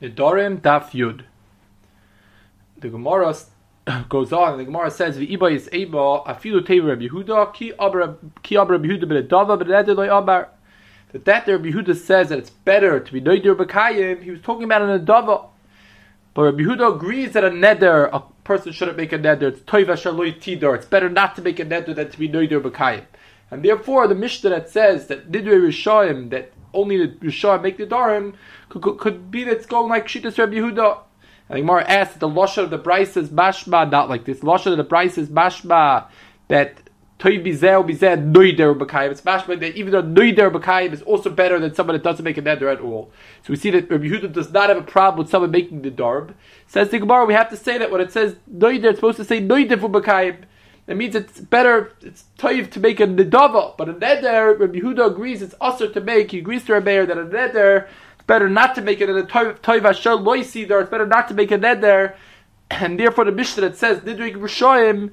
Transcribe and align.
Nidorim 0.00 0.60
Daf 0.60 0.90
Yud. 0.92 1.24
The 2.78 2.88
Gemara 2.88 3.34
goes 4.08 4.32
on, 4.32 4.52
and 4.52 4.60
the 4.60 4.64
Gemara 4.64 4.90
says, 4.90 5.18
"V'iba 5.18 5.52
is 5.52 5.68
eba 5.68 6.26
afilu 6.26 6.60
teva 6.60 6.88
Rabbi 6.88 7.08
Yehuda 7.08 7.52
ki 7.52 7.72
abra 7.78 8.16
ki 8.42 8.56
abra 8.56 8.78
Rabbi 8.78 8.88
Yehuda 8.88 9.28
b'ledava 9.28 9.96
loy 9.96 10.08
abar." 10.08 10.48
That 11.12 11.24
that 11.26 11.46
Rabbi 11.46 11.70
Yehuda 11.70 11.96
says 11.96 12.30
that 12.30 12.38
it's 12.38 12.50
better 12.50 12.98
to 12.98 13.12
be 13.12 13.20
noidir 13.20 13.54
b'kayim. 13.54 14.22
He 14.22 14.30
was 14.30 14.40
talking 14.40 14.64
about 14.64 14.82
an 14.82 15.04
adava, 15.04 15.48
but 16.32 16.42
Rabbi 16.44 16.62
Yehuda 16.62 16.94
agrees 16.96 17.32
that 17.32 17.44
a 17.44 17.50
neder 17.50 18.08
a 18.10 18.22
person 18.44 18.72
shouldn't 18.72 18.96
make 18.96 19.12
a 19.12 19.18
neder. 19.18 19.42
It's 19.42 19.60
toiva 19.60 19.92
shaloi 19.92 20.40
tidor. 20.40 20.76
It's 20.76 20.86
better 20.86 21.10
not 21.10 21.36
to 21.36 21.42
make 21.42 21.60
a 21.60 21.66
neder 21.66 21.94
than 21.94 22.10
to 22.10 22.18
be 22.18 22.26
noidir 22.26 22.62
b'kayim. 22.62 23.04
And 23.50 23.62
therefore, 23.62 24.06
the 24.06 24.14
Mishnah 24.14 24.48
that 24.48 24.70
says 24.70 25.08
that 25.08 25.30
nidre 25.30 25.60
rishayim 25.60 26.30
that 26.30 26.52
only 26.74 27.06
the 27.06 27.08
Rishah 27.14 27.62
make 27.62 27.76
the 27.76 27.86
Darim 27.86 28.34
could, 28.68 28.82
could, 28.82 28.98
could, 28.98 29.30
be 29.30 29.44
that 29.44 29.52
it's 29.52 29.66
going 29.66 29.88
like 29.88 30.06
Shitas 30.06 30.38
Rabbi 30.38 30.54
Yehuda. 30.54 30.98
And 31.48 31.56
the 31.56 31.60
Gemara 31.62 31.84
asks 31.88 32.16
the 32.16 32.28
Lashon 32.28 32.64
of 32.64 32.70
the 32.70 32.78
Bryce 32.78 33.16
is 33.16 33.28
Bashma, 33.28 33.90
not 33.90 34.08
like 34.08 34.24
this. 34.24 34.40
Lashon 34.40 34.72
of 34.72 34.76
the 34.76 34.84
Bryce 34.84 35.18
is 35.18 35.28
Bashma, 35.28 36.06
that 36.48 36.78
Toy 37.20 37.38
Bizeh 37.38 37.86
Bizeh 37.86 38.32
Noider 38.32 38.78
B'kayim. 38.78 39.10
It's 39.10 39.20
Bashma 39.20 39.60
that 39.60 39.76
even 39.76 39.92
though 39.92 40.02
Noider 40.02 40.50
B'kayim 40.50 40.92
is 40.92 41.02
also 41.02 41.28
better 41.28 41.58
than 41.58 41.74
someone 41.74 41.94
that 41.94 42.02
doesn't 42.02 42.24
make 42.24 42.38
a 42.38 42.42
neder 42.42 42.72
at 42.72 42.80
all. 42.80 43.12
So 43.42 43.50
we 43.50 43.56
see 43.56 43.70
that 43.70 43.90
Rabbi 43.90 44.06
Yehuda 44.06 44.32
does 44.32 44.50
not 44.50 44.70
have 44.70 44.78
a 44.78 44.82
problem 44.82 45.18
with 45.18 45.30
someone 45.30 45.50
making 45.50 45.82
the 45.82 45.90
Darb. 45.90 46.34
Says 46.66 46.88
the 46.88 46.98
Gemara, 46.98 47.26
we 47.26 47.34
have 47.34 47.50
to 47.50 47.56
say 47.56 47.76
that 47.76 47.90
when 47.90 48.00
it 48.00 48.10
says 48.10 48.36
Noider, 48.50 48.84
it's 48.84 48.98
supposed 48.98 49.18
to 49.18 49.24
say 49.24 49.40
Noider 49.40 49.78
for 49.78 49.90
B'kayim. 49.90 50.44
That 50.90 50.96
means 50.96 51.14
it's 51.14 51.38
better, 51.38 51.92
it's 52.00 52.24
toiv 52.36 52.72
to 52.72 52.80
make 52.80 52.98
a 52.98 53.06
nedava, 53.06 53.76
but 53.76 53.88
a 53.88 53.92
neder, 53.92 54.58
Rabbi 54.58 54.80
Yehuda 54.80 55.12
agrees 55.12 55.40
it's 55.40 55.54
usher 55.60 55.88
to 55.88 56.00
make. 56.00 56.32
He 56.32 56.40
agrees 56.40 56.64
to 56.64 56.72
Rabbi 56.72 57.04
that 57.04 57.16
a 57.16 57.26
neder, 57.26 57.86
it's 58.16 58.24
better 58.26 58.48
not 58.48 58.74
to 58.74 58.82
make 58.82 59.00
it. 59.00 59.08
And 59.08 59.16
a 59.16 59.22
toiv 59.22 60.24
loy 60.24 60.40
sidor, 60.40 60.80
it's 60.80 60.90
better 60.90 61.06
not 61.06 61.28
to 61.28 61.34
make 61.34 61.52
a 61.52 61.58
neder. 61.58 62.16
And 62.72 62.98
therefore, 62.98 63.24
the 63.24 63.30
Mishnah 63.30 63.68
that 63.68 63.76
says 63.76 64.00
nidrik 64.00 64.34
rishoyim, 64.34 65.12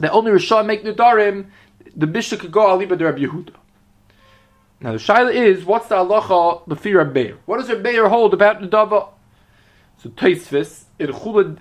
that 0.00 0.10
only 0.10 0.30
rishoyim 0.30 0.64
make 0.64 0.84
nedarim, 0.84 1.50
the 1.94 2.06
Mishnah 2.06 2.38
could 2.38 2.52
go 2.52 2.60
aliba 2.62 2.98
to 2.98 3.04
Rabbi 3.04 3.18
Yehuda. 3.18 3.54
Now 4.80 4.92
the 4.92 4.98
shaila 4.98 5.34
is, 5.34 5.66
what's 5.66 5.88
the 5.88 5.96
halacha 5.96 6.66
of 6.66 7.12
Beir? 7.12 7.36
What 7.44 7.58
does 7.58 7.68
Yehuda 7.68 8.08
hold 8.08 8.32
about 8.32 8.62
nedava? 8.62 9.10
So 9.98 10.08
Taisvis 10.08 10.84
in 10.98 11.08
Chulad 11.08 11.58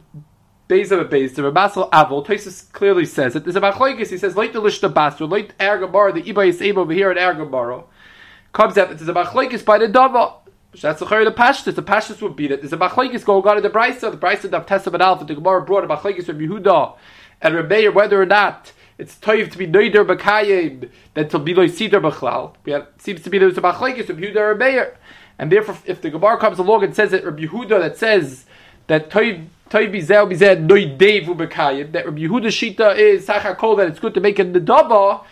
Beis 0.71 0.89
of 0.89 0.99
a 0.99 1.05
Beis, 1.05 1.35
the 1.35 1.41
Rabasal 1.41 1.89
Avol, 1.91 2.25
Toisus 2.25 2.71
clearly 2.71 3.03
says 3.03 3.35
it. 3.35 3.43
There's 3.43 3.57
a 3.57 3.61
Machlaikis, 3.61 4.07
he 4.07 4.17
says, 4.17 4.35
Leit 4.35 4.53
the 4.53 4.61
Lishta 4.61 4.91
Basra, 4.91 5.27
Leit 5.27 5.51
Ergamara, 5.59 6.13
the 6.13 6.23
Iba 6.23 6.47
is 6.47 6.61
able 6.61 6.83
over 6.83 6.93
here 6.93 7.11
at 7.11 7.17
Ergamara, 7.17 7.83
comes 8.53 8.77
out 8.77 8.87
that 8.87 8.97
there's 8.97 9.09
a 9.09 9.13
Machlaikis 9.13 9.65
by 9.65 9.77
the 9.77 9.87
Dava. 9.87 10.35
That's 10.81 11.01
the 11.01 11.05
Chayr 11.05 11.25
the 11.25 11.31
Pashtus. 11.33 11.75
The 11.75 11.83
Pashtus 11.83 12.21
would 12.21 12.37
be 12.37 12.47
that 12.47 12.61
there's 12.61 12.71
a 12.71 12.77
Machlaikis 12.77 13.25
go 13.25 13.41
on 13.41 13.55
to 13.57 13.61
the 13.61 13.69
Brisa, 13.69 14.11
the 14.11 14.17
Brisa 14.17 14.49
of 14.53 14.65
Testament 14.65 15.01
Alpha, 15.03 15.25
the 15.25 15.35
Gemara 15.35 15.61
brought 15.61 15.83
a 15.83 15.87
Machlaikis 15.87 16.27
from 16.27 16.39
Yehuda 16.39 16.95
and 17.41 17.53
Rebbeir, 17.55 17.93
whether 17.93 18.21
or 18.21 18.25
not 18.25 18.71
it's 18.97 19.15
toiv 19.15 19.51
to 19.51 19.57
be 19.57 19.67
noider 19.67 20.05
b'kayim 20.05 20.89
than 21.15 21.27
to 21.27 21.37
be 21.37 21.53
loisider 21.53 21.99
b'chlal. 21.99 22.53
It 22.65 23.01
seems 23.01 23.23
to 23.23 23.29
be 23.29 23.39
there's 23.39 23.57
a 23.57 23.61
machlekes 23.61 24.09
of 24.09 24.15
Yehuda 24.15 24.55
Rebbeir, 24.57 24.95
and 25.37 25.51
therefore 25.51 25.77
if 25.85 26.01
the 26.01 26.11
Gemara 26.11 26.37
comes 26.37 26.59
along 26.59 26.85
and 26.85 26.95
says 26.95 27.11
that 27.11 27.25
Rabbi 27.25 27.43
Yehuda 27.43 27.79
that 27.79 27.97
says 27.97 28.45
that 28.87 29.09
toiv 29.09 29.47
Toiv 29.71 29.93
bizel 29.93 30.29
bizeh 30.29 30.59
noi 30.59 30.97
devu 30.97 31.33
bekayim. 31.33 31.91
That 31.93 32.05
Rabbi 32.05 32.21
Yehuda 32.21 32.47
shita 32.47 32.97
is 32.97 33.25
sachakol 33.25 33.77
that 33.77 33.87
it's 33.87 33.99
good 33.99 34.13
to 34.13 34.19
make 34.19 34.37
a 34.37 34.43
nedava. 34.43 35.23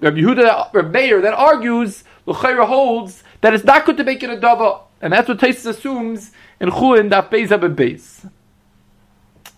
Rabbi 0.00 0.18
Yehuda, 0.18 0.74
Rabbi 0.74 0.88
Meir, 0.90 1.22
that 1.22 1.32
argues 1.32 2.04
l'chayra 2.26 2.66
holds 2.66 3.24
that 3.40 3.54
it's 3.54 3.64
not 3.64 3.86
good 3.86 3.96
to 3.96 4.04
make 4.04 4.22
it 4.22 4.28
a 4.28 4.36
dava, 4.36 4.82
and 5.00 5.12
that's 5.12 5.28
what 5.28 5.38
Taisus 5.38 5.66
assumes 5.66 6.32
in 6.60 6.68
Chulin 6.68 7.08
that 7.08 7.30
Beis 7.30 7.48
Beis. 7.48 8.30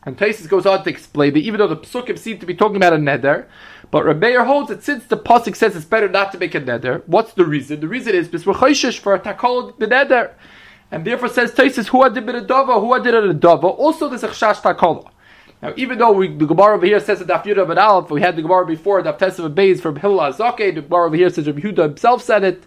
And 0.05 0.17
Taisus 0.17 0.49
goes 0.49 0.65
on 0.65 0.85
to 0.85 0.91
explain 0.91 1.35
that 1.35 1.41
even 1.41 1.59
though 1.59 1.67
the 1.67 1.77
psukim 1.77 2.17
seem 2.17 2.39
to 2.39 2.47
be 2.47 2.55
talking 2.55 2.77
about 2.77 2.93
a 2.93 2.97
neder, 2.97 3.47
but 3.91 4.05
Rabbeir 4.05 4.47
holds 4.47 4.69
that 4.69 4.85
since 4.85 5.05
the 5.07 5.17
pasuk 5.17 5.57
says 5.57 5.75
it's 5.75 5.85
better 5.85 6.09
not 6.09 6.31
to 6.33 6.39
make 6.39 6.55
a 6.55 6.61
neder, 6.61 7.03
what's 7.07 7.33
the 7.33 7.45
reason? 7.45 7.81
The 7.81 7.89
reason 7.89 8.15
is 8.15 8.29
because 8.29 8.47
we're 8.47 8.55
for 8.93 9.15
a 9.15 9.21
takol 9.21 9.77
the 9.79 9.87
neder. 9.87 10.31
And 10.91 11.05
therefore 11.05 11.29
says 11.29 11.53
Taisus, 11.53 11.89
who 11.89 12.09
did 12.11 12.29
a 12.29 12.45
dava, 12.45 12.81
who 12.81 13.03
did 13.03 13.15
a 13.15 13.35
dava. 13.35 13.65
Also 13.65 14.09
there's 14.09 14.25
a 14.25 14.29
chashash 14.29 14.63
takola. 14.63 15.11
Now, 15.61 15.75
even 15.77 15.99
though 15.99 16.13
we, 16.13 16.29
the 16.29 16.47
Gemara 16.47 16.77
over 16.77 16.87
here 16.87 17.01
says 17.01 17.19
that 17.19 17.27
Daf 17.27 17.45
Yudah 17.45 17.67
ben 17.67 17.79
Aleph, 17.79 18.11
we 18.11 18.21
had 18.21 18.37
the 18.37 18.43
Gemara 18.43 18.65
before, 18.65 19.03
Daf 19.03 19.19
Tesav 19.19 19.53
Beis 19.55 19.81
from 19.81 19.97
Hillel 19.97 20.33
Azake, 20.33 20.75
the 20.75 20.83
Gemara 20.83 21.07
over 21.07 21.17
here 21.17 21.31
says 21.31 21.49
Rabbi 21.49 21.61
Yehuda 21.61 21.83
himself 21.83 22.23
said 22.23 22.45
it, 22.45 22.63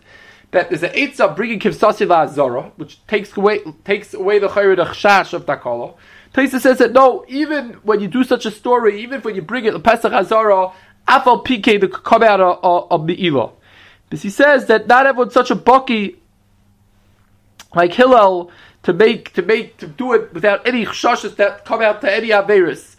that 0.51 0.69
there's 0.69 0.83
an 0.83 0.91
Eitzah 0.91 1.33
bringing 1.33 1.59
Kivsasi 1.59 2.11
Azara, 2.11 2.73
which 2.75 3.05
takes 3.07 3.35
away, 3.37 3.59
takes 3.85 4.13
away 4.13 4.39
the 4.39 4.49
Chayr 4.49 4.75
the 4.75 4.83
Chash 4.83 5.31
of 5.31 5.45
Takala. 5.45 5.95
Taisa 6.33 6.59
says 6.59 6.79
that 6.79 6.91
no, 6.91 7.23
even 7.29 7.73
when 7.83 8.01
you 8.01 8.07
do 8.07 8.23
such 8.23 8.45
a 8.45 8.51
story, 8.51 9.01
even 9.01 9.21
when 9.21 9.35
you 9.35 9.41
bring 9.41 9.65
it, 9.65 9.83
Pesach 9.83 10.11
Azara, 10.11 10.71
Afal 11.07 11.45
PK, 11.45 11.79
the 11.79 11.87
come 11.87 12.23
of, 12.23 12.87
of 12.91 13.07
the 13.07 13.25
Ilo. 13.25 13.53
Because 14.09 14.23
he 14.23 14.29
says 14.29 14.65
that 14.65 14.87
not 14.87 15.05
everyone's 15.05 15.33
such 15.33 15.51
a 15.51 15.55
bucky 15.55 16.20
like 17.75 17.93
Hillel 17.93 18.51
to 18.83 18.93
make 18.93 19.33
to 19.33 19.41
make 19.41 19.77
to 19.77 19.87
do 19.87 20.13
it 20.13 20.33
without 20.33 20.67
any 20.67 20.85
chshashes 20.85 21.35
that 21.35 21.65
come 21.65 21.81
out 21.81 22.01
to 22.01 22.11
any 22.11 22.29
averis. 22.29 22.95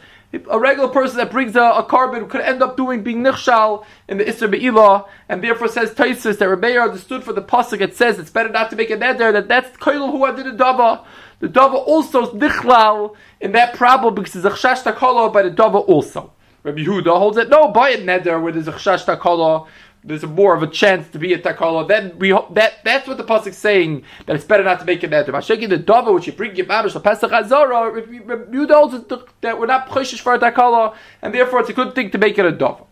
A 0.48 0.58
regular 0.58 0.88
person 0.88 1.18
that 1.18 1.30
brings 1.30 1.56
a, 1.56 1.60
a 1.60 1.84
carbon 1.84 2.26
could 2.26 2.40
end 2.40 2.62
up 2.62 2.74
doing 2.74 3.02
being 3.02 3.22
nichshal 3.22 3.84
in 4.08 4.16
the 4.16 4.24
Isra 4.24 4.50
Be'ilah, 4.50 5.06
and 5.28 5.44
therefore 5.44 5.68
says 5.68 5.90
Taisus 5.90 6.38
that 6.38 6.48
Rebbeir 6.48 6.82
understood 6.82 7.22
for 7.22 7.34
the 7.34 7.42
pasuk. 7.42 7.82
It 7.82 7.94
says 7.96 8.18
it's 8.18 8.30
better 8.30 8.48
not 8.48 8.70
to 8.70 8.76
make 8.76 8.88
a 8.88 8.96
neder. 8.96 9.30
That 9.32 9.48
that's 9.48 9.76
koil 9.76 10.10
who 10.10 10.34
did 10.34 10.46
a 10.46 10.56
dava. 10.56 11.04
The 11.40 11.48
dava 11.48 11.74
also 11.74 12.22
is 12.22 12.28
nichlal 12.30 13.14
in 13.40 13.52
that 13.52 13.74
problem 13.74 14.14
because 14.14 14.32
there's 14.32 14.44
a 14.46 14.50
chshash 14.50 14.84
takala 14.84 15.30
by 15.30 15.42
the 15.42 15.50
dava 15.50 15.86
also. 15.86 16.32
Rabbi 16.62 16.78
Yehuda 16.78 17.18
holds 17.18 17.36
that 17.36 17.50
no, 17.50 17.68
by 17.68 17.90
a 17.90 17.98
neder 17.98 18.40
where 18.40 18.52
there's 18.52 18.68
a 18.68 18.72
chshash 18.72 19.04
takala 19.04 19.66
there's 20.04 20.24
more 20.24 20.54
of 20.54 20.62
a 20.62 20.66
chance 20.66 21.08
to 21.10 21.18
be 21.18 21.32
a 21.32 21.38
takala. 21.38 21.86
Then 21.86 22.18
we 22.18 22.30
that 22.30 22.84
that's 22.84 23.06
what 23.06 23.18
the 23.18 23.24
pasuk 23.24 23.54
saying 23.54 24.04
that 24.26 24.34
it's 24.34 24.44
better 24.44 24.64
not 24.64 24.80
to 24.80 24.84
make 24.84 25.00
neder. 25.00 25.30
By 25.30 25.40
shaking 25.40 25.68
the 25.68 25.78
dava 25.78 26.12
which 26.12 26.26
you 26.26 26.32
bring 26.32 26.56
your 26.56 26.66
mamish 26.66 27.00
pesach 27.02 27.32
azara, 27.32 28.00
you 28.10 28.66
know 28.66 28.88
that 29.40 29.60
we're 29.60 29.66
not 29.66 29.88
pushish 29.88 30.20
for 30.20 30.34
a 30.34 30.38
takala, 30.38 30.96
and 31.20 31.32
therefore 31.32 31.60
it's 31.60 31.70
a 31.70 31.72
good 31.72 31.94
thing 31.94 32.10
to 32.10 32.18
make 32.18 32.36
it 32.38 32.44
a 32.44 32.52
dava. 32.52 32.86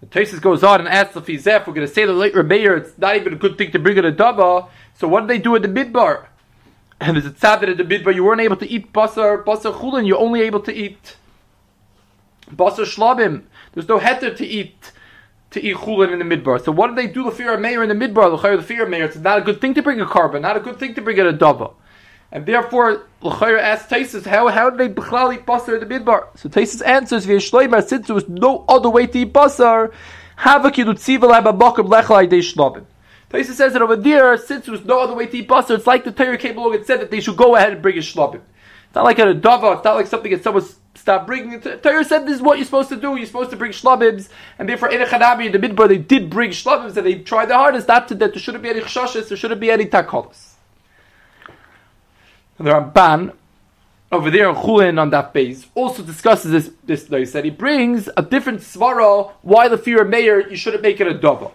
The 0.00 0.06
Tesis 0.06 0.40
goes 0.40 0.62
on 0.62 0.80
and 0.80 0.88
asks 0.88 1.16
if 1.16 1.26
he's 1.26 1.46
if 1.46 1.66
we're 1.66 1.74
going 1.74 1.86
to 1.86 1.92
say 1.92 2.04
the 2.04 2.12
late 2.12 2.34
Rebbeir, 2.34 2.76
it's 2.76 2.96
not 2.98 3.16
even 3.16 3.32
a 3.32 3.36
good 3.36 3.58
thing 3.58 3.72
to 3.72 3.78
bring 3.78 3.96
it 3.96 4.04
a 4.04 4.12
dava. 4.12 4.68
So 4.94 5.08
what 5.08 5.22
do 5.22 5.26
they 5.26 5.38
do 5.38 5.56
at 5.56 5.62
the 5.62 5.68
midbar? 5.68 6.26
And 7.00 7.16
there's 7.16 7.26
a 7.26 7.30
tzad 7.30 7.60
that 7.60 7.68
at 7.70 7.76
the 7.78 7.84
midbar 7.84 8.14
you 8.14 8.24
weren't 8.24 8.40
able 8.40 8.56
to 8.56 8.68
eat 8.68 8.92
basar 8.92 9.42
basar 9.42 9.72
chulin, 9.74 10.06
you're 10.06 10.18
only 10.18 10.42
able 10.42 10.60
to 10.60 10.72
eat 10.72 11.16
Basar 12.50 12.84
shlabim. 12.84 13.44
There's 13.72 13.88
no 13.88 13.98
heter 13.98 14.36
to 14.36 14.46
eat 14.46 14.92
to 15.50 15.62
eat 15.62 15.76
chulin 15.76 16.12
in 16.12 16.18
the 16.18 16.36
midbar. 16.36 16.62
So 16.62 16.72
what 16.72 16.88
do 16.88 16.94
they 16.94 17.06
do 17.06 17.24
the 17.24 17.30
fear 17.30 17.54
of 17.54 17.60
mayor 17.60 17.82
in 17.82 17.88
the 17.88 17.94
midbar? 17.94 18.30
The 18.30 18.62
fear 18.62 18.82
of 18.84 18.90
mayor. 18.90 19.04
It's 19.04 19.16
not 19.16 19.38
a 19.38 19.42
good 19.42 19.60
thing 19.60 19.74
to 19.74 19.82
bring 19.82 20.00
a 20.00 20.06
carbon. 20.06 20.42
Not 20.42 20.56
a 20.56 20.60
good 20.60 20.78
thing 20.78 20.94
to 20.94 21.02
bring 21.02 21.18
a 21.18 21.24
dava. 21.24 21.74
And 22.32 22.44
therefore, 22.44 23.06
L'chayr 23.22 23.58
asks 23.58 23.90
Taisus, 23.90 24.26
how, 24.26 24.48
how 24.48 24.70
did 24.70 24.78
they 24.78 24.92
b'chlal 24.92 25.34
eat 25.34 25.46
basar 25.46 25.80
in 25.80 25.88
the 25.88 25.94
midbar? 25.94 26.26
So 26.36 26.48
Taisus 26.48 26.84
answers, 26.84 27.24
via 27.24 27.38
shloimer, 27.38 27.86
since 27.86 28.08
there 28.08 28.14
was 28.14 28.28
no 28.28 28.64
other 28.68 28.90
way 28.90 29.06
to 29.06 29.18
eat 29.20 29.32
basar, 29.32 29.92
havak 30.38 30.74
yidu 30.74 30.94
tzivel 30.94 31.32
ha'babakim 31.32 31.88
lechlai 31.88 32.28
de 32.28 32.40
shlobim. 32.40 32.84
Taisus 33.30 33.54
says 33.54 33.72
that 33.72 33.82
over 33.82 33.96
there, 33.96 34.36
since 34.36 34.66
there 34.66 34.72
was 34.72 34.84
no 34.84 35.00
other 35.00 35.14
way 35.14 35.26
to 35.26 35.36
eat 35.38 35.48
basar, 35.48 35.76
it's 35.76 35.86
like 35.86 36.04
the 36.04 36.12
Torah 36.12 36.36
came 36.36 36.58
along 36.58 36.74
and 36.74 36.84
said 36.84 37.00
that 37.00 37.10
they 37.10 37.20
should 37.20 37.36
go 37.36 37.54
ahead 37.54 37.72
and 37.72 37.80
bring 37.80 37.96
a 37.96 38.00
shlobim. 38.00 38.42
It's 38.86 38.94
not 38.94 39.04
like 39.04 39.18
a 39.20 39.26
dava, 39.26 39.76
it's 39.76 39.84
not 39.84 39.94
like 39.94 40.08
something 40.08 40.32
that 40.32 40.42
someone's 40.42 40.76
stop 41.06 41.24
bringing 41.24 41.52
it. 41.52 41.84
Torah 41.84 42.04
said 42.04 42.26
this 42.26 42.34
is 42.34 42.42
what 42.42 42.58
you're 42.58 42.64
supposed 42.64 42.88
to 42.88 42.96
do. 42.96 43.14
You're 43.14 43.26
supposed 43.26 43.50
to 43.50 43.56
bring 43.56 43.70
shlabibs, 43.70 44.28
and 44.58 44.68
therefore 44.68 44.90
in 44.90 45.00
chanabi 45.06 45.46
in 45.46 45.52
the 45.52 45.58
midbar 45.60 45.86
they 45.86 45.98
did 45.98 46.28
bring 46.28 46.50
shlabibs, 46.50 46.96
and 46.96 47.06
they 47.06 47.20
tried 47.20 47.46
their 47.46 47.58
hardest 47.58 47.86
not 47.86 48.08
to 48.08 48.16
that 48.16 48.32
there 48.32 48.42
shouldn't 48.42 48.64
be 48.64 48.70
any 48.70 48.80
chshashes, 48.80 49.28
there 49.28 49.36
shouldn't 49.36 49.60
be 49.60 49.70
any 49.70 49.86
takolos. 49.86 50.54
The 52.58 52.64
Ramban 52.64 53.34
over 54.10 54.32
there 54.32 54.48
in 54.48 54.56
Chulin 54.56 55.00
on 55.00 55.10
that 55.10 55.32
base 55.32 55.66
also 55.76 56.02
discusses 56.02 56.50
this 56.50 56.74
this 56.82 57.04
place 57.04 57.30
that 57.34 57.44
he 57.44 57.50
brings 57.50 58.08
a 58.16 58.22
different 58.22 58.60
svara 58.62 59.30
why 59.42 59.68
the 59.68 59.78
fear 59.78 60.02
of 60.02 60.08
mayor 60.08 60.40
you 60.48 60.56
shouldn't 60.56 60.82
make 60.82 61.00
it 61.00 61.06
a 61.06 61.14
double. 61.14 61.54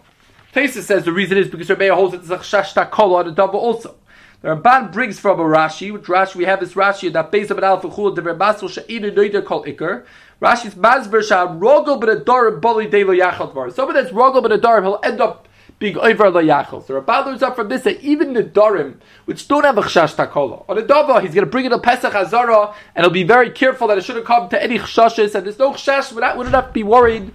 Tesa 0.54 0.82
says 0.82 1.04
the 1.04 1.12
reason 1.12 1.38
is 1.38 1.50
because 1.50 1.68
mayor 1.78 1.96
holds 1.96 2.14
it 2.14 2.22
as 2.22 2.30
a 2.30 2.38
chash 2.38 2.74
takola 2.74 3.20
on 3.20 3.28
a 3.28 3.32
double 3.32 3.60
also. 3.60 3.96
The 4.42 4.56
Ramban 4.56 4.92
brings 4.92 5.20
from 5.20 5.40
a 5.40 5.44
Rashi, 5.44 5.94
which 5.94 6.06
Rashi 6.06 6.36
we 6.36 6.46
have 6.46 6.60
this 6.60 6.74
Rashi 6.74 7.14
that 7.14 7.32
base 7.32 7.52
of 7.52 7.60
an 7.60 7.64
alpha 7.64 7.88
chul 7.90 8.16
the 8.16 8.24
Verbasul 8.24 8.72
she'inu 8.72 9.14
noider 9.14 9.46
kol 9.46 9.64
ikar. 9.66 10.04
Rashi's 10.42 10.74
mazber 10.74 11.24
sha 11.24 11.46
rogel 11.46 12.00
but 12.00 12.10
a 12.10 12.16
dar 12.16 12.50
boli 12.50 12.88
de 12.88 13.04
lo 13.04 13.14
yachal 13.14 13.54
var. 13.54 13.70
Someone 13.70 13.94
that's 13.94 14.12
rogel 14.12 14.42
but 14.42 14.52
a 14.52 14.58
dar 14.58 14.82
he'll 14.82 15.00
end 15.04 15.22
up 15.22 15.48
being 15.78 15.96
over 15.96 16.32
lo 16.32 16.42
yachal. 16.42 16.84
So 16.84 17.00
Ramban 17.00 17.28
learns 17.28 17.44
up 17.44 17.56
from 17.56 17.70
this 17.70 17.84
that 17.84 18.02
even 18.02 18.34
the 18.34 18.44
darim 18.44 18.96
which 19.26 19.48
don't 19.48 19.64
have 19.64 19.78
a 19.78 19.84
chashash 19.84 20.16
takola 20.16 20.68
on 20.68 20.76
a 20.76 20.82
dava 20.82 21.22
he's 21.22 21.36
going 21.36 21.46
to 21.46 21.52
bring 21.52 21.66
it 21.66 21.72
a 21.72 21.78
Pesach 21.78 22.12
Hazara 22.12 22.74
and 22.96 23.06
he'll 23.06 23.14
be 23.14 23.22
very 23.22 23.52
careful 23.52 23.90
that 23.90 24.00
it 24.00 24.04
shouldn't 24.04 24.26
come 24.26 24.50
to 24.50 24.64
any 24.64 24.80
chashashes 24.80 25.36
and 25.36 25.46
there's 25.46 25.60
no 25.60 25.74
chashash. 25.74 26.12
We 26.14 26.38
wouldn't 26.38 26.56
have 26.56 26.70
to 26.70 26.74
be 26.74 26.82
worried 26.82 27.32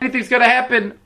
anything's 0.00 0.28
going 0.28 0.42
to 0.42 0.48
happen 0.48 1.00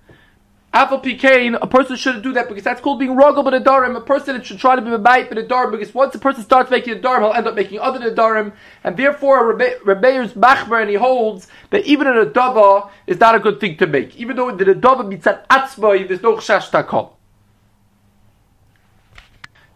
Apple 0.74 1.00
Picane, 1.00 1.54
a 1.54 1.66
person 1.66 1.96
shouldn't 1.96 2.22
do 2.22 2.32
that 2.32 2.48
because 2.48 2.64
that's 2.64 2.80
called 2.80 2.98
being 2.98 3.14
ruggle 3.14 3.44
but 3.44 3.52
a 3.52 3.60
darim. 3.60 3.94
A 3.94 4.00
person 4.00 4.40
should 4.42 4.58
try 4.58 4.74
to 4.74 4.80
be 4.80 4.90
a 4.90 4.96
bite 4.96 5.28
but 5.28 5.36
a 5.36 5.42
darim 5.42 5.70
because 5.70 5.92
once 5.92 6.14
a 6.14 6.18
person 6.18 6.42
starts 6.42 6.70
making 6.70 6.94
a 6.94 6.96
darim, 6.96 7.20
he'll 7.20 7.32
end 7.32 7.46
up 7.46 7.54
making 7.54 7.78
other 7.78 8.10
darim, 8.14 8.54
and 8.82 8.96
therefore 8.96 9.54
Rebbeir's 9.54 10.32
machmer 10.32 10.80
and 10.80 10.88
he 10.88 10.96
holds 10.96 11.46
that 11.70 11.84
even 11.84 12.06
a 12.06 12.24
dava 12.24 12.88
is 13.06 13.20
not 13.20 13.34
a 13.34 13.38
good 13.38 13.60
thing 13.60 13.76
to 13.76 13.86
make, 13.86 14.16
even 14.16 14.34
though 14.34 14.50
the 14.50 14.64
dava 14.64 15.02
mitzat 15.02 15.46
atzma, 15.48 16.08
there's 16.08 16.22
no 16.22 16.36
chash 16.36 16.70
takol. 16.70 17.16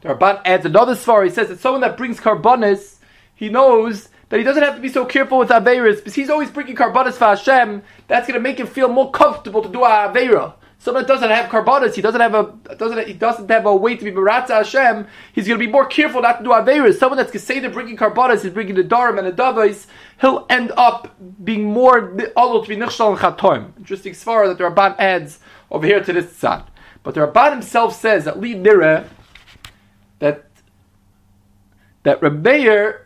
The 0.00 0.14
Ramban 0.14 0.40
adds 0.46 0.64
another 0.64 0.94
svar. 0.94 1.24
He 1.24 1.30
says 1.30 1.48
that 1.48 1.60
someone 1.60 1.82
that 1.82 1.98
brings 1.98 2.20
karbonis, 2.20 2.96
he 3.34 3.50
knows 3.50 4.08
that 4.30 4.38
he 4.38 4.44
doesn't 4.44 4.62
have 4.62 4.76
to 4.76 4.80
be 4.80 4.88
so 4.88 5.04
careful 5.04 5.38
with 5.38 5.50
Averis, 5.50 5.96
because 5.96 6.14
he's 6.14 6.30
always 6.30 6.50
bringing 6.50 6.74
karbonis 6.74 7.14
for 7.14 7.26
Hashem, 7.26 7.82
that's 8.08 8.26
going 8.26 8.38
to 8.38 8.42
make 8.42 8.58
him 8.58 8.66
feel 8.66 8.88
more 8.88 9.10
comfortable 9.10 9.62
to 9.62 9.68
do 9.68 9.84
a 9.84 9.88
Avera. 9.88 10.54
Someone 10.78 11.04
that 11.04 11.08
doesn't 11.08 11.30
have 11.30 11.50
karbonis, 11.50 11.94
he 11.94 12.02
doesn't 12.02 12.20
have 12.20 12.34
a 12.34 12.76
doesn't 12.76 13.06
he 13.08 13.14
doesn't 13.14 13.50
have 13.50 13.66
a 13.66 13.74
way 13.74 13.96
to 13.96 14.04
be 14.04 14.12
Maratza 14.12 14.58
Hashem, 14.58 15.06
he's 15.32 15.48
going 15.48 15.58
to 15.58 15.66
be 15.66 15.70
more 15.70 15.86
careful 15.86 16.22
not 16.22 16.38
to 16.38 16.44
do 16.44 16.50
Averis. 16.50 16.98
Someone 16.98 17.16
that's 17.16 17.32
Geseder 17.32 17.72
bringing 17.72 17.96
karbonis, 17.96 18.44
is 18.44 18.52
bringing 18.52 18.74
the 18.74 18.84
Darim 18.84 19.18
and 19.18 19.26
the 19.26 19.32
Davais, 19.32 19.86
he'll 20.20 20.46
end 20.48 20.72
up 20.76 21.16
being 21.42 21.64
more 21.64 22.14
able 22.36 22.62
to 22.62 22.68
be 22.68 22.76
Nichshal 22.76 23.10
and 23.10 23.18
Chatoim. 23.18 23.76
Interesting 23.78 24.12
svara 24.12 24.48
that 24.48 24.58
the 24.58 24.64
Ramban 24.64 24.94
adds 24.98 25.40
over 25.70 25.86
here 25.86 26.02
to 26.02 26.12
this 26.12 26.36
side. 26.36 26.64
But 27.02 27.14
the 27.14 27.20
Ramban 27.20 27.52
himself 27.52 27.98
says 27.98 28.24
that 28.24 28.38
Li 28.38 28.54
Nira, 28.54 29.08
that 30.18 30.44
that 32.02 32.20
Rabbeir 32.20 33.05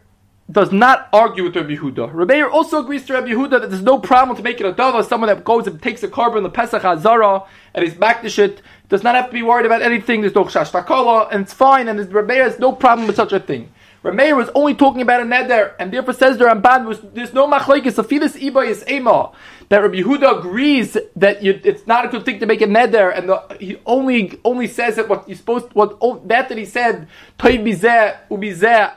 does 0.50 0.72
not 0.72 1.08
argue 1.12 1.44
with 1.44 1.56
Rabbi 1.56 1.76
Yehuda. 1.76 2.12
Rabbi 2.12 2.40
also 2.42 2.80
agrees 2.80 3.06
to 3.06 3.12
Rabbi 3.12 3.28
Yehuda 3.28 3.60
that 3.60 3.70
there's 3.70 3.82
no 3.82 3.98
problem 3.98 4.36
to 4.36 4.42
make 4.42 4.60
it 4.60 4.66
a 4.66 4.72
dava. 4.72 5.04
Someone 5.04 5.28
that 5.28 5.44
goes 5.44 5.66
and 5.66 5.80
takes 5.80 6.02
a 6.02 6.08
carbon, 6.08 6.42
the 6.42 6.50
Pesach 6.50 6.82
Hazara, 6.82 7.46
and 7.74 7.84
is 7.84 7.94
back 7.94 8.22
to 8.22 8.30
shit, 8.30 8.62
does 8.88 9.02
not 9.02 9.14
have 9.14 9.26
to 9.26 9.32
be 9.32 9.42
worried 9.42 9.66
about 9.66 9.82
anything. 9.82 10.22
There's 10.22 10.34
no 10.34 10.44
chash 10.44 11.30
and 11.32 11.42
it's 11.42 11.52
fine, 11.52 11.88
and 11.88 12.12
Rabbi 12.12 12.34
has 12.34 12.58
no 12.58 12.72
problem 12.72 13.06
with 13.06 13.16
such 13.16 13.32
a 13.32 13.40
thing. 13.40 13.72
Rameir 14.02 14.34
was 14.34 14.48
only 14.54 14.74
talking 14.74 15.02
about 15.02 15.20
a 15.20 15.24
neder, 15.24 15.74
and 15.78 15.92
therefore 15.92 16.14
says 16.14 16.38
the 16.38 16.46
Ramban, 16.46 17.12
there's 17.14 17.34
no 17.34 17.46
machlekes, 17.46 18.02
afilis 18.02 18.40
iba 18.40 18.66
is 18.66 18.82
ema. 18.88 19.30
That 19.68 19.82
Rabbi 19.82 19.96
Yehuda 19.96 20.38
agrees 20.38 20.96
that 21.16 21.42
you, 21.42 21.60
it's 21.62 21.86
not 21.86 22.06
a 22.06 22.08
good 22.08 22.24
thing 22.24 22.40
to 22.40 22.46
make 22.46 22.62
a 22.62 22.66
neder, 22.66 23.16
and 23.16 23.28
the, 23.28 23.56
he 23.60 23.78
only 23.84 24.40
only 24.42 24.68
says 24.68 24.96
that 24.96 25.06
what 25.06 25.28
you're 25.28 25.36
supposed, 25.36 25.66
what 25.74 26.00
that 26.28 26.48
that 26.48 26.56
he 26.56 26.64
said, 26.64 27.08
toy 27.36 27.58
bizeh 27.58 28.16
ubizeh 28.30 28.94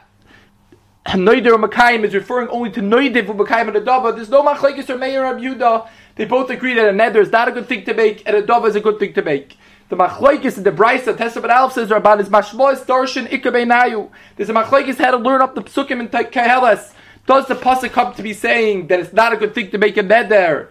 Noider 1.06 1.64
Makayim 1.64 2.04
is 2.04 2.14
referring 2.14 2.48
only 2.50 2.72
to 2.72 2.82
Noidiv 2.82 3.26
Makayim 3.26 3.76
and 3.76 3.86
Adava. 3.86 4.16
There's 4.16 4.30
no 4.30 4.44
Machlekes 4.44 4.90
or 4.90 4.98
Meir 4.98 5.24
Rab 5.24 5.38
Yudah. 5.38 5.88
They 6.16 6.26
both 6.26 6.50
agree 6.50 6.76
that 6.76 6.88
a 6.88 6.92
neder 6.92 7.18
is 7.18 7.32
not 7.32 7.48
a 7.48 7.52
good 7.52 7.68
thing 7.68 7.86
to 7.86 7.94
make 7.94 8.28
and 8.28 8.36
a 8.36 8.44
dava 8.44 8.68
is 8.68 8.76
a 8.76 8.80
good 8.80 9.00
thing 9.00 9.14
to 9.14 9.22
make. 9.22 9.58
The 9.90 9.96
machlekes 9.96 10.58
in 10.58 10.64
the 10.64 10.72
Brisa 10.72 11.18
Testament 11.18 11.52
Alf 11.52 11.74
says 11.74 11.90
Rabban 11.90 12.20
is 12.20 12.30
mashmois 12.30 12.86
darshan 12.86 13.28
ikabeinayu. 13.28 14.10
There's 14.36 14.50
a 14.50 14.54
machlekes 14.54 14.98
how 14.98 15.12
to 15.12 15.18
learn 15.18 15.42
up 15.42 15.56
the 15.56 15.62
psukim 15.62 16.00
in 16.00 16.08
Keheles. 16.10 16.94
Does 17.26 17.48
the 17.48 17.56
pasuk 17.56 17.92
come 17.92 18.14
to 18.14 18.22
be 18.22 18.34
saying 18.34 18.88
that 18.88 19.00
it's 19.00 19.14
not 19.14 19.34
a 19.34 19.38
good 19.38 19.56
thing 19.56 19.72
to 19.72 19.78
make 19.78 19.98
a 19.98 20.04
neder? 20.04 20.70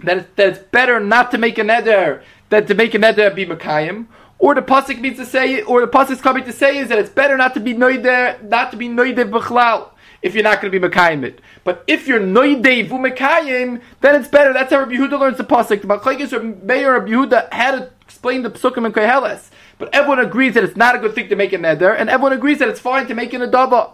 That 0.00 0.28
it's, 0.36 0.58
better 0.58 0.98
not 0.98 1.30
to 1.30 1.38
make 1.38 1.58
a 1.58 1.62
neder 1.62 2.22
than 2.48 2.66
to 2.66 2.74
make 2.74 2.94
a 2.94 2.98
neder 2.98 3.34
be 3.34 3.46
makayim? 3.46 4.06
Or 4.40 4.54
the 4.54 4.62
pasuk 4.62 4.98
means 5.00 5.18
to 5.18 5.26
say, 5.26 5.60
or 5.62 5.82
the 5.82 5.86
pasuk 5.86 6.12
is 6.12 6.20
coming 6.22 6.44
to 6.44 6.52
say 6.52 6.78
is 6.78 6.88
that 6.88 6.98
it's 6.98 7.10
better 7.10 7.36
not 7.36 7.52
to 7.54 7.60
be 7.60 7.74
noider, 7.74 8.42
not 8.42 8.70
to 8.70 8.76
be 8.78 8.88
noider 8.88 9.30
b'chlal 9.30 9.90
if 10.22 10.34
you're 10.34 10.42
not 10.42 10.62
going 10.62 10.72
to 10.72 10.80
be 10.80 10.88
mekayim 10.88 11.24
it. 11.24 11.42
But 11.62 11.84
if 11.86 12.08
you're 12.08 12.20
noider 12.20 12.88
v'mekayim, 12.88 13.82
then 14.00 14.14
it's 14.18 14.28
better. 14.28 14.54
That's 14.54 14.72
how 14.72 14.78
Rabbi 14.78 14.92
Yehuda 14.92 15.20
learns 15.20 15.36
the 15.36 15.44
pasuk. 15.44 15.82
The 15.82 15.88
machlekes 15.88 16.64
Mayor 16.64 16.94
Rabbi 16.94 17.10
Yehuda 17.10 17.52
had 17.52 17.72
to 17.72 17.90
explain 18.00 18.42
the 18.42 18.50
psukim 18.50 18.86
in 18.86 18.92
Koheles. 18.92 19.50
But 19.76 19.94
everyone 19.94 20.20
agrees 20.20 20.54
that 20.54 20.64
it's 20.64 20.76
not 20.76 20.96
a 20.96 20.98
good 20.98 21.14
thing 21.14 21.28
to 21.28 21.36
make 21.36 21.52
a 21.52 21.58
neder, 21.58 21.94
and 21.98 22.08
everyone 22.08 22.32
agrees 22.32 22.60
that 22.60 22.68
it's 22.70 22.80
fine 22.80 23.06
to 23.08 23.14
make 23.14 23.34
an 23.34 23.42
adava. 23.42 23.92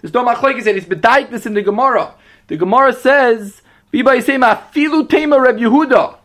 There's 0.00 0.12
no 0.12 0.24
machlekes 0.24 0.64
that 0.64 0.74
he's 0.74 0.84
bedaik 0.84 1.30
this 1.30 1.46
in 1.46 1.54
the 1.54 1.62
Gemara. 1.62 2.14
The 2.48 2.56
Gemara 2.56 2.92
says, 2.92 3.62
"Biba 3.92 4.16
yisema 4.16 4.60
filu 4.72 5.08
tema 5.08 5.40
Rabbi 5.40 5.60
Yehuda." 5.60 6.16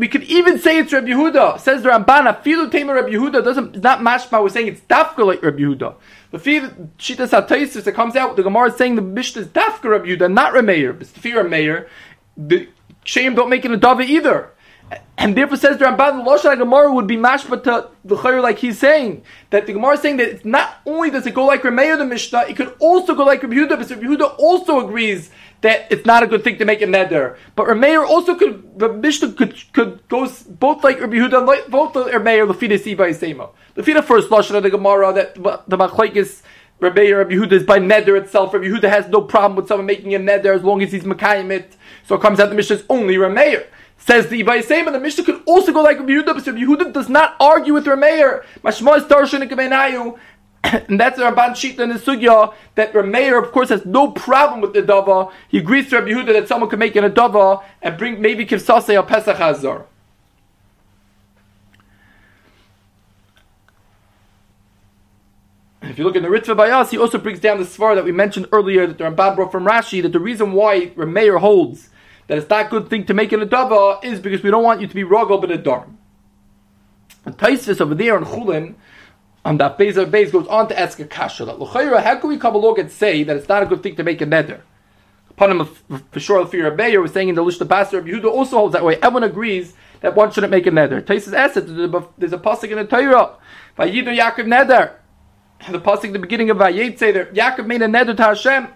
We 0.00 0.08
could 0.08 0.22
even 0.22 0.58
say 0.58 0.78
it's 0.78 0.94
Rabbi 0.94 1.08
Yehuda. 1.08 1.60
Says 1.60 1.82
the 1.82 1.90
Ramban, 1.90 2.42
Filu 2.42 2.70
Tamer 2.70 2.94
Rabbi 2.94 3.10
Yehuda 3.10 3.44
doesn't, 3.44 3.76
it's 3.76 3.84
not 3.84 3.98
mashma, 3.98 4.42
we're 4.42 4.48
saying 4.48 4.68
it's 4.68 4.80
dafka 4.80 5.26
like 5.26 5.42
Rabbi 5.42 5.58
Yehuda. 5.58 5.94
The 6.30 6.38
Shita 6.38 7.28
Sataisis 7.28 7.84
that 7.84 7.92
comes 7.92 8.16
out, 8.16 8.34
the 8.36 8.42
Gemara 8.42 8.70
is 8.70 8.76
saying 8.76 8.94
the 8.94 9.02
Mishnah 9.02 9.42
is 9.42 9.48
dafka 9.48 9.90
Rabbi 9.90 10.06
Yehuda, 10.06 10.32
not 10.32 10.54
Rameir. 10.54 10.98
It's 11.02 11.10
the 11.12 11.20
fear 11.20 11.44
of 11.44 11.50
Meir. 11.50 11.86
The 12.34 12.66
shame 13.04 13.34
don't 13.34 13.50
make 13.50 13.66
it 13.66 13.72
a 13.72 13.76
dava 13.76 14.02
either. 14.02 14.52
And 15.18 15.36
therefore 15.36 15.58
says 15.58 15.76
the 15.76 15.84
Ramban, 15.84 16.24
the 16.24 16.30
Lashon 16.30 16.56
Gemara 16.56 16.90
would 16.94 17.06
be 17.06 17.18
mashma 17.18 17.62
to 17.64 17.90
the 18.02 18.16
Chayr 18.16 18.40
like 18.42 18.58
he's 18.58 18.78
saying. 18.78 19.22
That 19.50 19.66
the 19.66 19.74
Gemara 19.74 19.96
is 19.96 20.00
saying 20.00 20.16
that 20.16 20.28
it's 20.30 20.46
not 20.46 20.78
only 20.86 21.10
does 21.10 21.26
it 21.26 21.34
go 21.34 21.44
like 21.44 21.60
Rameir 21.60 21.98
the 21.98 22.06
Mishnah, 22.06 22.46
it 22.48 22.56
could 22.56 22.74
also 22.78 23.14
go 23.14 23.24
like 23.24 23.42
Rabbi 23.42 23.54
Yehuda, 23.54 23.68
because 23.68 23.90
Rabbi 23.90 24.04
Yehuda 24.04 24.36
also 24.38 24.80
agrees 24.82 25.30
that 25.62 25.86
it's 25.90 26.06
not 26.06 26.22
a 26.22 26.26
good 26.26 26.42
thing 26.42 26.58
to 26.58 26.64
make 26.64 26.80
a 26.80 26.86
neder. 26.86 27.36
But 27.54 27.66
Rameir 27.66 28.06
also 28.06 28.34
could, 28.34 28.78
the 28.78 28.92
Mishnah 28.92 29.32
could, 29.32 29.72
could 29.72 30.08
goes 30.08 30.42
both 30.42 30.82
like 30.82 31.00
Rabbi 31.00 31.16
Yehuda, 31.16 31.46
like, 31.46 31.68
both 31.68 31.92
Rameir, 31.94 32.50
Lefida 32.50 32.80
Siva 32.80 33.04
Isema. 33.04 33.50
Lefida 33.76 34.02
first 34.02 34.30
Lashon 34.30 34.54
of 34.54 34.62
the 34.62 34.70
Gemara 34.70 35.12
that 35.12 35.34
the 35.34 35.76
Machlaikis, 35.76 36.42
Rabbi 36.80 37.10
Rabbi 37.10 37.34
Yehuda 37.34 37.52
is 37.52 37.62
by 37.64 37.78
neder 37.78 38.18
itself. 38.18 38.54
Rabbi 38.54 38.66
Yehuda 38.66 38.88
has 38.88 39.08
no 39.08 39.20
problem 39.20 39.56
with 39.56 39.68
someone 39.68 39.86
making 39.86 40.14
a 40.14 40.18
neder 40.18 40.54
as 40.54 40.62
long 40.62 40.82
as 40.82 40.92
he's 40.92 41.04
Makayim 41.04 41.50
it. 41.50 41.76
So 42.06 42.14
it 42.14 42.22
comes 42.22 42.40
out 42.40 42.48
the 42.48 42.54
Mishnah 42.54 42.76
is 42.76 42.84
only 42.88 43.16
Rameir. 43.16 43.66
Says 43.98 44.28
the 44.28 44.42
Ibay 44.42 44.64
Sema, 44.64 44.92
the 44.92 44.98
Mishnah 44.98 45.24
could 45.24 45.42
also 45.44 45.72
go 45.72 45.82
like 45.82 45.98
Rabbi 45.98 46.12
Yehuda, 46.12 46.26
but 46.34 46.46
Rabbi 46.46 46.58
Yehuda 46.58 46.92
does 46.94 47.10
not 47.10 47.36
argue 47.38 47.74
with 47.74 47.84
Rameir. 47.84 48.44
Mashma 48.64 48.96
is 48.96 49.04
Darshan 49.04 49.42
and 50.64 51.00
that's 51.00 51.16
the 51.16 51.24
Ramban 51.24 51.50
Shita 51.50 51.80
in 51.80 51.88
the 51.88 51.94
Sugya 51.96 52.54
that 52.74 52.92
Rameir, 52.92 53.42
of 53.42 53.52
course, 53.52 53.70
has 53.70 53.86
no 53.86 54.10
problem 54.10 54.60
with 54.60 54.72
the 54.72 54.82
Dava. 54.82 55.32
He 55.48 55.58
agrees 55.58 55.88
to 55.90 55.96
Rabbi 55.96 56.10
Yehuda 56.10 56.32
that 56.34 56.48
someone 56.48 56.68
can 56.68 56.78
make 56.78 56.96
an 56.96 57.04
Adava 57.04 57.62
and 57.82 57.96
bring 57.96 58.20
maybe 58.20 58.44
Kivsase 58.44 58.94
al 58.94 59.04
Pesach 59.04 59.36
Hazar. 59.36 59.86
If 65.82 65.98
you 65.98 66.04
look 66.04 66.14
in 66.14 66.22
the 66.22 66.28
Ritva 66.28 66.56
Bayas, 66.56 66.90
he 66.90 66.98
also 66.98 67.18
brings 67.18 67.40
down 67.40 67.58
the 67.58 67.64
svar 67.64 67.94
that 67.94 68.04
we 68.04 68.12
mentioned 68.12 68.46
earlier 68.52 68.86
that 68.86 68.98
the 68.98 69.04
Ramban 69.04 69.34
brought 69.34 69.50
from 69.50 69.64
Rashi 69.64 70.02
that 70.02 70.12
the 70.12 70.20
reason 70.20 70.52
why 70.52 70.88
Rameir 70.88 71.40
holds 71.40 71.88
that 72.26 72.38
it's 72.38 72.48
not 72.48 72.66
a 72.66 72.68
good 72.68 72.88
thing 72.88 73.06
to 73.06 73.14
make 73.14 73.32
an 73.32 73.40
Adava 73.40 74.04
is 74.04 74.20
because 74.20 74.42
we 74.42 74.50
don't 74.50 74.62
want 74.62 74.80
you 74.80 74.86
to 74.86 74.94
be 74.94 75.02
Rogel 75.02 75.40
but 75.40 75.50
a 75.50 75.58
Darm. 75.58 75.96
And 77.24 77.36
Taisvis 77.36 77.80
over 77.80 77.94
there 77.94 78.16
in 78.16 78.24
Chulin 78.24 78.74
on 79.44 79.56
that 79.58 79.78
base 79.78 79.96
of 79.96 80.10
base 80.10 80.30
goes 80.30 80.46
on 80.48 80.68
to 80.68 80.78
ask 80.78 80.98
a 81.00 81.04
kasha 81.04 81.44
that 81.46 81.58
l'chayra, 81.58 82.02
how 82.02 82.16
can 82.16 82.28
we 82.28 82.36
come 82.36 82.54
along 82.54 82.78
and 82.78 82.90
say 82.90 83.22
that 83.22 83.36
it's 83.36 83.48
not 83.48 83.62
a 83.62 83.66
good 83.66 83.82
thing 83.82 83.96
to 83.96 84.02
make 84.02 84.20
a 84.20 84.26
neder? 84.26 84.60
Upon 85.30 85.52
him, 85.52 85.68
for 86.10 86.20
sure, 86.20 86.46
fear 86.46 86.66
of 86.66 86.76
Bayer 86.76 87.00
was 87.00 87.12
saying 87.12 87.30
in 87.30 87.34
the 87.34 87.42
Lishta 87.42 87.66
Pastor 87.66 87.98
of 87.98 88.04
Yehuda 88.04 88.26
also 88.26 88.56
holds 88.58 88.74
that 88.74 88.84
way. 88.84 88.96
Everyone 88.96 89.24
agrees 89.24 89.72
that 90.02 90.14
one 90.14 90.30
shouldn't 90.30 90.50
make 90.50 90.66
a 90.66 90.70
neder. 90.70 91.00
Taisus 91.00 91.32
asset 91.32 91.66
there's 92.18 92.32
a 92.32 92.38
pasuk 92.38 92.70
in 92.70 92.76
the 92.76 92.84
Torah 92.84 93.36
by 93.76 93.90
Yidu 93.90 94.14
Yaakov 94.14 94.46
neder. 94.46 94.92
The 95.70 95.80
pasuk 95.80 96.04
in 96.04 96.12
the 96.12 96.18
beginning 96.18 96.50
of 96.50 96.58
Vayeitzei 96.58 97.14
that 97.14 97.32
Yaakov 97.32 97.66
made 97.66 97.80
a 97.80 97.86
neder 97.86 98.14
to 98.16 98.22
Hashem. 98.22 98.68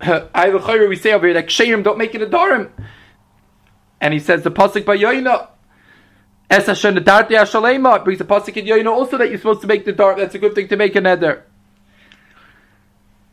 I 0.34 0.48
l'chayra 0.48 0.88
we 0.88 0.96
say 0.96 1.12
over 1.12 1.26
here 1.26 1.34
that 1.34 1.46
Ksheim 1.46 1.84
don't 1.84 1.98
make 1.98 2.14
it 2.16 2.22
a 2.22 2.26
darim. 2.26 2.70
And 4.00 4.12
he 4.12 4.18
says 4.18 4.42
the 4.42 4.50
pasuk 4.50 4.84
by 4.84 4.96
Yoina 4.96 5.48
Es 6.52 6.66
Hashem 6.66 6.96
Nedarti 6.96 7.30
Hashalema 7.30 8.04
brings 8.04 8.20
a 8.20 8.24
pasuk 8.24 8.54
in 8.58 8.66
Yoina 8.66 8.90
also 8.90 9.16
that 9.16 9.30
you're 9.30 9.38
supposed 9.38 9.62
to 9.62 9.66
make 9.66 9.86
the 9.86 9.92
dart. 9.92 10.18
That's 10.18 10.34
a 10.34 10.38
good 10.38 10.54
thing 10.54 10.68
to 10.68 10.76
make 10.76 10.94
a 10.94 11.00
neder. 11.00 11.44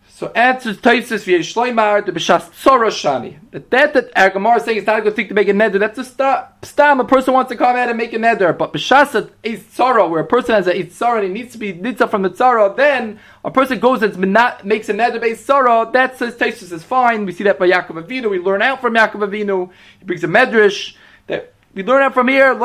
So 0.07 0.31
answers 0.33 0.77
Taisus 0.77 1.25
via 1.25 1.39
Shleimar 1.39 2.05
the 2.05 2.13
B'shas 2.13 2.49
Shani. 2.51 3.39
That 3.51 3.69
that 3.71 3.93
that 3.93 4.15
Agamar 4.15 4.55
is 4.55 4.63
saying 4.63 4.77
it's 4.77 4.87
not 4.87 4.99
a 4.99 5.01
good 5.01 5.17
thing 5.17 5.27
to 5.27 5.33
make 5.33 5.49
a 5.49 5.51
neder. 5.51 5.79
That's 5.79 5.97
a 5.99 6.05
stop. 6.05 6.63
Stam. 6.63 7.01
A 7.01 7.03
person 7.03 7.33
wants 7.33 7.51
to 7.51 7.57
come 7.57 7.75
out 7.75 7.89
and 7.89 7.97
make 7.97 8.13
a 8.13 8.17
neder, 8.17 8.57
but 8.57 8.71
B'shas 8.71 9.29
is 9.43 9.63
tzara 9.63 10.09
where 10.09 10.21
a 10.21 10.25
person 10.25 10.55
has 10.55 10.67
a 10.67 10.75
tzara 10.75 11.17
and 11.17 11.27
he 11.27 11.33
needs 11.41 11.51
to 11.51 11.57
be 11.57 11.73
nitza 11.73 12.09
from 12.09 12.21
the 12.21 12.29
tzara. 12.29 12.73
Then 12.73 13.19
a 13.43 13.51
person 13.51 13.79
goes 13.79 14.01
and 14.01 14.17
makes 14.63 14.87
a 14.87 14.93
neder 14.93 15.19
based 15.19 15.45
tzara. 15.45 15.91
That 15.91 16.17
says 16.17 16.35
Taisus 16.35 16.71
is 16.71 16.83
fine. 16.83 17.25
We 17.25 17.33
see 17.33 17.43
that 17.43 17.59
by 17.59 17.69
Yaakov 17.69 18.01
Avinu. 18.01 18.29
We 18.29 18.39
learn 18.39 18.61
out 18.61 18.79
from 18.79 18.93
Yaakov 18.93 19.27
Avinu. 19.29 19.71
He 19.99 20.05
brings 20.05 20.23
a 20.23 20.27
medrash 20.27 20.95
that 21.27 21.53
we 21.73 21.83
learn 21.83 22.01
out 22.01 22.13
from 22.13 22.27
here, 22.27 22.51
And 22.51 22.61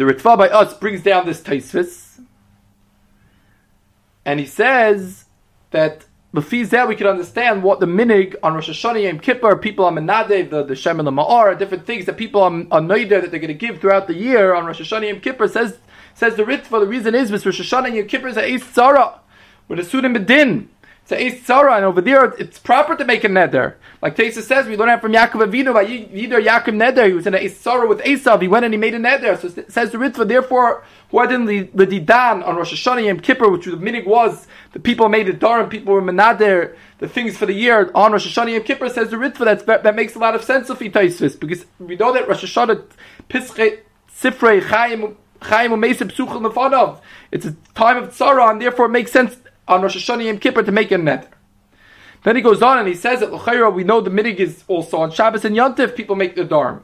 the 0.00 0.04
Ritva 0.04 0.38
by 0.38 0.48
us 0.48 0.74
brings 0.74 1.02
down 1.02 1.26
this 1.26 1.40
Taisvis, 1.40 2.20
and 4.24 4.38
he 4.38 4.46
says 4.46 5.24
that 5.70 6.04
Lefi 6.34 6.68
that 6.70 6.88
we 6.88 6.96
can 6.96 7.06
understand 7.06 7.62
what 7.62 7.78
the 7.78 7.86
minig 7.86 8.36
on 8.42 8.54
Rosh 8.54 8.70
Hashanah 8.70 9.02
Yom 9.02 9.18
Kippur, 9.18 9.54
people 9.56 9.84
on 9.84 9.96
Menadev, 9.96 10.48
the, 10.48 10.62
the 10.62 10.74
Shem 10.74 10.98
and 10.98 11.06
the 11.06 11.10
Ma'ar, 11.10 11.58
different 11.58 11.84
things 11.84 12.06
that 12.06 12.16
people 12.16 12.40
on, 12.40 12.68
on 12.70 12.88
Noider 12.88 13.20
that 13.20 13.30
they're 13.30 13.40
going 13.40 13.48
to 13.48 13.54
give 13.54 13.80
throughout 13.80 14.06
the 14.06 14.14
year 14.14 14.54
on 14.54 14.64
Rosh 14.64 14.80
Hashanah 14.80 15.08
Yom 15.08 15.20
Kippur 15.20 15.46
says 15.46 15.78
says 16.14 16.36
the 16.36 16.44
Ritva. 16.44 16.80
The 16.80 16.86
reason 16.86 17.14
is 17.14 17.30
because 17.30 17.44
Rosh 17.44 17.60
Hashanah 17.60 17.94
Yom 17.94 18.06
Kippur 18.06 18.28
is 18.28 18.38
a 18.38 18.42
Tzara 18.42 19.18
with 19.68 19.78
a 19.78 19.82
Sudim 19.82 20.16
Bedin. 20.16 20.68
It's 21.08 21.12
a 21.12 21.52
Tzara, 21.52 21.76
and 21.76 21.84
over 21.84 22.00
there 22.00 22.24
it's 22.24 22.58
proper 22.58 22.96
to 22.96 23.04
make 23.04 23.24
a 23.24 23.28
neder. 23.28 23.74
Like 24.00 24.16
Tesa 24.16 24.40
says, 24.42 24.66
we 24.66 24.76
learn 24.76 24.88
that 24.88 25.00
from 25.00 25.12
Yaakov 25.12 25.50
Avinu 25.50 25.74
by 25.74 25.84
Yidor 25.84 26.44
Yaakov 26.44 26.74
Neder. 26.74 27.06
He 27.08 27.12
was 27.12 27.26
in 27.26 27.34
a 27.34 27.38
Tzara 27.38 27.88
with 27.88 28.00
Esav. 28.00 28.40
He 28.40 28.48
went 28.48 28.64
and 28.64 28.72
he 28.72 28.78
made 28.78 28.94
a 28.94 28.98
neder. 28.98 29.38
So 29.38 29.48
it 29.60 29.70
says 29.70 29.90
the 29.90 29.98
Ritva, 29.98 30.26
therefore, 30.26 30.84
why 31.10 31.26
didn't 31.26 31.46
the, 31.46 31.62
the 31.74 31.86
Didan 31.86 32.46
on 32.46 32.56
Rosh 32.56 32.72
Hashanah 32.72 33.04
Yom 33.04 33.20
Kippur, 33.20 33.50
which 33.50 33.66
the 33.66 33.72
minig 33.72 34.06
was, 34.06 34.46
the 34.72 34.80
people 34.80 35.08
made 35.08 35.26
the 35.26 35.32
Dar 35.32 35.66
people 35.66 35.92
were 35.92 36.00
menader, 36.00 36.76
the 36.98 37.08
things 37.08 37.36
for 37.36 37.46
the 37.46 37.52
year 37.52 37.90
on 37.94 38.12
Rosh 38.12 38.26
Hashanah 38.26 38.54
Yom 38.54 38.62
Kippur, 38.62 38.88
says 38.88 39.10
the 39.10 39.16
Ritva, 39.16 39.44
that's, 39.44 39.64
that 39.64 39.94
makes 39.94 40.14
a 40.14 40.18
lot 40.18 40.34
of 40.34 40.42
sense 40.42 40.70
of 40.70 40.78
Itaisvis, 40.78 41.38
because 41.38 41.66
we 41.78 41.96
know 41.96 42.12
that 42.12 42.26
Rosh 42.28 42.44
Hashanah, 42.44 42.84
Pische, 43.28 43.80
Sifrei, 44.10 44.62
Chaim, 44.62 45.16
Chaim. 45.42 45.84
It's 45.84 46.00
a 46.00 47.52
time 47.74 47.96
of 47.96 48.10
Tzara, 48.10 48.50
and 48.50 48.60
therefore 48.60 48.86
it 48.86 48.90
makes 48.90 49.12
sense 49.12 49.36
on 49.72 49.82
Rosh 49.82 49.96
Hashanah 49.96 50.24
Yom 50.26 50.38
Kippur 50.38 50.62
to 50.62 50.72
make 50.72 50.90
a 50.90 50.98
net. 50.98 51.32
Then 52.24 52.36
he 52.36 52.42
goes 52.42 52.62
on 52.62 52.78
and 52.78 52.86
he 52.86 52.94
says 52.94 53.20
that 53.20 53.32
L'chayra, 53.32 53.72
we 53.72 53.84
know 53.84 54.00
the 54.00 54.10
minig 54.10 54.36
is 54.36 54.62
also 54.68 54.98
on 54.98 55.10
Shabbos 55.10 55.44
and 55.44 55.56
Yontif, 55.56 55.96
people 55.96 56.14
make 56.14 56.36
the 56.36 56.44
Dharm. 56.44 56.82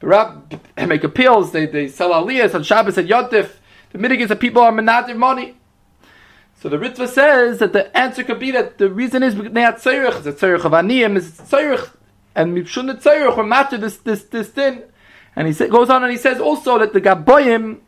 The 0.00 0.06
Rab 0.08 0.60
make 0.76 1.04
appeals, 1.04 1.52
they, 1.52 1.66
they 1.66 1.88
sell 1.88 2.10
aliyahs 2.10 2.54
on 2.54 2.62
Shabbos 2.64 2.98
and 2.98 3.08
Yontif. 3.08 3.52
The 3.92 3.98
minig 3.98 4.20
is 4.20 4.28
that 4.28 4.40
people 4.40 4.62
are 4.62 4.72
menadir 4.72 5.16
money. 5.16 5.56
So 6.60 6.68
the 6.68 6.78
Ritva 6.78 7.08
says 7.08 7.58
that 7.58 7.72
the 7.72 7.96
answer 7.96 8.24
could 8.24 8.40
be 8.40 8.50
that 8.50 8.78
the 8.78 8.90
reason 8.90 9.22
is 9.22 9.34
tzayruch, 9.34 10.16
it's 10.18 10.26
a 10.26 10.32
tzayruch 10.32 10.64
of 10.64 10.72
aniyim, 10.72 11.16
is 11.16 11.32
tzayruch, 11.32 11.90
and 12.34 12.56
mipshun 12.56 12.90
tzayruch, 13.00 13.36
or 13.36 13.44
matter 13.44 13.76
this, 13.76 13.98
this, 13.98 14.22
this 14.24 14.48
thing. 14.48 14.82
And 15.36 15.46
he 15.46 15.68
goes 15.68 15.90
on 15.90 16.02
and 16.02 16.10
he 16.10 16.18
says 16.18 16.40
also 16.40 16.78
that 16.78 16.92
the 16.92 17.00
Gaboyim, 17.00 17.80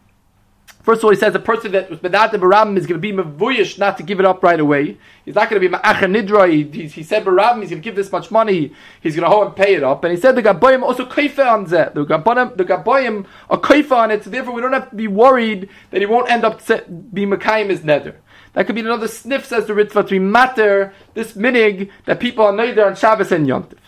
First 0.87 1.01
of 1.01 1.07
all, 1.07 1.11
he 1.11 1.17
says 1.17 1.35
a 1.35 1.41
person 1.41 1.73
that 1.73 1.91
was 1.91 1.99
Bedat 1.99 2.31
Barabim 2.31 2.79
is 2.79 2.87
going 2.87 3.03
to 3.03 3.03
be 3.03 3.13
Mavuyish 3.13 3.77
not 3.77 3.97
to 3.97 4.05
give 4.05 4.21
it 4.21 4.25
up 4.25 4.41
right 4.45 4.61
away. 4.61 4.97
He's 5.25 5.35
not 5.35 5.51
going 5.51 5.61
to 5.61 5.69
be 5.69 5.75
Ma'acha 5.75 6.07
Nidra. 6.07 6.49
He, 6.49 6.87
he, 6.87 7.03
said 7.03 7.25
Barabim, 7.25 7.63
he's 7.63 7.71
going 7.71 7.83
to 7.83 7.85
give 7.85 7.97
this 7.97 8.13
much 8.13 8.31
money. 8.31 8.73
He's 9.01 9.17
going 9.17 9.25
to 9.25 9.29
hold 9.29 9.49
and 9.49 9.57
pay 9.57 9.75
it 9.75 9.83
up. 9.83 10.05
And 10.05 10.15
he 10.15 10.21
said 10.21 10.37
the 10.37 10.45
Gaboyim 10.45 10.85
also 10.85 11.05
kaifa 11.05 11.45
on 11.45 11.65
that. 11.65 11.97
The 11.97 12.05
Gaboyim, 12.07 12.57
the 12.57 12.65
Gaboyim 12.65 13.27
are 13.51 13.59
kaifa 13.59 13.97
on 13.97 14.13
it. 14.13 14.23
So 14.23 14.31
therefore, 14.31 14.55
we 14.55 14.63
don't 14.63 14.75
have 14.75 14.91
to 14.91 14.95
be 14.95 15.09
worried 15.09 15.69
that 15.91 16.01
he 16.01 16.07
won't 16.07 16.31
end 16.31 16.45
up 16.45 16.65
be 17.13 17.27
Makayim 17.27 17.69
his 17.71 17.83
nether. 17.83 18.21
That 18.53 18.67
could 18.67 18.77
be 18.77 18.83
another 18.83 19.09
sniff, 19.09 19.45
says 19.45 19.67
the 19.67 19.73
Ritva, 19.73 20.07
to 20.07 20.21
matter 20.21 20.95
this 21.15 21.33
minig 21.33 21.91
that 22.05 22.21
people 22.21 22.45
are 22.45 22.53
neder 22.53 22.87
on 22.87 22.95
Shabbos 22.95 23.33
and 23.33 23.49
Yontif. 23.49 23.79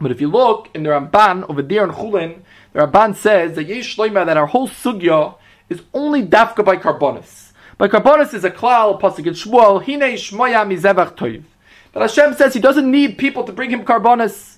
But 0.00 0.12
if 0.12 0.20
you 0.22 0.28
look 0.28 0.70
in 0.74 0.84
the 0.84 0.88
Ramban 0.88 1.48
over 1.50 1.60
there 1.60 1.84
in 1.84 1.90
Chulin, 1.90 2.40
the 2.72 2.80
Ramban 2.80 3.14
says 3.14 3.54
that 3.56 3.64
Yesh 3.64 3.96
Shloima, 3.96 4.24
that 4.24 4.38
our 4.38 4.46
whole 4.46 4.68
sugya 4.68 5.34
is 5.68 5.82
only 5.94 6.24
dafka 6.24 6.64
by 6.64 6.76
karbonis. 6.76 7.52
By 7.76 7.88
karbonis 7.88 8.34
is 8.34 8.44
a 8.44 8.50
klal 8.50 9.00
pasuk 9.00 9.26
in 9.26 9.34
Shmuel. 9.34 9.84
Hine 9.84 10.16
shmoya 10.16 10.66
mizevach 10.66 11.16
toiv. 11.16 11.44
But 11.92 12.02
Hashem 12.02 12.34
says 12.34 12.54
He 12.54 12.60
doesn't 12.60 12.90
need 12.90 13.18
people 13.18 13.44
to 13.44 13.52
bring 13.52 13.70
Him 13.70 13.84
karbonis. 13.84 14.56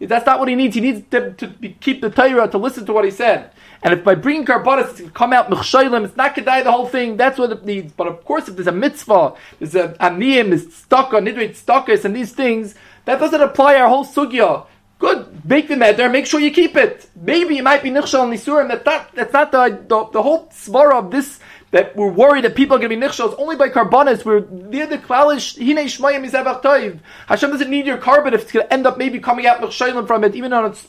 That's 0.00 0.26
not 0.26 0.38
what 0.38 0.48
He 0.48 0.54
needs. 0.54 0.74
He 0.74 0.80
needs 0.80 1.08
to, 1.10 1.32
to 1.32 1.48
be, 1.48 1.70
keep 1.80 2.00
the 2.00 2.10
Torah 2.10 2.48
to 2.48 2.58
listen 2.58 2.86
to 2.86 2.92
what 2.92 3.04
He 3.04 3.10
said. 3.10 3.50
And 3.82 3.92
if 3.92 4.02
by 4.02 4.14
bringing 4.14 4.46
karbonis 4.46 4.90
it's 4.90 5.00
going 5.00 5.10
to 5.10 5.14
come 5.14 5.32
out 5.32 5.50
mechshaylim, 5.50 6.04
it's 6.04 6.16
not 6.16 6.34
kedai 6.34 6.64
the 6.64 6.72
whole 6.72 6.86
thing. 6.86 7.16
That's 7.16 7.38
what 7.38 7.52
it 7.52 7.64
needs. 7.64 7.92
But 7.92 8.06
of 8.06 8.24
course, 8.24 8.48
if 8.48 8.56
there's 8.56 8.66
a 8.66 8.72
mitzvah, 8.72 9.34
there's 9.58 9.74
a 9.74 9.88
aniyim, 10.00 10.70
stuck 10.70 11.12
on 11.12 11.26
nidrit 11.26 11.62
stockus, 11.62 12.04
and 12.04 12.16
these 12.16 12.32
things, 12.32 12.74
that 13.04 13.20
doesn't 13.20 13.42
apply 13.42 13.76
our 13.76 13.88
whole 13.88 14.04
sugya. 14.04 14.66
Good, 14.98 15.44
make 15.44 15.68
the 15.68 15.74
neder, 15.74 16.10
make 16.10 16.26
sure 16.26 16.40
you 16.40 16.50
keep 16.50 16.76
it. 16.76 17.08
Maybe 17.16 17.58
it 17.58 17.64
might 17.64 17.82
be 17.82 17.90
nichshal 17.90 18.28
nisurim. 18.32 18.68
That 18.68 18.84
that 18.84 19.10
that's 19.14 19.32
not 19.32 19.52
the 19.52 19.84
the, 19.88 20.08
the 20.12 20.22
whole 20.22 20.46
svara 20.48 20.94
of 20.94 21.10
this. 21.10 21.40
That 21.72 21.96
we're 21.96 22.12
worried 22.12 22.44
that 22.44 22.54
people 22.54 22.76
are 22.76 22.78
going 22.78 22.90
to 22.90 22.96
be 22.96 23.02
nichshals 23.02 23.34
only 23.36 23.56
by 23.56 23.68
carbonis. 23.68 24.24
We're 24.24 24.46
near 24.48 24.86
the 24.86 24.98
klalish 24.98 25.58
hine 25.58 25.86
shmayim 25.86 27.00
Hashem 27.26 27.50
doesn't 27.50 27.68
need 27.68 27.86
your 27.86 27.98
carbon 27.98 28.32
if 28.32 28.42
it's 28.42 28.52
going 28.52 28.66
to 28.66 28.72
end 28.72 28.86
up 28.86 28.96
maybe 28.96 29.18
coming 29.18 29.46
out 29.46 29.60
nichshalim 29.60 30.06
from 30.06 30.22
it, 30.22 30.36
even 30.36 30.52
on 30.52 30.66
its 30.66 30.86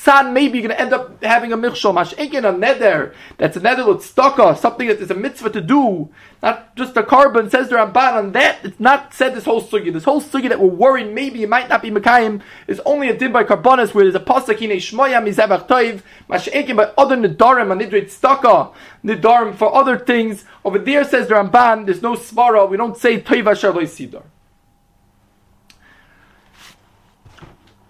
San, 0.00 0.32
maybe 0.32 0.60
you're 0.60 0.68
going 0.68 0.76
to 0.76 0.80
end 0.80 0.92
up 0.92 1.20
having 1.24 1.52
a 1.52 1.56
michshol. 1.56 1.92
Mash'ekin, 1.92 2.48
a 2.48 2.52
neder. 2.56 3.12
That's 3.36 3.56
a 3.56 3.60
neder 3.60 3.84
with 3.84 4.04
staka, 4.04 4.56
something 4.56 4.86
that 4.86 5.00
is 5.00 5.10
a 5.10 5.14
mitzvah 5.14 5.50
to 5.50 5.60
do. 5.60 6.08
Not 6.40 6.76
just 6.76 6.96
a 6.96 7.02
carbon, 7.02 7.50
says 7.50 7.68
the 7.68 7.74
Ramban 7.74 8.12
on 8.12 8.32
that. 8.32 8.64
It's 8.64 8.78
not 8.78 9.12
said 9.12 9.34
this 9.34 9.44
whole 9.44 9.60
sugi. 9.60 9.92
This 9.92 10.04
whole 10.04 10.22
sugi 10.22 10.50
that 10.50 10.60
we're 10.60 10.68
worried 10.68 11.12
maybe 11.12 11.42
it 11.42 11.48
might 11.48 11.68
not 11.68 11.82
be 11.82 11.90
Mekayim 11.90 12.42
is 12.68 12.80
only 12.86 13.08
a 13.08 13.18
din 13.18 13.32
by 13.32 13.42
carbonis 13.42 13.92
where 13.92 14.04
there's 14.04 14.14
a 14.14 14.20
pasuk 14.20 14.62
in 14.62 14.70
a 14.70 14.76
shmoya 14.76 15.20
mizavach 15.20 15.66
toiv. 15.66 16.02
Mash'ekin 16.30 16.76
by 16.76 16.92
other 16.96 17.16
nedarim, 17.16 17.72
a 17.72 17.84
nidrit 17.84 18.04
staka, 18.04 18.72
nedarim 19.04 19.56
for 19.56 19.74
other 19.74 19.98
things. 19.98 20.44
Over 20.64 20.78
there 20.78 21.02
says 21.02 21.26
the 21.26 21.34
Ramban, 21.34 21.86
there's 21.86 22.02
no 22.02 22.14
svara. 22.14 22.70
We 22.70 22.76
don't 22.76 22.96
say 22.96 23.20
toiv 23.20 23.50
asher 23.50 23.72
sidar. 23.72 24.22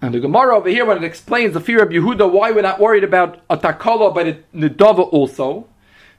And 0.01 0.13
the 0.13 0.19
Gemara 0.19 0.55
over 0.55 0.69
here, 0.69 0.85
when 0.85 0.97
it 0.97 1.03
explains 1.03 1.53
the 1.53 1.59
fear 1.59 1.83
of 1.83 1.89
Yehuda, 1.89 2.31
why 2.31 2.51
we're 2.51 2.61
not 2.61 2.79
worried 2.79 3.03
about 3.03 3.41
a 3.49 3.57
takala, 3.57 4.13
but 4.13 4.27
it 4.27 4.53
nidava 4.53 5.11
also, 5.11 5.67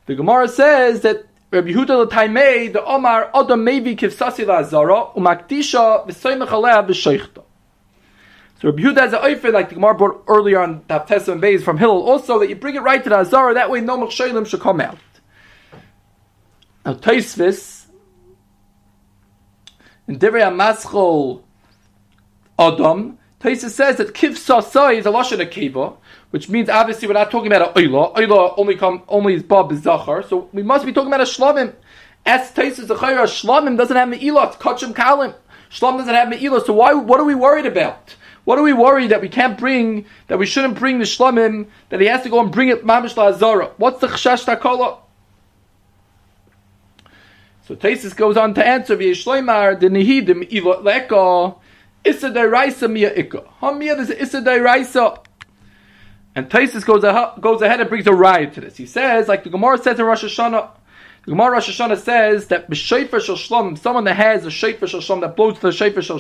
the 0.07 0.15
Gemara 0.15 0.49
says 0.49 1.01
that 1.01 1.25
Rabbi 1.51 1.71
Yehuda 1.71 2.07
l'taimei, 2.07 2.73
the 2.73 2.85
Omar, 2.85 3.31
Adam 3.35 3.65
mevi 3.65 3.97
kivsasi 3.97 4.45
la'azara, 4.45 5.15
umakdisha 5.17 6.07
v'soymech 6.07 6.51
alea 6.51 6.83
v'sheichta. 6.83 7.43
So 8.61 8.69
Rabbi 8.69 8.83
Yehuda 8.83 8.99
has 8.99 9.13
an 9.15 9.21
oifer, 9.21 9.51
like 9.51 9.71
the 9.71 9.77
Gemara 9.77 9.95
brought 9.95 10.25
earlier 10.29 10.61
on 10.61 10.83
Taftes 10.83 11.29
and 11.29 11.43
Beis 11.43 11.63
from 11.63 11.79
Hillel, 11.79 12.03
also 12.03 12.39
that 12.39 12.51
you 12.51 12.57
bring 12.57 12.75
it 12.75 12.83
right 12.83 13.03
to 13.03 13.09
the 13.09 13.17
Azara, 13.17 13.55
that 13.55 13.71
way 13.71 13.81
no 13.81 13.97
machshalim 13.97 14.47
should 14.47 14.61
come 14.61 14.83
out. 14.83 14.99
Now 16.85 16.95
Taisvis, 16.95 17.87
in 20.07 20.19
Divrei 20.19 20.43
HaMaschol 20.43 21.43
Adam, 22.59 23.17
Taisa 23.41 23.71
says 23.71 23.97
that 23.97 24.09
kiv 24.09 24.33
sasai 24.33 24.99
is 24.99 25.07
a 25.07 25.09
lashon 25.09 25.39
akiva, 25.39 25.97
which 26.31 26.51
means 26.51 26.69
obviously 26.69 27.09
we're 27.09 27.15
not 27.15 27.31
talking 27.31 27.51
about 27.51 27.71
a 27.71 27.81
oila. 27.81 28.15
Oila 28.15 28.55
only 28.59 28.77
come 28.77 29.03
only 29.09 29.35
is 29.35 29.43
bab 29.43 29.73
zachar, 29.73 30.29
so 30.29 30.51
we 30.53 30.63
must 30.63 30.85
be 30.85 30.93
talking 30.93 31.09
about 31.09 31.23
a 31.23 31.25
shlamim. 31.25 31.75
As 32.27 32.53
Taisa 32.53 32.87
zachar 32.87 33.15
shlamim 33.23 33.79
doesn't 33.79 33.97
have 33.97 34.09
me'ilah, 34.11 34.53
kachim 34.57 34.93
kalim. 34.93 35.35
Shlam 35.71 35.97
doesn't 35.97 36.15
have 36.15 36.29
me'ilah, 36.29 36.67
so 36.67 36.75
why? 36.75 36.93
What 36.93 37.19
are 37.19 37.25
we 37.25 37.35
worried 37.35 37.65
about? 37.65 38.15
What 38.45 38.59
are 38.59 38.63
we 38.63 38.75
worried 38.75 39.11
that 39.11 39.23
we 39.23 39.29
can't 39.31 39.57
bring, 39.57 40.05
that 40.27 40.39
we 40.39 40.45
shouldn't 40.45 40.79
bring 40.79 40.99
the 40.99 41.05
shlamim, 41.05 41.69
that 41.89 42.01
he 42.01 42.09
has 42.09 42.23
to 42.25 42.29
go 42.29 42.41
and 42.41 42.53
bring 42.53 42.69
it 42.69 42.85
mamish 42.85 43.15
la'azara? 43.15 43.71
What's 43.79 44.01
the 44.01 44.09
chashash 44.09 44.45
takala? 44.45 44.99
So 47.67 47.77
Taisus 47.77 48.15
goes 48.15 48.37
on 48.37 48.53
to 48.55 48.67
answer, 48.67 48.97
V'yishloimar, 48.97 49.79
the 49.79 49.87
nehidim, 49.87 50.53
ilo 50.53 50.83
leka, 50.83 51.55
Issa 52.05 52.31
Dairaisa 52.31 52.91
Mia 52.91 53.15
Ikka. 53.15 53.47
Hamia 53.61 53.99
is 53.99 54.11
Issa 54.11 54.41
Dairaisa. 54.43 55.25
And 56.35 56.49
Taisus 56.49 56.85
goes, 56.85 57.03
goes 57.41 57.63
ahead 57.63 57.81
and 57.81 57.89
brings 57.89 58.07
a 58.07 58.15
riot 58.15 58.55
to 58.55 58.61
this. 58.61 58.77
He 58.77 58.87
says, 58.87 59.29
like 59.29 59.45
the 59.45 59.51
Gemara 59.51 59.79
says 59.79 59.99
in 59.99 60.07
Rosh 60.07 60.25
Hashanah, 60.25 60.71
the 61.25 61.33
Gemara 61.33 61.53
Rosh 61.53 61.69
Hashanah 61.69 61.99
says 61.99 62.47
that 62.47 62.71
b'shayfer 62.71 63.21
shel 63.21 63.77
someone 63.77 64.05
that 64.05 64.15
has 64.15 64.47
a 64.47 64.49
shayfer 64.49 64.89
shel 64.89 65.21
that 65.21 65.37
blows 65.37 65.57
to 65.57 65.61
the 65.61 65.69
shayfer 65.69 66.03
shel 66.03 66.17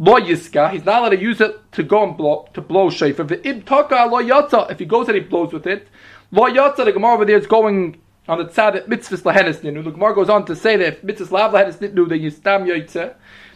lo 0.00 0.18
yiska, 0.18 0.72
he's 0.72 0.84
not 0.84 1.00
allowed 1.00 1.10
to 1.10 1.20
use 1.20 1.40
it 1.40 1.60
to 1.72 1.84
go 1.84 2.02
and 2.02 2.16
blow 2.16 2.48
to 2.54 2.60
blow 2.60 2.88
shayfer. 2.88 3.24
V'ib 3.24 3.64
taka 3.64 4.08
lo 4.10 4.20
yatza, 4.20 4.68
if 4.70 4.80
he 4.80 4.84
goes 4.84 5.06
and 5.06 5.16
he 5.16 5.22
blows 5.22 5.52
with 5.52 5.66
it, 5.66 5.86
lo 6.32 6.50
yatza. 6.50 6.84
The 6.84 6.92
Gemara 6.92 7.14
over 7.14 7.24
there 7.24 7.38
is 7.38 7.46
going 7.46 8.00
on 8.28 8.38
the 8.38 8.46
tzad 8.46 8.72
that 8.72 8.88
mitzvahs 8.88 9.22
lahenis 9.22 9.60
ninu. 9.60 9.84
The 9.84 9.92
Gemara 9.92 10.14
goes 10.14 10.28
on 10.28 10.44
to 10.46 10.56
say 10.56 10.76
that 10.76 10.86
if 10.86 11.02
mitzvahs 11.02 11.30
lav 11.30 11.52
lahenis 11.52 11.76
ninu, 11.76 12.08
then 12.08 12.20
you 12.20 12.30
stam 12.30 12.66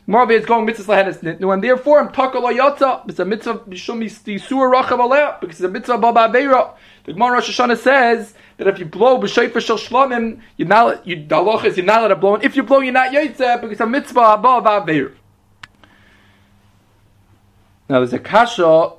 Moreover, 0.06 0.32
it's 0.32 0.44
going 0.44 0.66
mitzvah 0.66 0.92
lahenis 0.92 1.18
nitnu, 1.20 1.54
and 1.54 1.64
therefore 1.64 1.98
I'm 1.98 2.08
takala 2.08 2.54
yatza. 2.54 3.08
It's 3.08 3.18
a 3.18 3.24
mitzvah 3.24 3.60
bishum 3.60 4.04
isur 4.04 4.70
rachav 4.70 4.98
aleh 4.98 5.40
because 5.40 5.56
it's 5.56 5.64
a 5.64 5.68
mitzvah 5.68 5.96
baba 5.96 6.28
aveira. 6.28 6.74
The 7.04 7.14
Gemara 7.14 7.32
Rosh 7.32 7.58
Hashanah 7.58 7.78
says 7.78 8.34
that 8.58 8.66
if 8.66 8.78
you 8.78 8.84
blow 8.84 9.18
b'shayfer 9.18 9.60
shel 9.60 9.78
shlamim, 9.78 10.40
you're 10.58 10.68
not 10.68 11.06
you 11.06 11.16
dalach 11.16 11.64
is 11.64 11.78
you're 11.78 11.86
not 11.86 12.00
allowed 12.00 12.08
to 12.08 12.16
blow, 12.16 12.34
and 12.34 12.44
if 12.44 12.54
you 12.54 12.62
blow, 12.62 12.80
you're 12.80 12.92
not 12.92 13.12
yaitza 13.12 13.60
because 13.60 13.72
it's 13.72 13.80
a 13.80 13.86
mitzvah 13.86 14.34
above 14.34 14.64
aveira. 14.64 15.14
Now 17.88 18.00
there's 18.00 18.12
a 18.12 18.18
kasha 18.18 18.92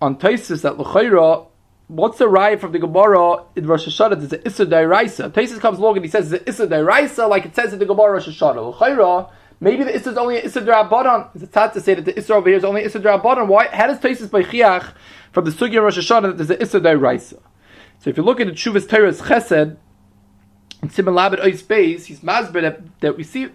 on 0.00 0.16
Taisus 0.16 0.62
that 0.62 0.78
l'chayra. 0.78 1.48
What's 1.88 2.18
the 2.18 2.26
riot 2.26 2.60
from 2.60 2.72
the 2.72 2.80
Gemara 2.80 3.44
in 3.54 3.64
Rosh 3.64 3.86
Hashanah? 3.86 4.24
It's 4.24 4.32
an 4.32 4.42
Issa 4.44 4.66
Dairaisa. 4.66 5.30
Taisus 5.30 5.60
comes 5.60 5.78
along 5.78 5.94
and 5.94 6.04
he 6.04 6.10
says 6.10 6.32
it's 6.32 6.42
an 6.42 6.48
Issa 6.48 6.66
Dairaisa, 6.66 7.28
like 7.28 7.44
it 7.44 7.54
says 7.54 7.72
in 7.72 7.78
the 7.78 7.86
Gemara 7.86 8.14
Rosh 8.14 8.26
Hashanah. 8.26 8.74
L'chayra, 8.74 9.30
Maybe 9.58 9.84
the 9.84 9.94
Issa 9.94 10.10
is 10.10 10.16
only 10.18 10.38
an 10.38 10.44
Issa 10.44 10.60
Drabbanon. 10.60 11.30
It's 11.34 11.54
hard 11.54 11.72
to 11.72 11.80
say 11.80 11.94
that 11.94 12.04
the 12.04 12.18
Issa 12.18 12.34
over 12.34 12.48
here 12.48 12.58
is 12.58 12.64
only 12.64 12.82
Issa 12.82 13.00
Drabbanon. 13.00 13.46
Why? 13.46 13.68
How 13.68 13.86
does 13.86 13.98
Taisus 13.98 14.30
by 14.30 14.42
Chiach 14.42 14.92
from 15.32 15.44
the 15.44 15.50
Sugya 15.50 15.82
Rosh 15.82 15.98
Hashanah 15.98 16.22
that 16.22 16.36
there's 16.36 16.50
an 16.50 16.60
Issa 16.60 16.80
Dairaisa? 16.80 17.40
So 18.00 18.10
if 18.10 18.16
you 18.16 18.22
look 18.22 18.40
at 18.40 18.46
the 18.46 18.52
Chuvas 18.52 18.88
Teres 18.88 19.22
Chesed, 19.22 19.76
in 20.82 20.90
Simon 20.90 21.14
Labed 21.14 21.38
Ois 21.38 21.62
Beis, 21.62 22.04
he's 22.04 22.20
masber 22.20 22.60
that, 22.60 23.00
that 23.00 23.16
we 23.16 23.24
see 23.24 23.48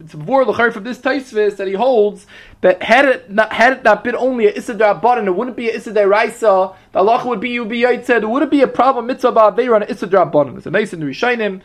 it's 0.00 0.12
a 0.12 0.16
vor 0.16 0.44
from 0.72 0.84
this 0.84 0.98
Taisvis 0.98 1.56
that 1.56 1.68
he 1.68 1.74
holds 1.74 2.26
that 2.62 2.82
had 2.82 3.04
it 3.04 3.30
not 3.30 3.52
had 3.52 3.74
it 3.74 3.84
not 3.84 4.02
been 4.02 4.16
only 4.16 4.46
a 4.46 4.50
Issa 4.50 4.74
Drabbanon, 4.74 5.26
it 5.26 5.34
wouldn't 5.34 5.56
be 5.56 5.70
a 5.70 5.74
Issa 5.74 5.92
Dairaisa. 5.92 6.74
The 6.92 6.98
Allah 6.98 7.26
would 7.26 7.40
be 7.40 7.50
you 7.50 7.64
be 7.64 7.82
said 8.02 8.22
it 8.22 8.28
wouldn't 8.28 8.50
be 8.50 8.60
a 8.60 8.66
problem 8.66 9.06
mitzvah 9.06 9.32
ba'aveir 9.32 9.74
on 9.74 9.82
a 9.82 9.86
Issa 9.86 10.08
Drabbanon. 10.08 10.56
It's 10.56 10.66
a 10.66 10.70
nice 10.70 10.92
in 10.92 11.00
the 11.00 11.06
Rishainim. 11.06 11.62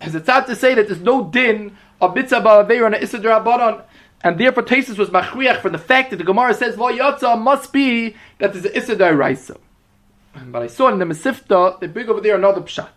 As 0.00 0.14
it's 0.14 0.26
to 0.26 0.54
say 0.54 0.74
that 0.74 0.88
there's 0.88 1.00
no 1.00 1.24
din 1.24 1.76
a 2.00 2.12
mitzvah 2.12 2.40
ba'aveir 2.40 2.86
and 2.86 2.94
a 2.94 3.02
issa 3.02 3.18
derabbanon. 3.18 3.82
And 4.22 4.38
therefore, 4.38 4.64
Tesis 4.64 4.98
was 4.98 5.10
machriach 5.10 5.60
from 5.60 5.72
the 5.72 5.78
fact 5.78 6.10
that 6.10 6.16
the 6.16 6.24
Gemara 6.24 6.52
says 6.54 6.76
Lo 6.76 7.36
must 7.36 7.72
be 7.72 8.16
that 8.38 8.52
there's 8.52 8.64
an 8.64 8.72
issa 8.74 8.96
deraisa. 8.96 9.58
But 10.46 10.62
I 10.62 10.66
saw 10.66 10.88
in 10.88 10.98
the 10.98 11.04
Mesifta 11.04 11.78
they 11.80 11.86
bring 11.86 12.08
over 12.08 12.20
there 12.20 12.36
another 12.36 12.60
pshat. 12.60 12.88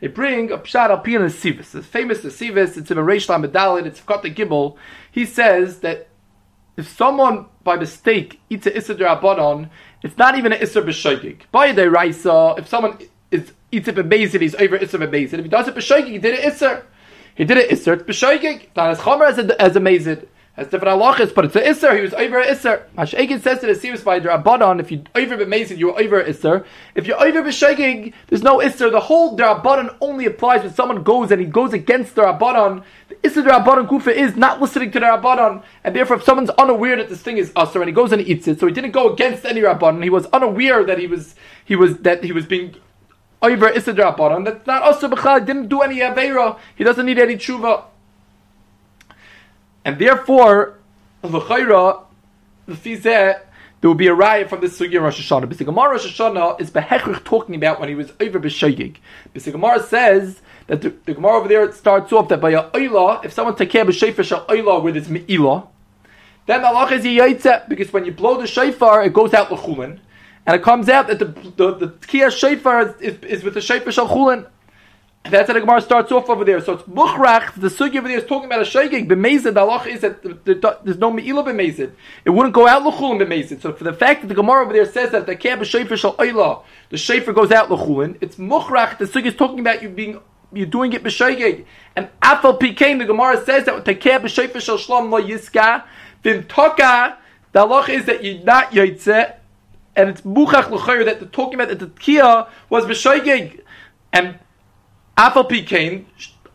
They 0.00 0.08
bring 0.08 0.50
a 0.50 0.58
pshat 0.58 0.90
al 0.90 1.02
pian 1.02 1.22
Sivis. 1.26 1.70
The 1.70 1.82
famous 1.82 2.22
Sivis. 2.22 2.76
It's 2.76 2.90
in 2.90 2.98
a 2.98 3.02
Reish 3.02 3.28
Medalid. 3.28 3.86
It's 3.86 4.00
got 4.00 4.22
the 4.22 4.30
Gibel. 4.30 4.76
He 5.10 5.24
says 5.24 5.80
that 5.80 6.08
if 6.76 6.88
someone 6.88 7.46
by 7.62 7.76
mistake 7.76 8.40
eats 8.48 8.66
an 8.66 8.72
issa 8.72 8.94
derabbanon, 8.94 9.70
it's 10.02 10.16
not 10.16 10.36
even 10.36 10.52
an 10.52 10.60
issa 10.60 10.82
b'shoigig. 10.82 11.42
By 11.52 11.72
the 11.72 11.90
raisa, 11.90 12.54
if 12.58 12.66
someone 12.68 12.98
is, 13.30 13.52
eats 13.70 13.88
it 13.88 13.94
b'mezid, 13.94 14.40
he's 14.40 14.54
over 14.56 14.76
issa 14.76 14.98
b'mezid. 14.98 15.34
If 15.34 15.44
he 15.44 15.48
does 15.48 15.68
it 15.68 15.74
b'shoigig, 15.74 16.08
he 16.08 16.18
did 16.18 16.38
it 16.38 16.44
issa. 16.46 16.84
He 17.34 17.44
did 17.44 17.56
it 17.56 17.70
it's 17.70 17.86
b'shoigig. 17.86 18.68
Not 18.76 18.90
as 18.90 18.98
chomer 18.98 19.28
as 19.28 19.38
a, 19.38 19.60
as 19.60 19.76
a 19.76 19.80
mezid 19.80 20.26
has 20.54 20.66
different 20.68 21.00
halachas, 21.00 21.34
but 21.34 21.46
it's 21.46 21.56
an 21.56 21.62
isser. 21.62 21.96
He 21.96 22.02
was 22.02 22.12
over 22.12 22.38
an 22.38 22.54
isser. 22.54 22.82
Hashegin 22.96 23.40
says 23.40 23.60
to 23.60 23.66
the 23.66 23.74
serious 23.74 24.02
by 24.02 24.20
Rabbanon, 24.20 24.80
if 24.80 24.90
you 24.90 25.02
over 25.14 25.38
b'mezid, 25.38 25.78
you're 25.78 25.98
over 25.98 26.20
an 26.20 26.30
isser. 26.30 26.66
If 26.94 27.06
you're 27.06 27.22
over 27.22 27.42
b'shegig, 27.42 28.12
there's 28.28 28.42
no 28.42 28.58
isser. 28.58 28.90
The 28.90 29.00
whole 29.00 29.36
Rabbanon 29.36 29.96
only 30.02 30.26
applies 30.26 30.62
when 30.62 30.74
someone 30.74 31.02
goes 31.02 31.30
and 31.30 31.40
he 31.40 31.46
goes 31.46 31.72
against 31.72 32.16
the 32.16 32.22
Rabbanon. 32.22 32.84
The 33.08 33.14
isser 33.16 33.46
Rabbanon 33.46 33.88
kufa 33.88 34.14
is 34.14 34.36
not 34.36 34.60
listening 34.60 34.90
to 34.90 35.00
the 35.00 35.06
Rabbanon, 35.06 35.62
and 35.84 35.96
therefore 35.96 36.16
if 36.16 36.24
someone's 36.24 36.50
unaware 36.50 36.96
that 36.96 37.08
this 37.08 37.22
thing 37.22 37.38
is 37.38 37.50
usser 37.52 37.76
and 37.76 37.86
he 37.86 37.92
goes 37.92 38.12
and 38.12 38.20
he 38.20 38.30
eats 38.30 38.46
it, 38.46 38.60
so 38.60 38.66
he 38.66 38.74
didn't 38.74 38.92
go 38.92 39.10
against 39.10 39.46
any 39.46 39.62
Rabbanon, 39.62 40.02
he 40.02 40.10
was 40.10 40.26
unaware 40.26 40.84
that 40.84 40.98
he 40.98 41.06
was 41.06 41.34
he 41.64 41.76
was 41.76 41.96
that 41.98 42.24
he 42.24 42.32
was 42.32 42.44
being 42.44 42.76
over 43.42 43.70
isser 43.70 43.94
Rabbanon. 43.94 44.44
That's 44.44 44.66
not 44.66 44.82
also 44.82 45.08
b'chal. 45.08 45.44
Didn't 45.44 45.68
do 45.68 45.80
any 45.80 45.98
avera. 45.98 46.58
He 46.76 46.84
doesn't 46.84 47.04
need 47.04 47.18
any 47.18 47.36
tshuva. 47.36 47.84
And 49.84 49.98
therefore, 49.98 50.78
l'chayra, 51.22 52.04
the 52.66 52.74
fizeh, 52.74 53.40
there 53.80 53.88
will 53.90 53.96
be 53.96 54.06
a 54.06 54.14
riot 54.14 54.48
from 54.48 54.60
this 54.60 54.78
sugya 54.78 55.02
Rosh 55.02 55.20
Hashanah. 55.20 55.56
The 55.58 55.64
Gemara 55.64 55.90
Rosh 55.90 56.06
Hashanah 56.06 56.60
is 56.60 56.70
behechrich 56.70 57.24
talking 57.24 57.56
about 57.56 57.80
when 57.80 57.88
he 57.88 57.96
was 57.96 58.12
over 58.20 58.38
b'shayig. 58.38 58.98
The 59.34 59.50
Gemara 59.50 59.82
says 59.82 60.40
that 60.68 60.82
the, 60.82 60.90
the 61.04 61.14
Gemara 61.14 61.38
over 61.38 61.48
there 61.48 61.72
starts 61.72 62.12
off 62.12 62.28
that 62.28 62.40
by 62.40 62.50
a 62.50 62.70
oila, 62.70 63.24
if 63.24 63.32
someone 63.32 63.56
take 63.56 63.70
care 63.70 63.82
of 63.82 63.88
a 63.88 63.92
shayfer 63.92 64.24
shal 64.24 64.46
oila 64.46 64.80
with 64.82 64.94
his 64.94 65.08
me'ilah, 65.08 65.66
then 66.46 66.64
Allah 66.64 66.92
is 66.92 67.04
yaitze, 67.04 67.68
because 67.68 67.92
when 67.92 68.04
you 68.04 68.12
blow 68.12 68.36
the 68.40 68.46
shayfar, 68.46 69.04
it 69.04 69.12
goes 69.12 69.34
out 69.34 69.50
l'chulin, 69.50 69.98
and 70.46 70.56
it 70.56 70.62
comes 70.62 70.88
out 70.88 71.06
that 71.08 71.18
the 71.18 71.26
the, 71.26 71.74
the 71.74 71.88
kiyah 72.06 72.28
shayfar 72.28 73.00
is, 73.00 73.14
is, 73.14 73.24
is 73.24 73.44
with 73.44 73.54
the 73.54 73.60
shayfar 73.60 73.92
shal 73.92 74.08
chulin. 74.08 74.46
That's 75.24 75.46
how 75.46 75.54
the 75.54 75.60
Gemara 75.60 75.80
starts 75.80 76.10
off 76.10 76.28
over 76.28 76.44
there. 76.44 76.60
So 76.60 76.72
it's 76.72 76.82
muchrach. 76.82 77.54
The 77.54 77.68
sugi 77.68 77.98
over 77.98 78.08
there 78.08 78.18
is 78.18 78.26
talking 78.26 78.46
about 78.46 78.60
a 78.60 78.64
shaygig. 78.64 79.06
B'mezid, 79.06 79.54
the 79.54 79.60
halacha 79.60 79.86
is 79.86 80.00
that 80.00 80.20
the, 80.22 80.34
the, 80.44 80.78
there's 80.82 80.98
no 80.98 81.12
me'ilah 81.12 81.44
b'mezid. 81.46 81.92
It 82.24 82.30
wouldn't 82.30 82.52
go 82.52 82.66
out 82.66 82.82
l'chulin 82.82 83.24
b'mezid. 83.24 83.62
So 83.62 83.72
for 83.72 83.84
the 83.84 83.92
fact 83.92 84.22
that 84.22 84.26
the 84.26 84.34
Gemara 84.34 84.64
over 84.64 84.72
there 84.72 84.84
says 84.84 85.12
that 85.12 85.26
the 85.26 85.34
is 85.34 85.68
shayfer 85.68 85.96
shal 85.96 86.16
oila, 86.16 86.64
the 86.90 86.96
shayfer 86.96 87.32
goes 87.32 87.52
out 87.52 87.70
l'chulin, 87.70 88.18
it's 88.20 88.34
muchrach. 88.34 88.98
The 88.98 89.04
sugi 89.04 89.26
is 89.26 89.36
talking 89.36 89.60
about 89.60 89.80
you 89.80 89.90
being 89.90 90.20
you're 90.52 90.66
doing 90.66 90.92
it 90.92 91.04
b'shaygig. 91.04 91.66
And 91.94 92.08
afal 92.20 92.58
pikein, 92.58 92.98
the 92.98 93.04
Gemara 93.04 93.44
says 93.44 93.64
that 93.66 93.76
is 93.76 93.96
shayfer 93.96 94.60
shal 94.60 94.76
shlom 94.76 95.10
lo 95.10 95.22
yiska. 95.22 95.84
Then 96.24 96.44
toka, 96.48 97.16
the 97.52 97.60
halacha 97.60 97.90
is 97.90 98.06
that 98.06 98.24
you're 98.24 98.42
not 98.42 98.72
yaitze, 98.72 99.36
and 99.96 100.08
it's 100.08 100.22
muchach 100.22 100.70
l'chayr 100.70 101.04
that 101.04 101.20
they're 101.20 101.28
talking 101.28 101.54
about 101.54 101.68
that 101.68 101.78
the 101.78 101.88
kia 102.00 102.46
was 102.68 102.84
b'shaygig. 102.84 103.60
And 104.12 104.38
Afal 105.16 105.48
Pikain, 105.48 106.04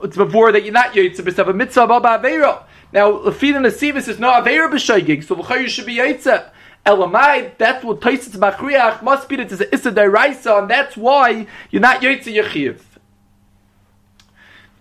it's 0.02 0.18
before 0.18 0.52
that 0.52 0.64
you're 0.64 0.74
not 0.74 0.94
Yaitse 0.94 1.20
b'stav 1.20 1.50
a 1.50 1.54
mitzvah 1.54 1.88
baba 1.88 2.20
aveira. 2.20 2.64
Now, 2.94 3.12
Lefina 3.12 3.60
Nasivis 3.60 4.08
is 4.08 4.20
not 4.20 4.44
aveira 4.44 4.72
b'shaygig, 4.72 5.24
so 5.24 5.56
you 5.56 5.70
should 5.70 5.86
be 5.86 5.96
Yaitse. 5.96 6.52
Elamai, 6.86 7.58
that's 7.58 7.84
what 7.84 8.00
Taisis 8.00 8.38
Machriach 8.38 9.04
must 9.04 9.28
be 9.28 9.36
that 9.36 9.50
there's 9.50 9.60
an 9.60 9.68
Issa 9.74 10.56
and 10.56 10.70
that's 10.70 10.96
why 10.96 11.46
you're 11.70 11.82
not 11.82 12.02
Yaitse 12.02 12.34
Yechiv. 12.34 12.80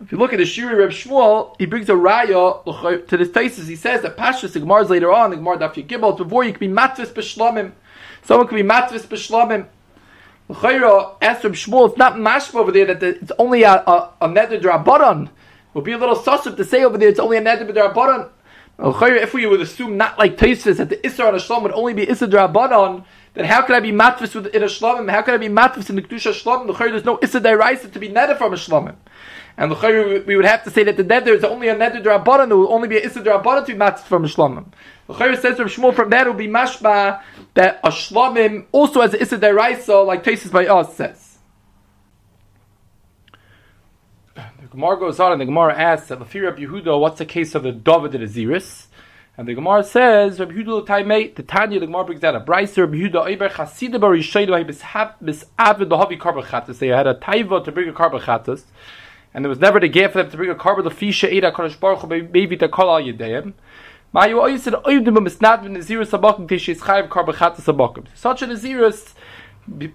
If 0.00 0.12
you 0.12 0.18
look 0.18 0.32
at 0.32 0.36
the 0.36 0.44
Shiri 0.44 0.78
Reb 0.78 0.90
Shmuel, 0.90 1.56
he 1.58 1.66
brings 1.66 1.88
a 1.88 1.94
raya 1.94 3.08
to 3.08 3.16
this 3.16 3.28
Taisis. 3.30 3.66
He 3.66 3.76
says 3.76 4.02
that 4.02 4.16
Pashas 4.16 4.52
the 4.52 4.60
Gemara's 4.60 4.88
later 4.88 5.12
on, 5.12 5.30
the 5.30 5.36
Gemara 5.36 5.58
Daf 5.58 5.74
Yigibel, 5.74 6.16
before 6.16 6.44
you 6.44 6.52
can 6.52 6.60
be 6.60 6.68
matvis 6.68 7.08
b'shlamim. 7.08 7.72
Someone 8.26 8.48
could 8.48 8.56
be 8.56 8.64
matvis 8.64 9.06
b'shlamim. 9.06 9.66
L'chayra, 10.48 11.14
as 11.22 11.40
from 11.40 11.52
Shmuel, 11.52 11.90
it's 11.90 11.96
not 11.96 12.14
mashma 12.14 12.56
over 12.56 12.72
there 12.72 12.86
that 12.86 12.98
the, 12.98 13.20
it's 13.20 13.32
only 13.38 13.62
a, 13.62 13.72
a, 13.72 14.12
a 14.20 14.28
neder 14.28 14.60
drabaran. 14.60 15.28
Would 15.74 15.84
be 15.84 15.92
a 15.92 15.98
little 15.98 16.16
sussup 16.16 16.56
to 16.56 16.64
say 16.64 16.82
over 16.82 16.98
there 16.98 17.08
it's 17.08 17.20
only 17.20 17.36
a 17.36 17.40
neder 17.40 17.70
drabaran. 17.70 18.28
L'chayra, 18.78 19.22
if 19.22 19.32
we 19.32 19.46
would 19.46 19.60
assume 19.60 19.96
not 19.96 20.18
like 20.18 20.36
Taisus 20.36 20.78
that 20.78 20.88
the 20.88 20.96
Isra 20.96 21.28
on 21.28 21.34
a 21.36 21.38
Shlom 21.38 21.62
would 21.62 21.72
only 21.72 21.94
be 21.94 22.04
Isra 22.04 22.28
drabaran, 22.28 23.04
then 23.34 23.44
how 23.44 23.62
could 23.62 23.76
I 23.76 23.80
be 23.80 23.92
matvis 23.92 24.34
with 24.34 24.48
in 24.48 24.62
a 24.64 24.66
Shlomim? 24.66 25.08
How 25.08 25.22
could 25.22 25.34
I 25.34 25.38
be 25.38 25.48
matvis 25.48 25.88
in 25.88 25.94
the 25.94 26.02
Kedusha 26.02 26.32
Shlomim? 26.32 26.68
L'chayra, 26.68 26.90
there's 26.90 27.04
no 27.04 27.18
Isra 27.18 27.40
deraisa 27.40 27.92
to 27.92 27.98
be 28.00 28.08
neder 28.08 28.36
from 28.36 28.52
a 28.52 28.56
Shlomim. 28.56 28.96
And 29.56 29.70
the 29.70 30.24
we 30.26 30.36
would 30.36 30.44
have 30.44 30.64
to 30.64 30.70
say 30.70 30.82
that 30.82 30.96
the 30.96 31.04
neder 31.04 31.28
is 31.28 31.44
only 31.44 31.68
a 31.68 31.76
neder 31.76 32.02
drabaran. 32.02 32.48
There 32.48 32.56
will 32.56 32.72
only 32.72 32.88
be 32.88 32.96
a 32.96 33.08
Isra 33.08 33.22
drabaran 33.22 33.64
to 33.66 33.72
be 33.72 33.78
matvis 33.78 34.00
from 34.00 34.24
a 34.24 34.28
Shlomim. 34.28 34.66
The 35.06 35.14
Chayr 35.14 35.40
says 35.40 35.56
from 35.56 35.68
Shmuel 35.68 35.94
from 35.94 36.10
that 36.10 36.26
will 36.26 36.34
be 36.34 36.48
mashma 36.48 37.22
that 37.56 37.80
a 37.82 37.88
shlamim 37.88 38.66
also 38.70 39.00
has 39.00 39.14
issa 39.14 39.38
deraisa 39.38 40.06
like 40.06 40.22
Tesis 40.22 40.52
by 40.52 40.66
us 40.66 40.94
says. 40.94 41.38
The 44.34 44.68
Gemara 44.70 44.98
goes 44.98 45.18
on 45.18 45.32
and 45.32 45.40
the 45.40 45.46
Gemara 45.46 45.74
asks 45.74 46.08
that 46.08 46.18
Rabbi 46.18 46.36
Yehuda, 46.36 47.00
what's 47.00 47.18
the 47.18 47.24
case 47.24 47.54
of 47.54 47.62
the 47.62 47.72
David 47.72 48.14
and 48.14 48.28
Aziris? 48.28 48.88
And 49.38 49.48
the 49.48 49.54
Gemara 49.54 49.84
says, 49.84 50.38
Rabbi 50.38 50.52
Yehuda 50.52 50.86
Taimei, 50.86 51.34
the 51.34 51.42
Tanya, 51.42 51.80
the 51.80 51.86
Gemara 51.86 52.04
brings 52.04 52.22
out 52.24 52.36
a 52.36 52.40
Bryce, 52.40 52.76
Rabbi 52.76 52.96
Yehuda, 52.96 53.26
Eiber 53.26 53.50
Chasida 53.50 53.98
Bar 53.98 54.14
he 54.14 54.22
misavid 54.22 55.88
the 55.88 55.96
Havi 55.96 56.18
Karbachatas. 56.18 56.78
They 56.78 56.88
had 56.88 57.06
a 57.06 57.14
taiva 57.14 57.64
to 57.64 57.72
bring 57.72 57.88
a 57.88 57.92
Karbachatas, 57.92 58.64
and 59.32 59.42
there 59.42 59.48
was 59.48 59.60
never 59.60 59.80
the 59.80 59.88
gift 59.88 60.12
for 60.12 60.22
them 60.22 60.30
to 60.30 60.36
bring 60.36 60.50
a 60.50 60.54
Karba, 60.54 60.84
the 60.84 60.90
Fisha 60.90 61.32
Eida 61.32 61.52
Kodesh 61.54 61.80
Baruch 61.80 62.00
Hu, 62.00 63.52
maybe 64.12 64.30
to 64.30 64.40
call 64.40 64.42
all 64.42 64.48
Yedeyim. 64.48 64.76
Such 68.14 68.42
an 68.42 68.50
Nazirus 68.50 69.14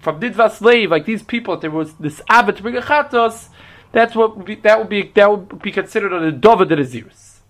from 0.00 0.20
Didva 0.20 0.50
slave, 0.50 0.90
like 0.90 1.06
these 1.06 1.22
people, 1.22 1.56
there 1.56 1.70
was 1.70 1.94
this 1.94 2.20
abbot 2.28 2.56
to 2.56 2.62
bring 2.62 2.76
a 2.76 2.82
chatos, 2.82 3.48
that's 3.92 4.14
what 4.14 4.36
would 4.36 4.46
be, 4.46 4.54
that 4.56 4.78
would 4.78 4.88
be 4.88 5.10
that 5.14 5.30
would 5.30 5.62
be 5.62 5.72
considered 5.72 6.12
a 6.12 6.32
dova 6.32 6.68
de 6.68 6.76
Nazirus. 6.76 7.40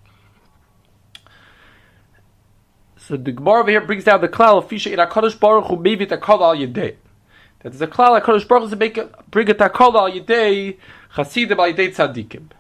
So 2.96 3.16
the 3.16 3.33
Gemara 3.33 3.61
over 3.61 3.70
here 3.70 3.81
brings 3.81 4.05
down 4.05 4.20
the 4.20 4.29
klal 4.29 4.59
of 4.59 4.68
fisha 4.68 4.92
in 4.92 5.01
a 5.01 5.07
Hakadosh 5.07 5.38
Baruch 5.38 5.66
Hu 5.66 5.77
maybe 5.77 6.05
the 6.05 6.18
kol 6.18 6.44
al 6.44 6.57
yedei. 6.57 6.96
That 7.61 7.75
is 7.75 7.83
a 7.83 7.87
klal 7.87 8.20
Hakadosh 8.20 8.46
Baruch 8.46 8.64
Hu 8.64 8.70
to 8.70 8.77
make 8.77 8.98
bring 9.31 9.51
a 9.51 9.55
takol 9.55 9.94
al 9.94 10.11
yedei 10.11 10.79
chasidim 11.14 11.59
al 11.59 11.72
yedei 11.72 11.94
tzadikim. 11.94 12.51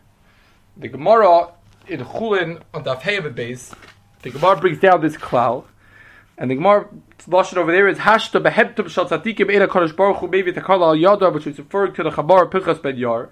The 0.76 0.88
Gemara 0.88 1.52
in 1.88 2.00
Chulin 2.00 2.62
on 2.72 2.82
the 2.82 2.94
Afheiv 2.96 3.34
base 3.34 3.74
the 4.22 4.30
Gemara 4.30 4.56
brings 4.56 4.78
down 4.78 5.00
this 5.00 5.16
klal, 5.16 5.64
and 6.38 6.50
the 6.50 6.54
Gemara 6.54 6.88
lashon 7.26 7.56
over 7.56 7.72
there 7.72 7.88
is 7.88 7.98
hashta 7.98 8.40
behebtum 8.42 8.88
shal 8.88 9.08
tzadikim 9.08 9.52
ela 9.52 9.66
kodesh 9.66 9.94
baruch 9.94 10.18
hu 10.18 10.28
maybe 10.28 10.52
takal 10.52 10.80
al 10.80 10.96
yada, 10.96 11.28
which 11.30 11.46
is 11.46 11.58
referring 11.58 11.92
to 11.94 12.04
the 12.04 12.10
chabar 12.10 12.50
pinchas 12.50 12.80
ben 12.80 12.96
yar. 12.96 13.30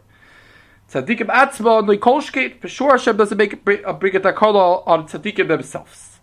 Tzadikim 0.90 1.28
atzma 1.28 1.78
on 1.78 1.86
kolshkeit, 1.98 2.60
for 2.60 2.68
sure 2.68 2.90
Hashem 2.90 3.16
doesn't 3.16 3.38
make 3.38 3.52
it 3.52 3.64
bring 3.64 3.84
a 3.84 3.94
takal 3.94 4.86
on 4.86 5.06
tzadikim 5.06 5.46
themselves. 5.46 6.18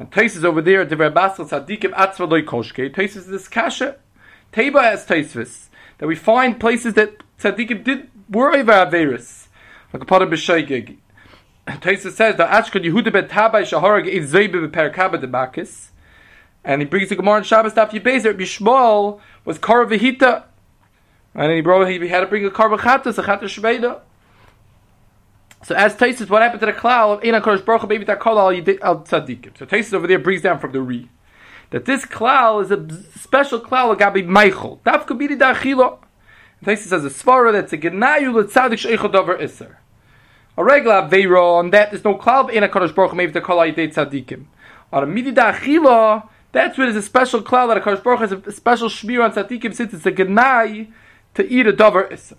And 0.00 0.10
Taisus 0.10 0.44
over 0.44 0.60
there, 0.60 0.84
the 0.84 0.96
Basel 0.96 1.46
tzadikim 1.46 1.92
atzma 1.92 2.28
loy 2.28 2.42
kolshkeit. 2.42 2.94
Taisus 2.94 3.16
is 3.16 3.26
this 3.28 3.48
kasha. 3.48 3.96
Teba 4.52 4.82
has 4.82 5.06
Taisus 5.06 5.68
that 5.98 6.08
we 6.08 6.16
find 6.16 6.58
places 6.58 6.94
that 6.94 7.22
tzadikim 7.38 7.84
did 7.84 8.10
were 8.28 8.52
over 8.52 8.72
averis, 8.72 9.46
like 9.92 10.02
a 10.02 10.06
part 10.06 10.22
of 10.22 10.30
b'shaygig. 10.30 10.96
Taisa 11.78 12.10
says 12.10 12.36
that 12.36 12.50
Ashkan 12.50 12.84
Yehuda 12.84 13.12
ben 13.12 13.28
Tabai 13.28 13.62
Shaharag 13.62 14.06
is 14.06 14.32
Zeibe 14.32 14.54
bePerakaba 14.54 15.20
de 15.20 15.26
Bakis, 15.26 15.88
and 16.64 16.80
he 16.80 16.86
brings 16.86 17.08
the 17.10 17.16
Gemara 17.16 17.38
in 17.38 17.44
Shabbos 17.44 17.74
Daf 17.74 17.90
Yebezer. 17.90 18.34
Bishmol 18.34 19.20
was 19.44 19.58
Kar 19.58 19.84
Vehita, 19.86 20.44
and 21.34 21.52
he 21.52 21.60
brought 21.60 21.86
he 21.86 22.08
had 22.08 22.20
to 22.20 22.26
bring 22.26 22.44
a 22.44 22.50
Kar 22.50 22.70
Vachatas 22.70 23.18
a 23.18 23.22
Chata 23.22 23.42
Shveda. 23.42 24.00
So 25.62 25.74
as 25.74 25.94
Taisus, 25.94 26.30
what 26.30 26.40
happened 26.40 26.60
to 26.60 26.66
the 26.66 26.72
cloud 26.72 27.24
of 27.24 27.42
Kodesh 27.42 27.64
Baruch 27.64 27.86
Maybe 27.88 28.04
that 28.04 28.26
al 28.26 28.38
al 28.38 28.54
tzaddikim. 28.54 29.58
So 29.58 29.66
Taisus 29.66 29.92
over 29.92 30.06
there 30.06 30.18
brings 30.18 30.40
down 30.42 30.58
from 30.58 30.72
the 30.72 30.80
Re 30.80 31.08
that 31.70 31.84
this 31.84 32.04
cloud 32.04 32.60
is 32.60 32.70
a 32.70 33.18
special 33.18 33.60
cloud 33.60 33.92
of 33.92 33.98
Gabi 33.98 34.26
Michael. 34.26 34.80
Daf 34.84 35.06
Kabidi 35.06 35.38
Dachilo. 35.38 35.98
Taisus 36.64 36.88
says 36.88 37.04
a 37.04 37.10
svara 37.10 37.52
that's 37.52 37.72
a 37.74 37.78
genayu 37.78 38.32
letzadik 38.32 38.80
sheichol 38.88 39.12
davar 39.12 39.40
iser 39.40 39.79
a 40.60 40.64
regular 40.64 41.02
Aveira, 41.02 41.58
on 41.58 41.70
that 41.70 41.90
there's 41.90 42.04
no 42.04 42.14
cloud 42.14 42.50
in 42.50 42.62
a 42.62 42.68
Kadosh 42.68 42.94
Baruch 42.94 43.14
maybe 43.14 43.32
the 43.32 43.40
Kol 43.40 43.58
Ayidei 43.58 43.92
Tzadikim. 43.92 44.44
On 44.92 45.02
a 45.02 45.06
Midida 45.06 45.54
Achila, 45.54 46.28
that's 46.52 46.76
where 46.76 46.86
there's 46.90 47.02
a 47.02 47.06
special 47.06 47.40
cloud 47.40 47.68
that 47.68 47.78
a 47.78 47.80
Kadosh 47.80 48.02
Baruch 48.02 48.20
has 48.20 48.32
a 48.32 48.52
special 48.52 48.88
Shmir 48.88 49.24
on 49.24 49.32
Tzadikim 49.32 49.74
since 49.74 49.94
it's 49.94 50.04
a 50.04 50.12
Genai 50.12 50.92
to 51.34 51.48
eat 51.50 51.66
a 51.66 51.72
Dover 51.72 52.04
Isser. 52.04 52.36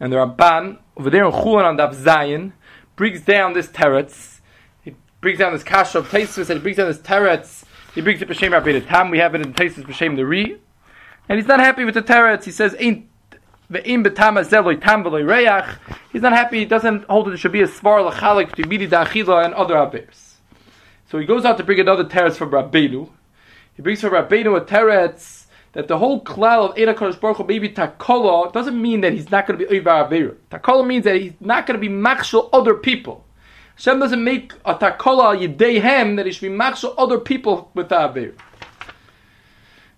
And 0.00 0.12
there 0.12 0.20
are 0.20 0.26
Ban, 0.26 0.78
over 0.96 1.10
there 1.10 1.24
in 1.24 1.32
Chulan 1.32 1.64
on 1.64 1.76
Dav 1.76 1.94
Zayin, 1.94 2.52
brings 2.96 3.20
down 3.20 3.52
this 3.52 3.68
teretz. 3.68 4.40
He 4.82 4.94
brings 5.20 5.38
down 5.38 5.52
this 5.52 5.62
kasha 5.62 5.98
of 5.98 6.08
Taisus, 6.08 6.48
and 6.48 6.58
he 6.58 6.62
brings 6.62 6.78
down 6.78 6.88
this 6.88 6.98
teretz. 6.98 7.64
He 7.94 8.00
brings 8.00 8.22
it 8.22 8.28
b'shem 8.28 8.52
Rabbi 8.52 8.78
Tam. 8.80 9.10
We 9.10 9.18
have 9.18 9.34
it 9.34 9.42
in 9.42 9.52
Taisus 9.52 9.84
b'shem 9.84 10.16
the 10.16 10.24
Ri, 10.24 10.58
and 11.28 11.38
he's 11.38 11.48
not 11.48 11.60
happy 11.60 11.84
with 11.84 11.94
the 11.94 12.02
teretz. 12.02 12.44
He 12.44 12.50
says, 12.50 12.74
"Ain't 12.78 13.08
He's 13.68 13.82
not 16.22 16.32
happy. 16.32 16.58
He 16.58 16.64
doesn't 16.64 17.04
hold 17.04 17.26
that 17.26 17.30
there 17.30 17.36
should 17.36 17.52
be 17.52 17.62
a 17.62 17.68
svar 17.68 18.10
lachalik 18.10 18.50
between 18.50 18.68
midi 18.68 18.86
da'achila 18.86 19.44
and 19.44 19.54
other 19.54 19.76
avers. 19.76 20.36
So 21.10 21.18
he 21.18 21.26
goes 21.26 21.44
out 21.44 21.58
to 21.58 21.64
bring 21.64 21.80
another 21.80 22.04
teretz 22.04 22.36
from 22.36 22.50
Rabbeinu. 22.50 23.08
He 23.74 23.82
brings 23.82 24.00
from 24.00 24.12
Rabbeinu 24.12 24.56
a 24.56 24.60
teretz 24.64 25.46
that 25.72 25.88
the 25.88 25.98
whole 25.98 26.22
klal 26.22 26.70
of 26.70 26.78
Eda 26.78 26.94
Kodesh 26.94 27.20
Baruch 27.20 27.46
maybe 27.46 27.68
Takola, 27.68 28.52
doesn't 28.52 28.80
mean 28.80 29.02
that 29.02 29.12
he's 29.12 29.30
not 29.30 29.46
going 29.46 29.58
to 29.58 29.66
be 29.66 29.78
Oivar 29.78 30.08
Avera. 30.08 30.34
Takola 30.50 30.86
means 30.86 31.04
that 31.04 31.16
he's 31.16 31.34
not 31.40 31.66
going 31.66 31.78
to 31.78 31.80
be 31.80 31.92
machshel 31.92 32.48
other 32.52 32.74
people. 32.74 33.24
Hashem 33.74 33.98
doesn't 33.98 34.24
make 34.24 34.54
a 34.64 34.74
Takola 34.74 35.36
Yideihem 35.36 36.16
that 36.16 36.24
he 36.24 36.32
should 36.32 36.48
be 36.48 36.56
machshel 36.56 36.94
other 36.96 37.18
people 37.18 37.70
with 37.74 37.90
the. 37.90 38.32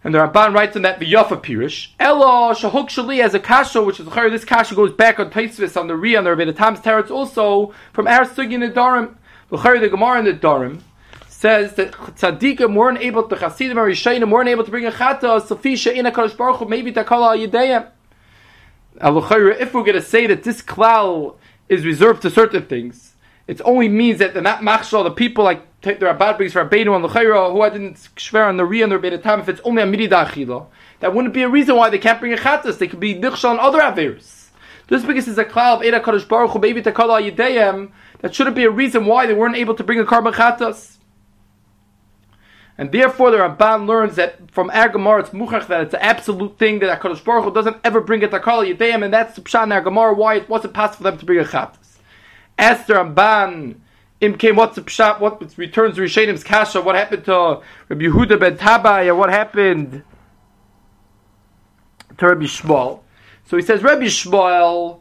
And 0.04 0.14
the 0.14 0.18
Ramban 0.18 0.54
writes 0.54 0.76
in 0.76 0.82
that 0.82 1.00
the 1.00 1.12
Yafa 1.12 1.42
Pirish, 1.42 1.88
Elo 1.98 2.52
Shahok 2.52 2.88
Shali 2.88 3.20
as 3.20 3.34
a 3.34 3.40
kasha, 3.40 3.82
which 3.82 3.98
is 3.98 4.06
the 4.06 4.28
this 4.30 4.44
kasha 4.44 4.74
goes 4.74 4.92
back 4.92 5.18
on 5.18 5.30
Taisvis 5.30 5.76
on 5.78 5.88
the 5.88 5.96
Ri 5.96 6.14
on 6.16 6.24
the 6.24 6.34
Rebbe 6.34 6.52
Tam's 6.52 6.80
Teretz 6.80 7.10
also 7.10 7.74
from 7.92 8.06
Ar 8.06 8.24
Sugi 8.24 8.52
in 8.52 8.60
the 8.60 8.70
Darim, 8.70 9.16
the 9.50 9.88
Gemara 9.88 10.20
in 10.20 10.24
the 10.24 10.32
Darim 10.34 10.82
says 11.38 11.74
that 11.74 11.92
tzaddikim 11.92 12.74
weren't 12.74 12.98
able 12.98 13.22
to 13.22 13.36
chasidim 13.36 13.78
or 13.78 13.88
rishayim 13.88 14.28
weren't 14.28 14.48
able 14.48 14.64
to 14.64 14.72
bring 14.72 14.84
a 14.86 14.90
chata 14.90 15.40
sufisha 15.40 15.94
in 15.94 16.04
a 16.04 16.10
kadosh 16.10 16.36
baruch 16.36 16.56
hu 16.56 16.64
maybe 16.64 16.92
takala 16.92 17.38
yidayim. 17.38 17.88
If 19.00 19.72
we're 19.72 19.82
going 19.82 19.94
to 19.94 20.02
say 20.02 20.26
that 20.26 20.42
this 20.42 20.62
klal 20.62 21.36
is 21.68 21.84
reserved 21.84 22.22
to 22.22 22.30
certain 22.30 22.66
things, 22.66 23.07
it 23.48 23.62
only 23.64 23.88
means 23.88 24.18
that 24.18 24.34
they're 24.34 24.42
not 24.42 24.60
the 24.60 25.10
people 25.10 25.42
like 25.42 25.64
the 25.80 25.94
Rabbad 25.94 26.36
brings 26.36 26.52
for 26.52 26.64
Rabbeinu 26.64 26.94
and 26.94 27.04
L'chayra 27.04 27.50
who 27.50 27.62
I 27.62 27.70
didn't 27.70 27.96
shver 28.14 28.46
on 28.46 28.58
the 28.58 28.64
Ri 28.64 28.82
and 28.82 28.92
the 28.92 28.98
Rebbe 28.98 29.16
time 29.18 29.40
if 29.40 29.48
it's 29.48 29.60
only 29.64 29.82
a 29.82 29.86
midida 29.86 30.26
achila, 30.26 30.66
that 31.00 31.14
wouldn't 31.14 31.32
be 31.32 31.42
a 31.42 31.48
reason 31.48 31.74
why 31.74 31.88
they 31.88 31.98
can't 31.98 32.20
bring 32.20 32.34
a 32.34 32.36
chatas. 32.36 32.76
They 32.76 32.88
could 32.88 33.00
be 33.00 33.14
nichshal 33.14 33.50
on 33.50 33.58
other 33.58 33.80
averis. 33.80 34.48
Just 34.88 35.06
because 35.06 35.26
it's 35.28 35.38
a 35.38 35.44
klal 35.44 35.76
of 35.76 35.82
Eda 35.82 36.00
Kadosh 36.00 36.28
Baruch 36.28 36.50
Hu, 36.50 36.58
takala 36.58 37.30
yidayim, 37.30 37.90
that 38.20 38.34
shouldn't 38.34 38.56
be 38.56 38.64
a 38.64 38.70
reason 38.70 39.06
why 39.06 39.26
they 39.26 39.34
weren't 39.34 39.56
able 39.56 39.74
to 39.74 39.84
bring 39.84 39.98
a 39.98 40.04
chatas. 40.04 40.96
And 42.76 42.92
therefore, 42.92 43.30
the 43.30 43.38
Ramban 43.38 43.86
learns 43.86 44.16
that 44.16 44.50
from 44.50 44.70
Agamar 44.70 45.20
it's 45.20 45.30
muchach 45.30 45.68
that 45.68 45.80
it's 45.82 45.94
an 45.94 46.00
absolute 46.00 46.58
thing 46.58 46.80
that 46.80 47.00
Hakadosh 47.00 47.24
Baruch 47.24 47.44
Hu 47.44 47.54
doesn't 47.54 47.78
ever 47.82 48.00
bring 48.02 48.22
a 48.24 48.28
takal 48.28 48.76
yedayim, 48.76 49.04
and 49.04 49.12
that's 49.12 49.36
the 49.36 49.40
pshat 49.40 49.64
in 49.64 49.70
Agamar 49.70 50.14
why 50.14 50.34
it 50.36 50.48
wasn't 50.50 50.74
possible 50.74 50.98
for 50.98 51.02
them 51.04 51.18
to 51.18 51.24
bring 51.24 51.38
a 51.38 51.44
chatas. 51.44 51.87
As 52.58 52.86
the 52.86 52.94
Ramban 52.94 53.76
im 54.20 54.36
came 54.36 54.56
what's 54.56 54.74
the 54.74 54.82
pshat 54.82 55.20
what 55.20 55.56
returns 55.56 55.94
to 55.94 56.02
Rishenim's 56.02 56.42
kasha 56.42 56.80
what 56.80 56.96
happened 56.96 57.24
to 57.26 57.62
Rabbi 57.88 58.04
Yehuda 58.04 58.40
ben 58.40 58.56
Tabai 58.58 59.16
what 59.16 59.30
happened 59.30 60.02
to 62.18 62.26
Rabbi 62.26 62.44
Shmuel. 62.44 63.00
So 63.46 63.56
he 63.56 63.62
says 63.62 63.82
Rabbi 63.82 64.06
Shmuel 64.06 65.00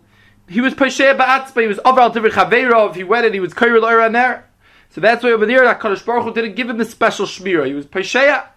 he 0.49 0.61
was 0.61 0.73
Pesheya 0.73 1.17
Ba'atzba, 1.17 1.61
he 1.61 1.67
was 1.67 1.77
Aval 1.79 2.13
Tivir 2.13 2.29
Chaveirov, 2.29 2.95
he 2.95 3.03
went 3.03 3.25
and 3.25 3.33
he 3.33 3.39
was 3.39 3.53
Kairil 3.53 4.11
there. 4.13 4.49
So 4.89 5.01
that's 5.01 5.23
why 5.23 5.31
over 5.31 5.45
there, 5.45 5.63
that 5.65 5.79
Kadosh 5.79 6.05
Baruch 6.05 6.23
Hu 6.23 6.33
didn't 6.33 6.55
give 6.55 6.69
him 6.69 6.77
the 6.77 6.85
special 6.85 7.25
shmira. 7.25 7.67
He 7.67 7.73
was 7.73 7.85
Pesheya. 7.85 8.47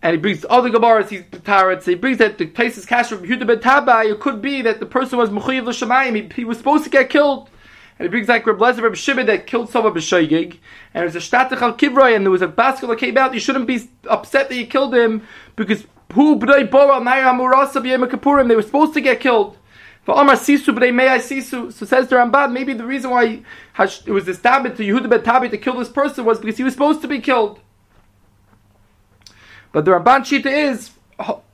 And 0.00 0.12
he 0.14 0.18
brings 0.18 0.44
all 0.44 0.62
the 0.62 0.70
Gemaras, 0.70 1.08
he's 1.08 1.22
Taretz, 1.22 1.84
he 1.84 1.94
brings 1.94 2.18
that 2.18 2.38
the 2.38 2.46
places 2.46 2.86
cash 2.86 3.08
from 3.08 3.22
Yehuda 3.22 3.46
ben 3.46 3.58
Tabai, 3.58 4.10
it 4.10 4.20
could 4.20 4.40
be 4.40 4.62
that 4.62 4.80
the 4.80 4.86
person 4.86 5.18
was 5.18 5.30
Mechuyev 5.30 5.64
L'Shamayim, 5.64 6.14
he, 6.14 6.42
he 6.42 6.44
was 6.44 6.58
supposed 6.58 6.84
to 6.84 6.90
get 6.90 7.10
killed. 7.10 7.50
And 7.98 8.06
he 8.06 8.08
brings 8.08 8.28
like 8.28 8.46
Reb 8.46 8.58
Lezer, 8.58 8.82
Reb 8.82 8.96
Shimon 8.96 9.26
that 9.26 9.46
killed 9.46 9.70
someone 9.70 9.92
b'shoigig, 9.94 10.58
and 10.94 11.02
there's 11.02 11.16
a 11.16 11.18
shtatach 11.18 11.60
al 11.60 11.74
kivroi, 11.74 12.16
and 12.16 12.24
there 12.24 12.30
was 12.30 12.42
a 12.42 12.48
basket 12.48 12.86
that 12.88 12.98
came 12.98 13.16
out. 13.18 13.34
You 13.34 13.40
shouldn't 13.40 13.66
be 13.66 13.88
upset 14.08 14.48
that 14.48 14.56
you 14.56 14.66
killed 14.66 14.94
him 14.94 15.22
because 15.56 15.86
who 16.12 16.38
b'day 16.38 16.70
bora 16.70 17.00
nayra 17.00 17.32
murasa 17.32 17.82
b'yem. 17.82 18.48
They 18.48 18.56
were 18.56 18.62
supposed 18.62 18.94
to 18.94 19.00
get 19.00 19.20
killed. 19.20 19.58
For 20.04 20.18
Omar 20.18 20.34
Sisu, 20.34 20.74
but 20.74 20.92
may 20.92 21.08
I 21.08 21.18
Sisu. 21.18 21.72
So 21.72 21.86
says 21.86 22.08
the 22.08 22.16
Ramban, 22.16 22.52
maybe 22.52 22.72
the 22.74 22.84
reason 22.84 23.10
why 23.10 23.42
it 23.78 24.10
was 24.10 24.26
established 24.26 24.78
to 24.78 24.82
Yehuda 24.82 25.08
ben 25.08 25.22
Tabi 25.22 25.48
to 25.48 25.56
kill 25.56 25.78
this 25.78 25.88
person 25.88 26.24
was 26.24 26.40
because 26.40 26.56
he 26.56 26.64
was 26.64 26.72
supposed 26.72 27.02
to 27.02 27.08
be 27.08 27.20
killed. 27.20 27.60
But 29.70 29.84
the 29.84 29.92
Ramban 29.92 30.22
Shita 30.22 30.46
is 30.46 30.90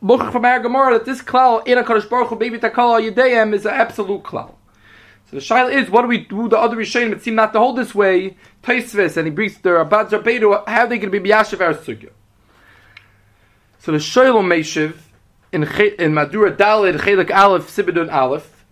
Muchach 0.03 0.33
from 0.33 0.43
Gemara 0.63 0.95
that 0.95 1.05
this 1.05 1.21
klal 1.21 1.67
in 1.69 1.77
a 1.77 1.85
Kadosh 1.85 2.09
Baruch 2.09 2.29
Hu 2.29 2.39
maybe 2.39 2.59
takala 2.59 3.07
yidayim 3.07 3.53
is 3.53 3.67
an 3.67 3.75
absolute 3.75 4.23
klal. 4.23 4.55
So 5.31 5.37
the 5.37 5.43
shaila 5.43 5.73
is, 5.73 5.91
what 5.91 6.03
do 6.03 6.09
we 6.09 6.19
do? 6.19 6.49
The 6.49 6.59
other 6.59 6.77
Rishonim 6.77 7.13
it 7.13 7.23
seem 7.23 7.35
not 7.35 7.53
to 7.53 7.59
hold 7.59 7.77
this 7.77 7.95
way. 7.95 8.37
Taisvis 8.63 9.17
and 9.17 9.27
he 9.27 9.31
brings 9.31 9.59
the 9.59 9.71
Rabban 9.71 10.09
Zarbedu. 10.09 10.67
How 10.67 10.83
are 10.83 10.87
they 10.87 10.99
going 10.99 11.13
to 11.13 11.21
be 11.21 11.29
biyashiv 11.29 11.61
our 11.61 11.75
sugya? 11.75 12.11
So 13.79 13.93
the 13.93 13.99
Shoel 13.99 14.43
U'Meshiv 14.43 14.97
in 15.53 15.65
in 15.99 16.15
Madura 16.15 16.53
Dalid 16.53 16.99
Chelik 16.99 17.31
Aleph 17.35 17.69
Sibidun 17.69 18.13
Aleph, 18.13 18.65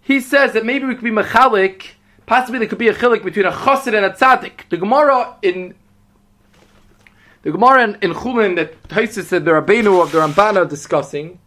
he 0.00 0.20
says 0.20 0.52
that 0.52 0.64
maybe 0.64 0.86
we 0.86 0.94
could 0.94 1.04
be 1.04 1.10
mechalik. 1.10 1.82
Possibly 2.26 2.60
there 2.60 2.68
could 2.68 2.78
be 2.78 2.88
a 2.88 2.94
chilik 2.94 3.24
between 3.24 3.46
a 3.46 3.52
chassid 3.52 3.94
and 3.94 4.06
a 4.06 4.10
tzaddik. 4.10 4.68
The 4.70 4.76
Gemara 4.76 5.36
in 5.42 5.74
the 7.42 7.50
Gemara 7.50 7.84
in, 7.84 7.94
in 7.96 8.14
Chulin 8.14 8.56
that 8.56 8.82
Taisus 8.84 9.24
said 9.24 9.44
the 9.44 9.50
Rabbeinu 9.50 10.02
of 10.02 10.12
the 10.12 10.18
Ramban 10.18 10.56
are 10.56 10.64
discussing, 10.64 11.38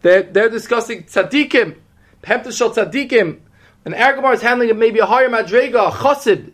they're, 0.00 0.22
they're 0.22 0.48
discussing 0.48 1.02
tzaddikim, 1.02 1.76
Pemtashal 2.22 2.74
tzaddikim, 2.74 3.40
and 3.84 3.94
Ergamar 3.94 4.34
is 4.34 4.42
handling 4.42 4.70
it 4.70 4.76
maybe 4.76 4.98
a 4.98 5.06
higher 5.06 5.28
madrega, 5.28 5.88
a 5.88 5.90
chassid. 5.90 6.52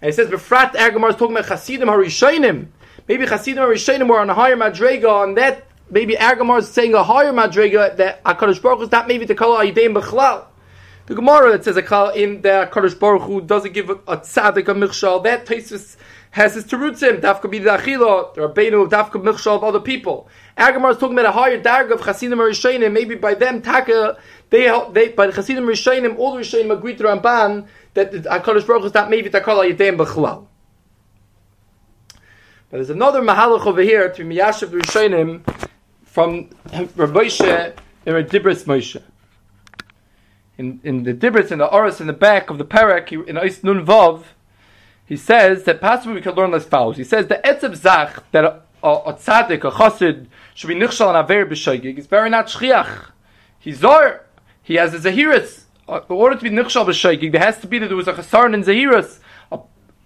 And 0.00 0.10
he 0.10 0.12
says, 0.12 0.28
Befrat 0.28 0.72
Ergamar 0.72 1.10
is 1.10 1.16
talking 1.16 1.36
about 1.36 1.48
chasidim 1.48 1.88
harishainim. 1.88 2.68
Maybe 3.08 3.26
chasidim 3.26 3.62
harishainim 3.62 4.08
were 4.08 4.20
on 4.20 4.30
a 4.30 4.34
higher 4.34 4.56
madrega, 4.56 5.24
and 5.24 5.36
that 5.36 5.66
maybe 5.90 6.14
Agamar 6.14 6.58
is 6.58 6.68
saying 6.68 6.94
a 6.94 7.02
higher 7.02 7.32
madriga 7.32 7.96
that 7.96 8.22
Hakadosh 8.24 8.60
Baruch 8.60 8.82
is 8.82 8.92
not 8.92 9.08
maybe 9.08 9.24
the 9.24 9.34
kol 9.34 9.56
ayidim 9.56 9.94
b'chlal. 9.98 10.44
The 11.06 11.14
Gemara 11.14 11.52
that 11.52 11.64
says 11.64 11.78
a 11.78 11.82
klal 11.82 12.14
in 12.14 12.42
the 12.42 12.68
Hakadosh 12.70 12.98
Baruch 12.98 13.22
Hu 13.22 13.40
doesn't 13.40 13.72
give 13.72 13.88
a, 13.88 13.96
tzaddik 13.96 14.68
a 14.68 14.74
michshal. 14.74 15.24
That 15.24 15.46
Tosfos 15.46 15.96
has 16.30 16.54
his 16.54 16.64
terutzim. 16.64 17.20
Dafka 17.20 17.42
the 17.42 18.48
Rabbeinu 18.48 18.88
dafka 18.88 19.22
michshal 19.22 19.56
of 19.56 19.64
other 19.64 19.80
people. 19.80 20.28
Agamar 20.56 20.92
is 20.92 20.98
talking 20.98 21.18
about 21.18 21.26
a 21.26 21.32
higher 21.32 21.60
darg 21.60 21.90
of 21.92 22.00
Chasidim 22.00 22.38
Rishayim. 22.38 22.92
Maybe 22.92 23.14
by 23.14 23.34
them 23.34 23.62
taka 23.62 24.18
they 24.50 24.70
they 24.92 25.08
by 25.08 25.26
the 25.26 25.32
Chasidim 25.32 25.64
Rishayim 25.64 26.18
all 26.18 26.34
the 26.34 26.40
Rishayim 26.40 26.72
agree 26.72 26.94
to 26.96 27.04
Ramban 27.04 27.66
that 27.94 28.12
Hakadosh 28.12 28.66
Baruch 28.66 28.84
is 28.84 28.94
not 28.94 29.10
maybe 29.10 29.28
the 29.28 29.40
kol 29.40 29.58
ayidim 29.58 29.96
b'chlal. 29.96 30.46
But 32.70 32.76
there's 32.78 32.90
another 32.90 33.22
mahalach 33.22 33.66
over 33.66 33.80
here 33.80 34.10
to 34.10 34.24
Miyashav 34.24 34.68
Rishayim 34.68 35.42
from 36.04 36.50
Rabbi 36.96 37.22
in 38.08 38.16
a 38.16 38.22
Dibris 38.22 38.64
Moshe. 38.64 39.02
In, 40.58 40.80
in 40.82 41.04
the 41.04 41.14
Dibris, 41.14 41.52
in 41.52 41.58
the 41.58 41.66
Oris, 41.66 42.00
in 42.00 42.08
the 42.08 42.12
back 42.12 42.50
of 42.50 42.58
the 42.58 42.64
Perek, 42.64 43.12
in 43.28 43.38
Eis 43.38 43.62
Nun 43.62 43.86
Vav, 43.86 44.24
he 45.08 45.16
says 45.16 45.64
that 45.64 45.80
possibly 45.80 46.14
we 46.14 46.20
could 46.20 46.36
learn 46.36 46.52
as 46.52 46.64
follows. 46.64 46.98
He 46.98 47.04
says 47.04 47.26
the 47.26 47.40
Etzav 47.44 47.74
Zach, 47.74 48.22
that 48.32 48.44
a, 48.44 48.60
a, 48.82 48.88
a 48.88 49.14
tzaddik, 49.14 49.64
a 49.64 49.70
chassid, 49.70 50.26
should 50.54 50.68
be 50.68 50.74
nichshal 50.74 51.08
and 51.08 51.16
aver 51.16 51.46
b'shoigig, 51.46 51.98
is 51.98 52.06
very 52.06 52.28
not 52.28 52.48
shchiach. 52.48 53.10
He's 53.58 53.78
zor. 53.78 54.26
He 54.62 54.74
has 54.74 54.92
a 54.92 54.98
zahiris. 54.98 55.62
Uh, 55.88 56.00
in 56.10 56.16
order 56.16 56.36
to 56.36 56.42
be 56.42 56.50
nichshal 56.50 56.86
b'shoigig, 56.86 57.32
there 57.32 57.40
has 57.40 57.58
to 57.60 57.66
be 57.66 57.78
that 57.78 57.86
there 57.86 57.96
was 57.96 58.06
a 58.06 58.12
chasaron 58.12 58.52
in 58.52 58.62
zahiris 58.62 59.18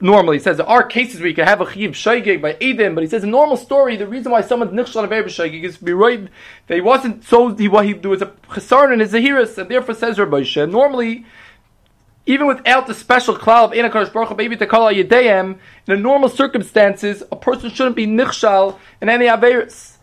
normally. 0.02 0.36
He 0.36 0.42
says 0.42 0.58
there 0.58 0.68
are 0.68 0.82
cases 0.82 1.20
where 1.20 1.28
you 1.28 1.34
can 1.34 1.46
have 1.46 1.60
a 1.60 1.70
chiv 1.70 1.92
shaygig 1.92 2.42
by 2.42 2.56
Edom, 2.60 2.94
but 2.94 3.02
he 3.02 3.08
says 3.08 3.24
a 3.24 3.28
normal 3.28 3.56
story, 3.56 3.96
the 3.96 4.06
reason 4.06 4.32
why 4.32 4.42
someone's 4.42 4.72
nichshal 4.72 5.04
of 5.04 5.10
shaygig 5.10 5.62
is 5.62 5.78
be 5.78 5.92
right 5.92 6.28
that 6.66 6.74
he 6.74 6.80
wasn't 6.80 7.24
so 7.24 7.54
he, 7.54 7.68
well, 7.68 7.82
he 7.82 7.94
there 7.94 8.10
was 8.10 8.22
a 8.22 8.26
chesarn 8.50 8.92
in 8.92 9.00
his 9.00 9.12
zahiris, 9.12 9.56
and 9.56 9.70
therefore 9.70 9.94
says 9.94 10.18
Rabbi 10.18 10.44
Normally, 10.66 11.24
even 12.26 12.46
without 12.46 12.86
the 12.86 12.94
special 12.94 13.36
cloud 13.36 13.72
of 13.72 13.78
Enakadosh 13.78 14.12
Baruch 14.12 14.36
maybe 14.36 14.56
to 14.56 14.66
call 14.66 14.92
Yedayim, 14.92 15.58
in 15.86 15.92
a 15.92 15.96
normal 15.96 16.28
circumstances, 16.28 17.22
a 17.32 17.36
person 17.36 17.70
shouldn't 17.70 17.96
be 17.96 18.06
nichshal 18.06 18.78
in 19.00 19.08
any 19.08 19.26
averis. 19.26 19.96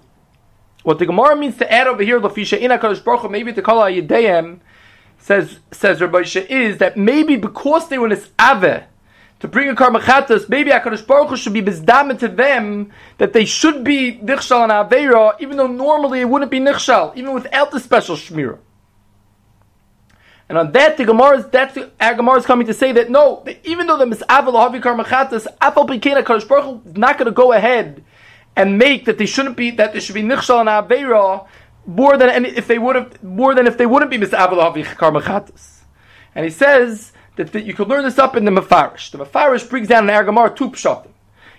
What 0.83 0.99
the 0.99 1.05
Gemara 1.05 1.35
means 1.35 1.57
to 1.57 1.71
add 1.71 1.87
over 1.87 2.03
here, 2.03 2.19
Lafisha 2.19 2.59
Enakadosh 2.59 3.03
Baruch 3.03 3.29
maybe 3.31 3.53
to 3.53 3.61
call 3.61 3.83
Yedayim, 3.83 4.59
says 5.17 5.59
says 5.71 6.01
Rabbi 6.01 6.23
is 6.49 6.77
that 6.77 6.97
maybe 6.97 7.35
because 7.35 7.89
they 7.89 7.97
were 7.97 8.09
this 8.09 8.27
aveh 8.39 8.85
to 9.39 9.47
bring 9.47 9.69
a 9.69 9.75
karmachatas, 9.75 10.49
maybe 10.49 10.71
HaKadosh 10.71 11.07
Baruch 11.07 11.29
Hu 11.29 11.37
should 11.37 11.53
be 11.53 11.61
bizdamet 11.61 12.19
to 12.19 12.27
them 12.27 12.91
that 13.19 13.31
they 13.33 13.45
should 13.45 13.83
be 13.83 14.17
nichshal 14.17 14.63
and 14.63 14.71
aveira, 14.71 15.39
even 15.39 15.57
though 15.57 15.67
normally 15.67 16.19
it 16.19 16.29
wouldn't 16.29 16.51
be 16.51 16.59
nichshal, 16.59 17.15
even 17.15 17.33
without 17.33 17.71
the 17.71 17.79
special 17.79 18.15
shmira. 18.15 18.59
And 20.49 20.57
on 20.57 20.71
that, 20.71 20.97
the 20.97 21.05
Gemara 21.05 21.37
is, 21.37 21.47
that's 21.47 21.77
our 21.99 22.15
Gemara 22.15 22.39
is 22.39 22.45
coming 22.45 22.67
to 22.67 22.73
say 22.73 22.91
that 22.91 23.09
no, 23.09 23.43
that 23.45 23.65
even 23.65 23.87
though 23.87 23.97
the 23.97 24.05
misavel 24.05 24.53
havi 24.53 24.81
karmachatas, 24.81 25.45
apal 25.61 25.87
pikein 25.87 26.21
HaKadosh 26.21 26.47
Baruch 26.47 26.65
Hu 26.65 26.89
is 26.89 26.97
not 26.97 27.17
going 27.17 27.27
to 27.27 27.31
go 27.31 27.53
ahead 27.53 28.03
and 28.55 28.77
make 28.77 29.05
that 29.05 29.19
they 29.19 29.27
shouldn't 29.27 29.55
be, 29.55 29.71
that 29.71 29.93
they 29.93 29.99
should 29.99 30.15
be 30.15 30.23
nichshal 30.23 30.59
and 30.59 30.67
aveira, 30.67 31.47
more 31.85 32.17
than 32.17 32.29
any, 32.29 32.49
if 32.49 32.67
they 32.67 32.79
would 32.79 32.95
have, 32.95 33.23
more 33.23 33.53
than 33.53 33.67
if 33.67 33.77
they 33.77 33.85
wouldn't 33.85 34.11
be 34.11 34.17
misavel 34.17 34.57
havi 34.57 34.83
karmachatas. 34.83 35.81
And 36.33 36.45
he 36.45 36.51
says, 36.51 37.13
that, 37.39 37.53
that 37.53 37.65
you 37.65 37.73
could 37.73 37.87
learn 37.87 38.03
this 38.03 38.19
up 38.19 38.35
in 38.35 38.43
the 38.43 38.51
Mefarish. 38.51 39.11
The 39.11 39.19
Mefarish 39.19 39.69
brings 39.69 39.87
down 39.87 40.09
in 40.09 40.13
Argamar 40.13 40.53
two 40.55 40.71
pshatim. 40.71 41.11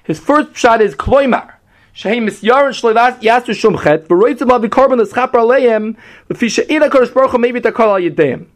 His 0.02 0.20
first 0.20 0.50
pshat 0.50 0.80
is 0.80 0.94
Kloimar. 0.94 1.54
Shehem 1.94 2.26
misyaron 2.26 2.74
shloilas 2.78 3.20
yasu 3.22 3.54
shumchet, 3.54 4.06
v'roitzim 4.06 4.48
lavi 4.48 4.68
korban 4.68 5.00
l'schapar 5.00 5.40
aleim, 5.40 5.96
l'fi 6.28 6.50
she'ina 6.50 6.90
kodesh 6.90 7.14
baruch 7.14 7.38
maybe 7.40 7.60
takal 7.60 7.94
al 7.94 8.00
yedeyim. 8.00 8.46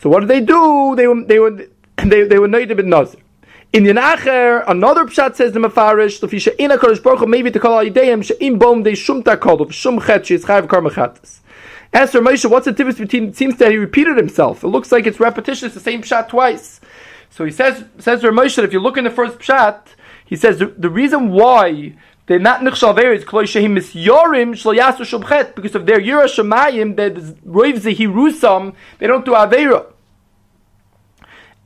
So 0.00 0.08
what 0.10 0.20
did 0.20 0.28
they 0.28 0.40
do? 0.40 0.94
They 0.96 1.06
were, 1.06 1.22
they 1.24 1.38
were, 1.38 1.50
they, 2.04 2.22
they 2.24 2.38
were 2.38 2.48
native 2.48 2.78
in 2.78 2.88
Nazir. 2.88 3.20
In 3.72 3.84
the 3.84 3.92
Nacher, 3.92 4.64
another 4.66 5.04
pshat 5.04 5.36
says 5.36 5.52
the 5.52 5.60
Mefarish, 5.60 6.22
l'fi 6.22 6.40
she'ina 6.40 6.78
kodesh 6.78 7.02
baruch 7.02 7.28
maybe 7.28 7.50
takal 7.50 7.84
al 7.84 7.92
yedeyim, 7.92 8.24
she'im 8.24 8.58
bom 8.58 8.82
de 8.82 8.94
shum 8.94 9.22
takol, 9.22 9.60
of 9.60 9.74
shum 9.74 10.00
chet 10.00 10.26
she'is 10.26 10.44
chayv 10.44 10.68
kar 10.68 10.80
mechatas. 10.80 11.40
As 11.92 12.12
for 12.12 12.20
Moshe, 12.20 12.48
what's 12.48 12.66
the 12.66 12.72
difference 12.72 12.98
between? 12.98 13.28
It 13.28 13.36
seems 13.36 13.56
that 13.56 13.70
he 13.70 13.76
repeated 13.76 14.16
himself. 14.16 14.62
It 14.62 14.68
looks 14.68 14.92
like 14.92 15.06
it's 15.06 15.20
repetition. 15.20 15.66
It's 15.66 15.74
the 15.74 15.80
same 15.80 16.02
pshat 16.02 16.28
twice. 16.28 16.80
So 17.30 17.44
he 17.44 17.50
says, 17.50 17.84
says 17.98 18.20
to 18.22 18.28
Moshe, 18.28 18.62
if 18.62 18.72
you 18.72 18.80
look 18.80 18.96
in 18.96 19.04
the 19.04 19.10
first 19.10 19.38
pshat, 19.38 19.80
he 20.24 20.36
says 20.36 20.58
the, 20.58 20.66
the 20.66 20.90
reason 20.90 21.30
why 21.30 21.94
they're 22.28 22.38
not 22.38 22.60
nichshal 22.60 22.94
averis 22.94 23.24
kloy 23.24 23.44
shehim 23.44 23.76
misyorim 23.76 24.52
shlo 24.52 24.76
yasu 24.76 25.00
shubchet 25.00 25.54
because 25.54 25.74
of 25.74 25.86
their 25.86 25.98
yira 25.98 26.26
shemayim 26.26 26.94
that 26.96 27.14
roiv 27.44 27.80
zehirusam 27.80 28.74
they 28.98 29.06
don't 29.06 29.24
do 29.24 29.32
avera. 29.32 29.86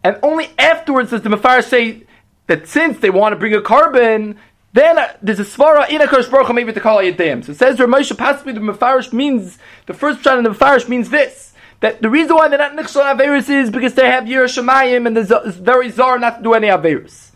And 0.05 0.19
only 0.23 0.51
afterwards 0.59 1.11
does 1.11 1.23
the 1.23 1.29
Mefar 1.29 1.63
say 1.63 2.05
that 2.47 2.67
since 2.67 2.99
they 2.99 3.11
want 3.11 3.33
to 3.33 3.37
bring 3.37 3.55
a 3.55 3.61
carbon, 3.61 4.39
then 4.73 4.99
uh, 4.99 5.13
there's 5.23 5.39
a 5.39 5.45
svara 5.45 5.89
in 5.89 6.01
a 6.01 6.07
Kodesh 6.07 6.31
Baruch 6.31 6.53
maybe 6.55 6.73
to 6.73 6.81
call 6.81 6.99
it 7.01 7.17
Yadayim. 7.17 7.45
So 7.45 7.53
it 7.53 7.59
says 7.59 7.79
Ramosha 7.79 8.17
possibly 8.17 8.53
the 8.53 8.61
Mefarish 8.61 9.13
means 9.13 9.59
the 9.87 9.95
first 9.95 10.23
shot 10.23 10.39
in 10.39 10.45
the 10.45 10.51
Mefarish 10.51 10.89
means 10.89 11.11
this 11.11 11.55
that 11.81 12.01
the 12.01 12.09
reason 12.09 12.37
why 12.37 12.47
they're 12.47 12.59
not 12.59 12.73
nichshal 12.73 13.03
averis 13.03 13.51
is 13.51 13.69
because 13.69 13.95
they 13.95 14.07
have 14.07 14.25
yira 14.25 14.45
shemayim 14.45 15.07
and 15.09 15.17
there's 15.17 15.57
very 15.57 15.91
zar 15.91 16.19
not 16.21 16.39
to 16.39 16.43
do 16.45 16.55
any 16.55 16.69
averis. 16.69 17.32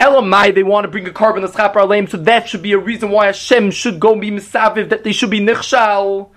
Elamai, 0.00 0.54
they 0.54 0.62
want 0.62 0.84
to 0.84 0.88
bring 0.88 1.08
a 1.08 1.10
korban 1.10 1.40
the 1.40 1.48
schapar 1.48 1.76
aleim, 1.76 2.08
so 2.08 2.16
that 2.18 2.48
should 2.48 2.62
be 2.62 2.72
a 2.72 2.78
reason 2.78 3.10
why 3.10 3.26
Hashem 3.26 3.72
should 3.72 3.98
go 3.98 4.12
and 4.12 4.20
be 4.20 4.30
misaviv, 4.30 4.90
that 4.90 5.02
they 5.02 5.12
should 5.12 5.30
be 5.30 5.40
nichshal. 5.40 6.30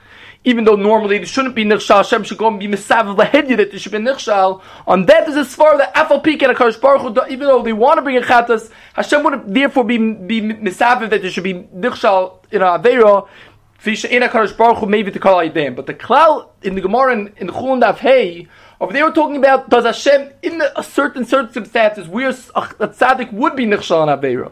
Even 0.43 0.63
though 0.63 0.75
normally 0.75 1.19
they 1.19 1.25
shouldn't 1.25 1.53
be 1.53 1.63
nichshal, 1.63 1.97
Hashem 1.97 2.23
should 2.23 2.39
go 2.39 2.47
and 2.47 2.59
be 2.59 2.67
misaviv 2.67 3.15
lahedya 3.15 3.57
that 3.57 3.71
they 3.71 3.77
should 3.77 3.91
be 3.91 3.99
nichshal. 3.99 4.63
On 4.87 5.05
that 5.05 5.29
is 5.29 5.35
a 5.35 5.41
svar 5.41 5.77
that 5.77 5.93
afal 5.93 6.23
peak 6.23 6.41
and 6.41 6.51
a 6.51 6.55
Kadosh 6.55 6.81
Baruch 6.81 7.01
Hu, 7.01 7.31
even 7.31 7.47
though 7.47 7.61
they 7.61 7.73
want 7.73 7.99
to 7.99 8.01
bring 8.01 8.17
a 8.17 8.21
chatas, 8.21 8.71
Hashem 8.93 9.23
would 9.23 9.53
therefore 9.53 9.83
be 9.83 9.97
be 9.97 10.41
misaviv 10.41 11.11
that 11.11 11.21
they 11.21 11.29
should 11.29 11.43
be 11.43 11.53
nichshal 11.53 12.43
in 12.51 12.61
avera. 12.61 13.27
In 13.83 14.23
a 14.23 14.27
Kadosh 14.27 14.57
Baruch 14.57 14.77
Hu, 14.77 14.87
maybe 14.87 15.11
to 15.11 15.19
call 15.19 15.47
them. 15.49 15.75
But 15.75 15.85
the 15.85 15.93
klal 15.93 16.49
in 16.63 16.73
the 16.73 16.81
Gemara 16.81 17.13
in, 17.13 17.33
in 17.37 17.47
the 17.47 17.53
Chulun 17.53 17.97
Hey 17.97 18.47
over 18.81 18.91
there, 18.93 19.05
we're 19.05 19.13
talking 19.13 19.37
about 19.37 19.69
does 19.69 19.85
Hashem, 19.85 20.31
in 20.41 20.59
certain 20.81 21.23
circumstances, 21.23 22.07
where 22.07 22.29
a 22.29 22.33
tzaddik 22.33 23.31
would 23.31 23.55
be 23.55 23.67
nichshal 23.67 24.01
on 24.01 24.07
Aveira. 24.07 24.51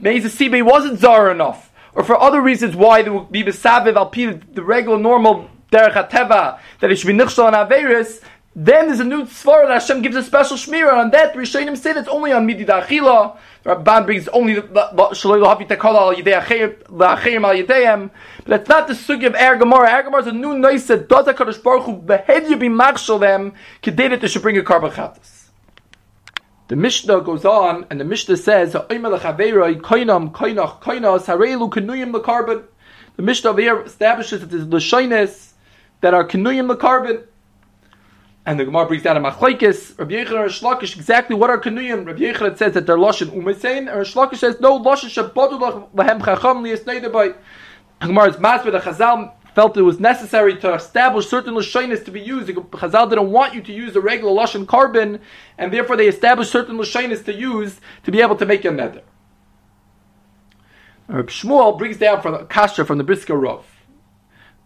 Maybe 0.00 0.18
the 0.18 0.62
wasn't 0.62 0.98
zar 0.98 1.30
enough, 1.30 1.70
or 1.94 2.02
for 2.02 2.20
other 2.20 2.40
reasons 2.40 2.74
why 2.74 3.02
there 3.02 3.12
would 3.12 3.30
be 3.30 3.44
besaviv 3.44 3.94
al 3.94 4.10
the 4.10 4.64
regular 4.64 4.98
normal 4.98 5.48
derech 5.70 5.92
hateva 5.92 6.58
that 6.80 6.90
it 6.90 6.96
should 6.96 7.06
be 7.06 7.12
nichshal 7.12 7.44
on 7.44 7.52
Aveiris. 7.52 8.20
Then 8.56 8.88
there's 8.88 8.98
a 8.98 9.04
new 9.04 9.22
svara 9.22 9.68
that 9.68 9.82
Hashem 9.82 10.02
gives 10.02 10.16
a 10.16 10.24
special 10.24 10.56
shmira 10.56 10.94
on 10.94 11.10
that. 11.10 11.34
Rishonim 11.34 11.76
say 11.76 11.92
it's 11.92 12.08
only 12.08 12.32
on 12.32 12.46
midi 12.46 12.64
da'achila. 12.64 13.36
Rabban 13.64 14.06
brings 14.06 14.26
only 14.28 14.54
shaloi 14.56 15.38
lahavi 15.40 15.68
tekala 15.68 16.00
al 16.00 16.14
yidei 16.16 16.42
achayim 16.42 17.44
al 17.44 17.54
yideihem. 17.54 18.10
It's 18.50 18.66
not 18.66 18.88
the 18.88 18.94
sugi 18.94 19.26
of 19.26 19.34
Er 19.34 19.56
Gemara. 19.56 19.98
Er 19.98 20.02
Gemara 20.04 20.22
is 20.22 20.26
a 20.28 20.32
new 20.32 20.56
nice 20.56 20.86
that 20.86 21.06
does 21.06 21.26
HaKadosh 21.26 21.62
Baruch 21.62 21.84
Hu 21.84 21.96
be 21.98 22.68
machshel 22.70 23.20
them 23.20 23.52
kedei 23.82 24.08
that 24.08 24.22
they 24.22 24.28
should 24.28 24.40
bring 24.40 24.56
a 24.56 24.62
korban 24.62 24.90
chatas. 24.90 25.48
The 26.68 26.76
Mishnah 26.76 27.20
goes 27.20 27.44
on, 27.44 27.84
and 27.90 28.00
the 28.00 28.06
Mishnah 28.06 28.38
says, 28.38 28.72
"Oimer 28.72 29.18
lechaveiroi 29.18 29.82
koinam 29.82 30.32
koinach 30.32 30.80
koinas 30.80 31.26
harelu 31.26 31.70
kenuyim 31.70 32.10
lekarbon." 32.10 32.64
The 33.16 33.22
Mishnah 33.22 33.54
here 33.54 33.82
establishes 33.82 34.40
that 34.40 34.46
there's 34.46 34.64
lashonis 34.64 35.52
that 36.00 36.14
are 36.14 36.26
kenuyim 36.26 36.74
lekarbon. 36.74 37.24
And 38.46 38.58
the 38.58 38.64
Gemara 38.64 38.86
brings 38.86 39.02
down 39.02 39.18
a 39.18 39.20
machlekes. 39.20 39.98
Rabbi 39.98 40.14
Yechon 40.14 40.30
or 40.30 40.46
Shlakish 40.46 40.96
exactly 40.96 41.36
what 41.36 41.50
are 41.50 41.60
kanuyim. 41.60 42.06
Rabbi 42.06 42.20
Yechon 42.20 42.56
says 42.56 42.72
that 42.72 42.86
they're 42.86 42.96
lashon 42.96 43.28
umesein, 43.30 43.94
or 43.94 44.04
Shlakish 44.04 44.38
says 44.38 44.58
no 44.58 44.80
lashon 44.80 45.10
shabodu 45.10 45.90
lahem 45.94 46.24
chacham 46.24 46.64
liyasneider 46.64 47.12
by. 47.12 47.34
Gemara's 48.00 48.36
masber 48.36 48.70
the 48.70 48.78
Chazal 48.78 49.32
felt 49.54 49.76
it 49.76 49.82
was 49.82 49.98
necessary 49.98 50.56
to 50.56 50.72
establish 50.72 51.26
certain 51.26 51.54
lashonis 51.54 52.04
to 52.04 52.10
be 52.10 52.20
used. 52.20 52.48
Chazal 52.48 53.08
didn't 53.08 53.30
want 53.30 53.54
you 53.54 53.62
to 53.62 53.72
use 53.72 53.92
the 53.92 54.00
regular 54.00 54.32
lashon 54.32 54.66
carbon, 54.66 55.20
and 55.58 55.72
therefore 55.72 55.96
they 55.96 56.06
established 56.06 56.52
certain 56.52 56.76
lashonis 56.76 57.24
to 57.24 57.34
use 57.34 57.80
to 58.04 58.12
be 58.12 58.20
able 58.20 58.36
to 58.36 58.46
make 58.46 58.64
a 58.64 58.70
nether. 58.70 59.02
Uh, 61.10 61.16
Rabbi 61.16 61.30
Shmuel 61.30 61.78
brings 61.78 61.96
down 61.96 62.20
from 62.20 62.34
the 62.34 62.44
kasha 62.44 62.84
from 62.84 62.98
the 62.98 63.04
Brisker 63.04 63.34
Rov. 63.34 63.64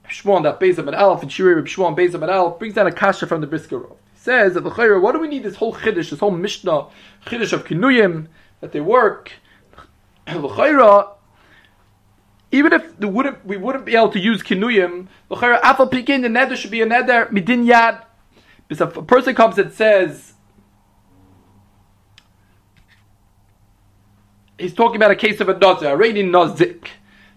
Shmuel 0.09 0.43
that 0.43 0.61
Bezim 0.61 0.87
and 0.87 0.95
Aleph 0.95 1.23
and 1.23 1.31
Shiri 1.31 1.57
Reb 1.57 1.67
Shmuel 1.67 1.97
Bezim 1.97 2.21
and 2.23 2.31
Aleph 2.31 2.59
brings 2.59 2.75
down 2.75 2.87
a 2.87 2.93
kasha 2.93 3.27
from 3.27 3.41
the 3.41 3.47
Brisker 3.47 3.79
Rov. 3.79 3.97
He 4.13 4.19
says 4.19 4.55
that 4.55 4.65
the 4.65 5.01
what 5.01 5.13
do 5.13 5.21
we 5.21 5.29
need 5.29 5.43
this 5.43 5.57
whole 5.57 5.75
chiddush, 5.75 6.11
this 6.11 6.21
whole 6.21 6.31
Mishnah 6.31 6.89
chiddush 7.27 7.53
of 7.53 7.65
kinuyim 7.65 8.27
that 8.61 8.73
they 8.73 8.81
work? 8.81 9.33
The 10.27 10.49
even 12.53 12.73
if 12.73 12.99
the 12.99 13.09
wouldn't, 13.09 13.45
we 13.45 13.57
wouldn't 13.57 13.85
be 13.85 13.97
able 13.97 14.11
to 14.11 14.21
use 14.21 14.43
kinuyim, 14.43 15.09
the 15.29 16.29
nether 16.29 16.57
should 16.57 16.71
be 16.71 16.83
a 16.83 16.87
nether 16.87 17.27
midin 17.27 17.67
yad. 17.67 18.05
If 18.69 18.81
a 18.81 18.87
person 18.87 19.35
comes 19.35 19.59
and 19.59 19.73
says 19.73 20.35
he's 24.57 24.73
talking 24.73 24.97
about 24.97 25.11
a 25.11 25.17
case 25.17 25.41
of 25.41 25.49
a 25.49 25.59
nazir, 25.59 25.91
a 25.91 25.97
reigning 25.97 26.31
nazik. 26.31 26.89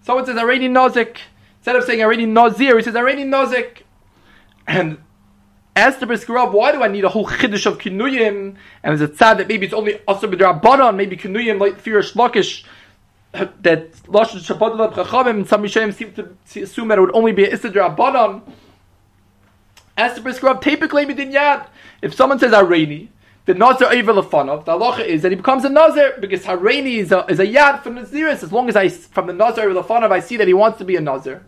Someone 0.03 0.25
says 0.25 0.37
a 0.37 0.45
reigning 0.45 0.73
nazik. 0.73 1.17
Instead 1.65 1.77
of 1.77 1.83
saying 1.85 2.03
already 2.03 2.27
Nazir, 2.27 2.77
he 2.77 2.83
says 2.83 2.95
already 2.95 3.23
Nazik. 3.23 3.81
And 4.67 4.99
as 5.75 5.97
the 5.97 6.05
Brisker 6.05 6.31
why 6.51 6.71
do 6.71 6.83
I 6.83 6.87
need 6.87 7.03
a 7.05 7.09
whole 7.09 7.25
chiddush 7.25 7.65
of 7.65 7.79
kinuyim? 7.79 8.55
And 8.83 8.93
is 8.93 9.01
it 9.01 9.17
sad 9.17 9.39
that 9.39 9.47
maybe 9.47 9.65
it's 9.65 9.73
only 9.73 9.97
also 10.01 10.27
b'drabanan, 10.29 10.95
maybe 10.95 11.17
kinuyim 11.17 11.59
like 11.59 11.79
fear 11.79 12.01
shlokish 12.01 12.65
that 13.61 13.91
lashon 14.03 14.39
shabbat 14.39 14.93
chachamim 14.93 15.29
and 15.29 15.47
some 15.47 15.63
Yishayim 15.63 15.93
seem 15.93 16.13
to 16.13 16.63
assume 16.63 16.87
that 16.89 16.97
it 16.97 17.01
would 17.01 17.15
only 17.15 17.31
be 17.31 17.45
a 17.45 17.51
isidra 17.55 17.95
banan. 17.95 18.41
As 19.97 20.15
the 20.15 20.21
Brisker 20.21 20.47
Rav, 20.47 20.61
typically 20.61 21.05
midin 21.05 21.33
yad. 21.33 21.67
If 22.01 22.13
someone 22.13 22.37
says 22.39 22.51
Areni, 22.51 23.09
the 23.45 23.53
Nazir 23.53 23.87
over 23.87 24.13
Lefanov, 24.13 24.65
the 24.65 24.73
halacha 24.73 25.05
is 25.05 25.21
that 25.21 25.31
he 25.31 25.35
becomes 25.35 25.63
a 25.63 25.69
Nazir 25.69 26.17
because 26.19 26.43
Hareni 26.43 26.97
is 26.97 27.11
a, 27.11 27.25
is 27.27 27.39
a 27.39 27.45
yad 27.45 27.81
from 27.81 27.95
the 27.95 28.01
Naziris. 28.01 28.43
As 28.43 28.51
long 28.51 28.67
as 28.67 28.75
I, 28.75 28.89
from 28.89 29.27
the 29.27 29.33
Nazir 29.33 29.69
over 29.69 29.81
Lefanov, 29.81 30.11
I 30.11 30.19
see 30.19 30.35
that 30.37 30.47
he 30.47 30.53
wants 30.53 30.79
to 30.79 30.85
be 30.85 30.95
a 30.95 31.01
Nazir. 31.01 31.45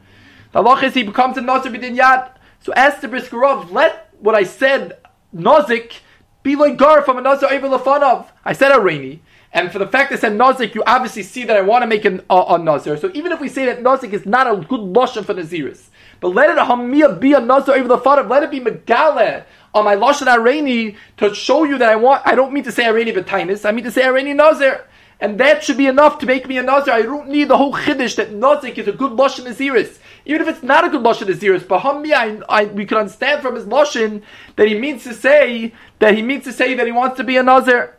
The 0.52 0.64
halach 0.64 0.84
is 0.84 0.94
he 0.94 1.04
becomes 1.04 1.38
a 1.38 1.42
nazir 1.42 1.72
b'din 1.72 1.98
yad. 1.98 2.32
So 2.62 2.74
as 2.76 3.00
the 3.02 3.08
briskerov, 3.08 3.72
let 3.72 4.10
what 4.20 4.36
I 4.36 4.44
said 4.44 4.98
nazik 5.36 6.00
be 6.44 6.56
like 6.56 6.78
gar 6.78 7.02
from 7.02 7.18
a 7.18 7.22
nazir 7.22 7.50
over 7.52 7.68
lefanav. 7.68 8.28
I 8.46 8.54
said 8.54 8.72
a 8.72 8.80
rainy. 8.80 9.22
And 9.54 9.72
for 9.72 9.80
the 9.80 9.88
fact 9.88 10.12
that 10.12 10.18
I 10.18 10.20
said 10.20 10.34
nazik, 10.34 10.76
you 10.76 10.84
obviously 10.86 11.24
see 11.24 11.44
that 11.46 11.56
I 11.56 11.62
want 11.62 11.84
to 11.84 11.88
make 11.88 12.06
an, 12.06 12.22
a, 12.30 12.46
a 12.50 12.58
nazir. 12.58 12.98
So 12.98 13.12
even 13.14 13.32
if 13.32 13.40
we 13.40 13.50
say 13.50 13.66
that 13.66 13.82
nazik 13.82 14.14
is 14.14 14.26
not 14.26 14.48
a 14.48 14.58
good 14.58 14.82
lashon 14.82 15.26
for 15.26 15.34
naziris, 15.34 15.86
but 16.20 16.30
let 16.30 16.50
it 16.50 16.58
hamia 16.58 17.20
be 17.20 17.34
a 17.34 17.40
nazir 17.40 17.74
over 17.74 17.88
the 17.88 17.98
fanav, 17.98 18.30
let 18.30 18.44
it 18.44 18.52
be 18.52 18.60
megale 18.60 19.46
on 19.74 19.86
my 19.86 19.96
lashon 19.96 20.28
areni 20.28 20.96
to 21.18 21.34
show 21.34 21.64
you 21.64 21.78
that 21.78 21.90
I 21.90 21.96
want. 21.96 22.22
I 22.26 22.36
don't 22.36 22.54
mean 22.54 22.64
to 22.66 22.72
say 22.72 22.84
areni 22.84 23.16
b'tainis. 23.16 23.68
I 23.68 23.72
mean 23.72 23.86
to 23.86 23.92
say 23.92 24.04
areni 24.04 24.36
nazir. 24.36 24.86
And 25.20 25.40
that 25.40 25.64
should 25.64 25.78
be 25.78 25.88
enough 25.88 26.20
to 26.20 26.26
make 26.28 26.48
me 26.48 26.58
a 26.60 26.64
Nazir. 26.64 26.94
I 26.94 27.02
don't 27.02 27.30
need 27.30 27.48
the 27.48 27.58
whole 27.58 27.74
chiddush 27.74 28.16
that 28.18 28.32
Nazik 28.32 28.78
is 28.78 28.88
a 28.88 28.92
good 28.92 29.14
Lashon 29.14 29.46
Naziris. 29.46 29.98
Even 30.26 30.42
if 30.44 30.48
it's 30.48 30.62
not 30.62 30.86
a 30.86 30.90
good 30.90 31.02
Lashon 31.02 31.28
Naziris, 31.28 31.62
Bahami, 31.62 32.14
I, 32.14 32.40
I, 32.48 32.66
we 32.66 32.86
can 32.86 33.00
understand 33.00 33.42
from 33.42 33.56
his 33.56 33.66
Lashon 33.66 34.22
that 34.58 34.68
he 34.68 34.78
means 34.78 35.04
to 35.06 35.14
say, 35.14 35.74
that 36.00 36.16
he 36.16 36.22
means 36.22 36.44
to 36.44 36.54
say 36.54 36.76
that 36.76 36.86
he 36.86 36.92
wants 36.92 37.18
to 37.18 37.24
be 37.24 37.38
a 37.38 37.42
Nazir. 37.42 37.97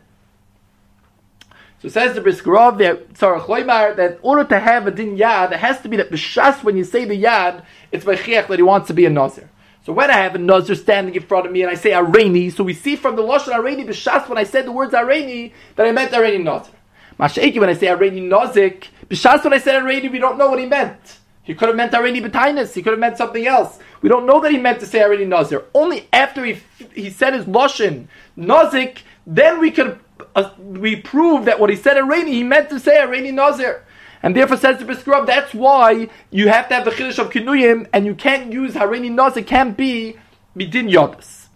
So 1.80 1.88
says 1.88 2.14
the 2.14 2.20
Tzarech 2.20 3.46
Loimar 3.46 3.96
that 3.96 4.12
in 4.12 4.18
order 4.22 4.44
to 4.44 4.58
have 4.58 4.86
a 4.86 4.90
din 4.90 5.16
yad, 5.16 5.52
it 5.52 5.58
has 5.58 5.80
to 5.82 5.88
be 5.88 5.96
that 5.96 6.10
b'shas 6.10 6.64
when 6.64 6.76
you 6.76 6.84
say 6.84 7.04
the 7.04 7.22
yad, 7.22 7.64
it's 7.92 8.04
v'chiach 8.04 8.48
that 8.48 8.58
he 8.58 8.62
wants 8.62 8.88
to 8.88 8.94
be 8.94 9.06
a 9.06 9.10
nazir. 9.10 9.48
So 9.86 9.92
when 9.92 10.10
I 10.10 10.16
have 10.16 10.34
a 10.34 10.38
nazir 10.38 10.74
standing 10.74 11.14
in 11.14 11.22
front 11.22 11.46
of 11.46 11.52
me 11.52 11.62
and 11.62 11.70
I 11.70 11.74
say 11.74 11.90
areni, 11.90 12.52
so 12.52 12.64
we 12.64 12.74
see 12.74 12.96
from 12.96 13.16
the 13.16 13.22
lashon 13.22 13.52
areni 13.52 13.86
b'shas 13.86 14.28
when 14.28 14.38
I 14.38 14.44
said 14.44 14.66
the 14.66 14.72
words 14.72 14.92
areni 14.92 15.52
that 15.76 15.86
I 15.86 15.92
meant 15.92 16.12
areni 16.12 16.42
nazir. 16.42 16.74
Masha'iki, 17.18 17.58
when 17.58 17.68
I 17.68 17.72
say 17.74 17.88
Areni 17.88 18.22
Nozik, 18.22 18.88
B'shas 19.08 19.42
when 19.42 19.52
I 19.52 19.58
said 19.58 19.82
Areni, 19.82 20.10
we 20.10 20.20
don't 20.20 20.38
know 20.38 20.50
what 20.50 20.60
he 20.60 20.66
meant. 20.66 21.18
He 21.42 21.54
could 21.54 21.68
have 21.68 21.76
meant 21.76 21.92
Areni 21.92 22.24
B'tainis, 22.24 22.74
he 22.74 22.82
could 22.82 22.92
have 22.92 23.00
meant 23.00 23.16
something 23.16 23.44
else. 23.44 23.80
We 24.02 24.08
don't 24.08 24.24
know 24.24 24.40
that 24.40 24.52
he 24.52 24.58
meant 24.58 24.78
to 24.80 24.86
say 24.86 25.00
Areni 25.00 25.26
Nazir. 25.26 25.64
Only 25.74 26.08
after 26.12 26.44
he, 26.44 26.60
he 26.94 27.10
said 27.10 27.34
his 27.34 27.46
Loshin, 27.46 28.06
Nozik, 28.36 28.98
then 29.26 29.58
we 29.58 29.72
could, 29.72 29.98
uh, 30.44 30.54
we 30.58 30.96
prove 30.96 31.44
that 31.44 31.60
what 31.60 31.70
he 31.70 31.76
said 31.76 31.96
Areni, 31.96 32.28
he 32.28 32.42
meant 32.42 32.70
to 32.70 32.80
say 32.80 32.96
Areni 32.98 33.32
Nazir. 33.32 33.84
And 34.22 34.34
therefore 34.34 34.56
says 34.56 34.78
the 34.78 34.84
Biskrab, 34.84 35.26
that's 35.26 35.54
why 35.54 36.08
you 36.30 36.48
have 36.48 36.68
to 36.68 36.74
have 36.74 36.84
the 36.84 36.90
Chiddush 36.90 37.18
of 37.18 37.30
Kinuyim, 37.30 37.88
and 37.92 38.04
you 38.04 38.14
can't 38.14 38.52
use 38.52 38.74
Hareni 38.74 39.10
Nazir, 39.10 39.44
can't 39.44 39.76
be 39.76 40.16
Midin 40.56 40.90
Yodas. 40.90 41.46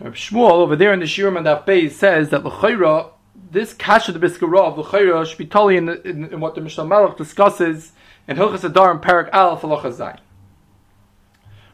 Shmuel 0.00 0.52
over 0.52 0.76
there 0.76 0.92
in 0.92 1.00
the 1.00 1.06
Shirim 1.06 1.38
and 1.38 1.66
base 1.66 1.96
says 1.96 2.28
that 2.30 2.44
l'chayra 2.44 3.10
this 3.50 3.72
kasha 3.72 4.12
the 4.12 4.18
biskarov 4.18 4.76
l'chayra 4.76 5.26
should 5.26 5.38
be 5.38 5.46
totally 5.46 5.76
in, 5.76 5.88
in, 5.88 6.24
in, 6.32 6.40
what 6.40 6.54
the 6.54 6.60
Mishnah 6.60 6.84
Melech 6.84 7.16
discusses 7.16 7.92
in 8.28 8.36
Hilchas 8.36 8.64
Adar 8.64 8.90
and 8.90 9.00
Parak 9.00 9.30
Al 9.32 9.58
Falacha 9.58 9.92
Zayin. 9.92 10.18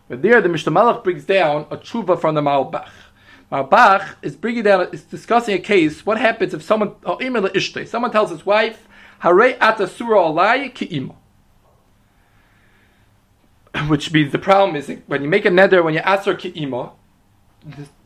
But 0.08 0.22
there 0.22 0.40
the 0.40 0.48
Mishnah 0.48 0.72
Melech 0.72 1.02
brings 1.02 1.24
down 1.24 1.66
a 1.70 1.76
tshuva 1.76 2.20
from 2.20 2.34
the 2.34 2.40
Malbach. 2.40 2.88
Malbach 3.52 4.14
is 4.22 4.34
bringing 4.34 4.62
down, 4.62 4.88
is 4.92 5.02
discussing 5.02 5.54
a 5.54 5.58
case. 5.58 6.06
What 6.06 6.18
happens 6.18 6.54
if 6.54 6.62
someone, 6.62 6.94
oh, 7.04 7.18
someone 7.84 8.10
tells 8.10 8.30
his 8.30 8.46
wife, 8.46 8.88
Hare 9.18 9.62
ata 9.62 9.86
surah 9.86 10.32
alai 10.32 10.74
ki 10.74 11.12
Which 13.88 14.10
means 14.10 14.32
the 14.32 14.38
problem 14.38 14.74
is 14.74 14.90
when 15.06 15.22
you 15.22 15.28
make 15.28 15.44
a 15.44 15.50
nether, 15.50 15.82
when 15.82 15.92
you 15.92 16.00
ask 16.00 16.24
her 16.24 16.34
ki 16.34 16.52
ima, 16.56 16.92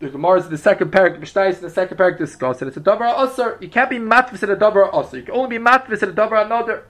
the 0.00 0.10
Gemara 0.10 0.40
is 0.40 0.48
the 0.48 0.58
second 0.58 0.90
parak, 0.90 1.18
Mishnah 1.20 1.44
is 1.44 1.60
the 1.60 1.70
second 1.70 1.96
parak 1.96 2.18
discuss 2.18 2.60
it. 2.60 2.68
It's 2.68 2.76
a 2.76 2.80
davar 2.80 3.14
asr. 3.14 3.62
You 3.62 3.68
can't 3.68 3.88
be 3.88 3.98
matvis 3.98 4.42
at 4.42 4.50
a 4.50 4.56
davar 4.56 4.92
asr. 4.92 5.14
You 5.14 5.22
can 5.22 5.34
only 5.34 5.58
be 5.58 5.64
matvis 5.64 6.02
at 6.02 6.08
a 6.08 6.12
davar 6.12 6.44
another. 6.44 6.84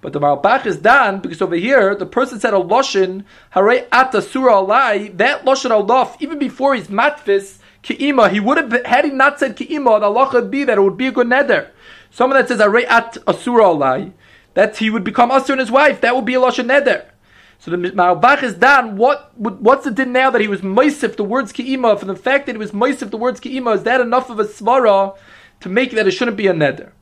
But 0.00 0.12
the 0.12 0.20
Malbach 0.20 0.66
is 0.66 0.78
done 0.78 1.20
because 1.20 1.40
over 1.40 1.54
here 1.54 1.94
the 1.94 2.06
person 2.06 2.40
said 2.40 2.54
a 2.54 2.58
loshin 2.58 3.24
hare 3.50 3.86
ata 3.92 4.22
surah 4.22 4.64
alai. 4.64 5.16
That 5.16 5.44
loshin 5.44 5.70
alof 5.70 6.16
even 6.20 6.38
before 6.38 6.74
he's 6.74 6.88
matvis 6.88 7.58
ki'ima, 7.86 8.30
he 8.30 8.40
would 8.40 8.58
have 8.58 8.84
had 8.84 9.04
he 9.04 9.10
not 9.10 9.38
said 9.38 9.56
ki'ima, 9.56 10.00
the 10.00 10.06
Allah 10.06 10.30
would 10.32 10.50
be 10.50 10.64
that 10.64 10.78
it 10.78 10.80
would 10.80 10.96
be 10.96 11.06
a 11.06 11.12
good 11.12 11.28
nether. 11.28 11.70
Someone 12.10 12.38
that 12.38 12.48
says 12.48 12.58
hare 12.58 12.76
at 12.88 13.16
asura 13.26 13.64
alai, 13.64 14.12
that 14.54 14.78
he 14.78 14.90
would 14.90 15.04
become 15.04 15.30
asur 15.30 15.50
and 15.50 15.60
his 15.60 15.70
wife. 15.70 16.00
That 16.00 16.16
would 16.16 16.24
be 16.24 16.34
a 16.34 16.40
loshin 16.40 16.66
nether. 16.66 17.10
So 17.58 17.70
the 17.70 17.76
Malbach 17.76 18.42
is 18.42 18.54
done. 18.54 18.96
What 18.96 19.32
what's 19.38 19.84
the 19.84 19.90
din 19.90 20.12
now 20.12 20.30
that 20.30 20.40
he 20.40 20.48
was 20.48 20.60
moisif 20.60 21.16
the 21.16 21.24
words 21.24 21.52
ki'ima? 21.52 21.98
From 21.98 22.08
the 22.08 22.16
fact 22.16 22.46
that 22.46 22.52
he 22.54 22.58
was 22.58 22.72
moisif 22.72 23.10
the 23.10 23.16
words 23.16 23.40
ki'ima, 23.40 23.76
is 23.76 23.82
that 23.84 24.00
enough 24.00 24.30
of 24.30 24.38
a 24.40 24.44
svara 24.44 25.16
to 25.60 25.68
make 25.68 25.92
that 25.92 26.06
it 26.06 26.10
shouldn't 26.10 26.36
be 26.36 26.46
a 26.46 26.52
neder? 26.52 26.92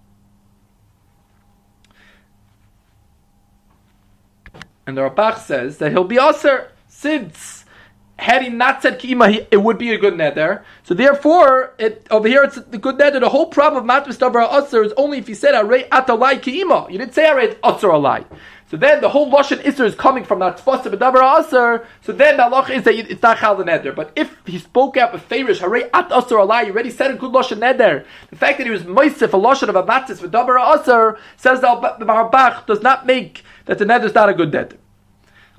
And 4.87 4.97
the 4.97 5.09
Rabach 5.09 5.38
says 5.38 5.79
that 5.79 5.92
he'll 5.92 6.05
be 6.05 6.18
aser 6.18 6.70
since 6.87 7.63
had 8.18 8.42
he 8.42 8.48
not 8.48 8.81
said 8.83 8.98
ki'ima, 8.98 9.46
it 9.50 9.62
would 9.62 9.79
be 9.79 9.92
a 9.92 9.98
good 9.98 10.14
neder. 10.14 10.62
So 10.85 10.94
therefore, 10.94 11.74
it, 11.79 12.07
over 12.11 12.29
here 12.29 12.44
it's 12.44 12.57
the 12.57 12.79
good 12.79 12.96
neder. 12.96 13.20
The 13.20 13.29
whole 13.29 13.46
problem 13.46 13.88
of 13.88 14.05
matvis 14.05 14.18
davar 14.18 14.46
aser 14.53 14.85
is 14.85 14.92
only 14.96 15.18
if 15.18 15.27
he 15.27 15.35
said 15.35 15.55
arei 15.55 15.88
atalai 15.88 16.40
ki'ima. 16.40 16.90
You 16.90 16.98
didn't 16.98 17.14
say 17.14 17.24
arei 17.24 17.57
aser 17.64 17.88
alai. 17.88 18.24
So 18.70 18.79
then 18.79 19.00
the 19.03 19.11
whole 19.11 19.31
Lashon 19.31 19.62
Isser 19.62 19.85
is 19.85 19.94
coming 19.94 20.24
from 20.24 20.38
that 20.38 20.57
Tfasa 20.57 20.92
B'davar 20.92 21.38
Aser, 21.38 21.87
so 22.00 22.12
then 22.12 22.38
the 22.38 22.44
Allah 22.44 22.66
is 22.72 22.83
that 22.85 22.94
it's 22.94 23.22
not 23.22 23.38
Chal 23.38 23.57
Neder. 23.59 23.94
But 23.94 24.11
if 24.16 24.37
he 24.46 24.59
spoke 24.59 24.96
out 24.96 25.12
with 25.12 25.22
Farish, 25.22 25.61
Hare 25.61 25.94
At 25.94 26.11
Aser 26.11 26.38
Allah, 26.38 26.64
you 26.64 26.72
already 26.72 26.90
said 26.90 27.11
a 27.11 27.14
good 27.14 27.31
Lashon 27.31 27.59
Neder. 27.59 28.05
The 28.31 28.37
fact 28.37 28.59
that 28.59 28.66
he 28.66 28.70
was 28.70 28.83
Moisif, 28.83 29.33
a 29.33 29.38
Lashon 29.38 29.68
of 29.68 29.77
a 29.77 29.83
Matis 29.85 30.27
B'davar 30.27 30.81
Aser, 30.81 31.18
says 31.37 31.61
that 31.61 31.98
the 32.00 32.05
Marbach 32.05 32.66
does 32.66 32.83
not 32.83 33.07
make 33.07 33.44
that 33.66 33.79
the 33.79 33.85
Neder 33.85 34.07
is 34.07 34.14
not 34.14 34.29
a 34.29 34.35
good 34.35 34.50
Neder. 34.50 34.79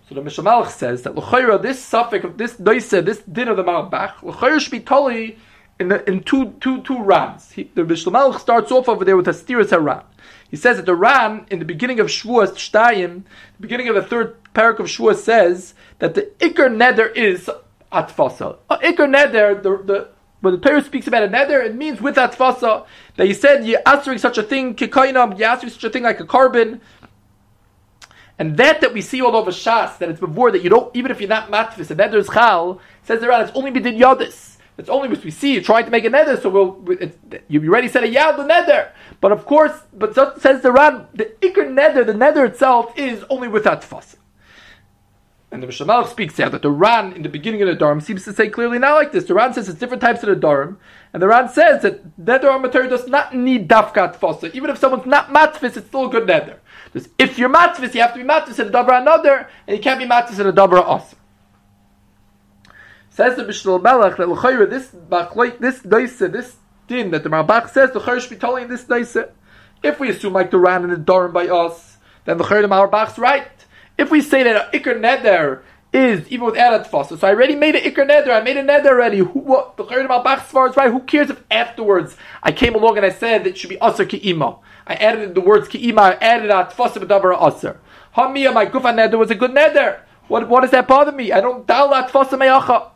So 0.08 0.14
the 0.14 0.22
Mishamalach 0.22 0.70
says 0.70 1.02
that 1.02 1.16
L'chayra, 1.16 1.60
this 1.60 1.84
suffix 1.84 2.24
of 2.24 2.38
this 2.38 2.56
Doise, 2.58 2.90
this 2.90 3.22
din 3.22 3.48
of 3.48 3.58
the 3.58 3.64
Marbach, 3.64 4.22
L'chayra 4.22 4.60
should 4.60 4.72
be 4.72 4.80
totally 4.80 5.40
in, 5.80 5.88
the, 5.88 6.08
in 6.08 6.22
two, 6.24 6.52
two, 6.62 6.84
two 6.84 7.02
rams. 7.02 7.52
He, 7.52 7.72
the 7.74 7.82
Mishamalach 7.82 8.40
starts 8.40 8.72
off 8.72 8.88
over 8.88 9.04
there 9.04 9.18
with 9.18 9.28
a 9.28 9.32
Stiris 9.32 9.72
Haran. 9.72 10.04
He 10.50 10.58
says 10.58 10.78
that 10.78 10.86
the 10.86 10.96
ram 10.96 11.48
in 11.50 11.58
the 11.58 11.66
beginning 11.66 12.00
of 12.00 12.08
Shavuos 12.08 12.54
Shtayim, 12.54 13.24
the 13.58 13.62
beginning 13.62 13.88
of 13.88 13.96
the 13.96 14.04
third 14.04 14.38
parak 14.54 14.78
of 14.78 14.86
Shavuos 14.86 15.18
says 15.18 15.74
that 15.98 16.14
the 16.14 16.32
Iker 16.40 16.70
Neder 16.70 17.14
is 17.16 17.50
Atfasa. 17.92 18.58
Uh, 18.70 18.78
Iker 18.78 19.10
Neder, 19.10 19.62
the, 19.62 19.78
the 19.84 20.10
when 20.46 20.54
the 20.54 20.60
Torah 20.60 20.84
speaks 20.84 21.08
about 21.08 21.24
a 21.24 21.28
neder, 21.28 21.66
it 21.66 21.76
means 21.76 22.00
with 22.00 22.18
atfasa 22.18 22.86
that 23.16 23.26
he 23.26 23.34
said 23.34 23.66
you're 23.66 23.82
answering 23.86 24.20
such 24.20 24.38
a 24.38 24.44
thing, 24.44 24.76
kikainam, 24.76 25.40
you're 25.40 25.50
answering 25.50 25.72
such 25.72 25.84
a 25.84 25.90
thing 25.90 26.04
like 26.04 26.20
a 26.20 26.26
carbon. 26.26 26.82
And 28.38 28.58
that 28.58 28.82
that 28.82 28.94
we 28.94 29.02
see 29.02 29.22
all 29.22 29.36
over 29.36 29.52
Shas, 29.52 29.98
that 30.00 30.10
it's 30.10 30.20
before 30.20 30.52
that 30.52 30.62
you 30.62 30.70
don't, 30.70 30.94
even 30.96 31.12
if 31.12 31.22
you're 31.22 31.30
not 31.30 31.50
matfis, 31.50 31.90
a 31.90 31.96
neder 31.96 32.16
is 32.16 32.28
chal, 32.28 32.82
says 33.04 33.24
around 33.24 33.48
it's 33.48 33.56
only 33.56 33.72
bidin 33.72 33.98
yadis. 33.98 34.58
It's 34.78 34.90
only 34.90 35.08
what 35.08 35.24
we 35.24 35.32
see 35.32 35.54
you 35.54 35.62
trying 35.62 35.86
to 35.86 35.92
make 35.92 36.04
a 36.04 36.10
nether, 36.10 36.36
so 36.36 36.50
we'll, 36.50 36.84
you 37.48 37.66
already 37.70 37.88
said 37.88 38.04
a 38.04 38.12
yad 38.12 38.36
the 38.36 38.44
nether. 38.44 38.92
But 39.22 39.32
of 39.32 39.46
course, 39.46 39.72
but 39.94 40.14
says 40.42 40.62
the 40.62 40.72
Ran, 40.72 41.08
the 41.14 41.34
ikr 41.42 41.72
nether, 41.72 42.04
the 42.04 42.14
nether 42.14 42.44
itself 42.44 42.92
is 42.98 43.24
only 43.30 43.48
without 43.48 43.86
fuss. 43.86 44.18
And 45.50 45.64
the 45.64 45.68
Mishnah 45.68 46.08
speaks 46.08 46.38
out 46.42 46.52
that 46.52 46.64
the 46.64 46.72
Ran 46.72 47.14
in 47.14 47.22
the 47.22 47.30
beginning 47.30 47.62
of 47.62 47.70
the 47.70 47.78
Dharm 47.78 48.04
seems 48.04 48.26
to 48.26 48.34
say 48.34 48.50
clearly 48.50 48.78
not 48.78 48.96
like 48.96 49.14
this. 49.14 49.24
The 49.24 49.34
Ran 49.34 49.54
says 49.54 49.70
it's 49.70 49.80
different 49.80 50.02
types 50.02 50.22
of 50.22 50.28
the 50.28 50.36
Dharm, 50.36 50.76
and 51.14 51.24
the 51.24 51.28
Ran 51.28 51.48
says 51.48 51.82
that 51.84 52.18
nether 52.18 52.60
material 52.60 52.90
does 52.90 53.08
not 53.08 53.34
need 53.34 53.70
dafkat 53.70 54.18
fossa. 54.18 54.52
Even 54.54 54.70
if 54.70 54.78
someone's 54.78 55.06
not 55.06 55.30
matfis, 55.30 55.78
it's 55.78 55.88
still 55.88 56.08
a 56.08 56.10
good 56.10 56.28
nether. 56.28 56.60
Because 56.96 57.12
if 57.20 57.38
you're 57.38 57.50
matfis, 57.50 57.94
you 57.94 58.00
have 58.00 58.14
to 58.14 58.20
be 58.20 58.24
matfis 58.24 58.58
in 58.58 58.70
a 58.70 58.72
dabra 58.72 59.02
another, 59.02 59.50
and 59.68 59.76
you 59.76 59.84
can't 59.84 60.00
be 60.00 60.06
matfis 60.06 60.40
in 60.40 60.48
a 60.48 60.54
dabra 60.54 60.80
asa. 60.80 61.18
Says 63.10 63.36
the 63.36 63.44
Mishnah 63.44 63.80
Melech 63.80 64.16
that 64.16 64.30
l'chayra 64.30 64.70
this 64.70 64.92
this 65.60 65.82
daisa 65.82 66.32
this 66.32 66.56
din 66.88 67.12
that 67.12 67.24
the 67.24 67.30
Marbach 67.30 67.70
says 67.70 67.92
the 67.92 68.20
should 68.20 68.30
be 68.30 68.38
totally 68.38 68.62
in 68.62 68.70
this 68.70 68.86
daisa. 68.86 69.32
If 69.84 70.00
we 70.00 70.10
assume 70.10 70.32
like 70.32 70.52
the 70.52 70.58
Ran 70.58 70.84
and 70.84 70.94
the 70.94 70.96
Doran 70.96 71.34
by 71.34 71.50
us, 71.50 71.98
then 72.24 72.38
the 72.38 72.46
Chayr 72.46 72.64
Marbach's 72.64 73.20
right. 73.20 73.52
If 73.98 74.10
we 74.10 74.22
say 74.22 74.44
that 74.44 74.72
Iker 74.72 74.98
Neder 74.98 75.64
is 75.96 76.28
even 76.30 76.46
with 76.46 76.56
Eretz 76.56 76.88
Fasa, 76.88 77.18
so 77.18 77.28
I 77.28 77.32
already 77.32 77.56
made 77.56 77.76
an 77.76 77.84
Iker 77.84 78.08
Neder, 78.08 78.30
I 78.30 78.42
made 78.42 78.58
a 78.58 78.64
Neder 78.64 78.88
already. 78.88 79.20
Who, 79.20 79.40
what, 79.40 79.78
the 79.78 79.84
Marbach's 79.84 80.52
far 80.52 80.68
is 80.68 80.76
right. 80.76 80.92
Who 80.92 81.00
cares 81.00 81.30
if 81.30 81.42
afterwards 81.50 82.18
I 82.44 82.52
came 82.52 82.76
along 82.76 82.98
and 82.98 83.06
I 83.06 83.12
said 83.12 83.44
that 83.44 83.52
it 83.52 83.58
should 83.58 83.70
be 83.70 83.78
Aser 83.82 84.06
Ki'ima? 84.06 84.60
I 84.86 84.96
added 84.96 85.34
the 85.34 85.42
words 85.42 85.68
Ki'ima, 85.68 86.00
I 86.00 86.14
added 86.16 86.52
at 86.52 86.72
Fasa 86.72 86.98
B'dabar 86.98 87.36
Aser. 87.48 87.80
Hamiyah, 88.16 88.54
my 88.54 88.66
Gufa 88.66 88.94
Neder 88.94 89.18
was 89.18 89.32
a 89.32 89.36
good 89.36 89.52
Neder. 89.52 90.00
What, 90.28 90.50
what 90.50 90.62
does 90.62 90.72
that 90.72 90.88
bother 90.88 91.12
me? 91.12 91.32
I 91.32 91.42
don't 91.42 91.66
dal 91.66 91.94
at 91.94 92.10
Fasa 92.10 92.38
Me'acha. 92.38 92.90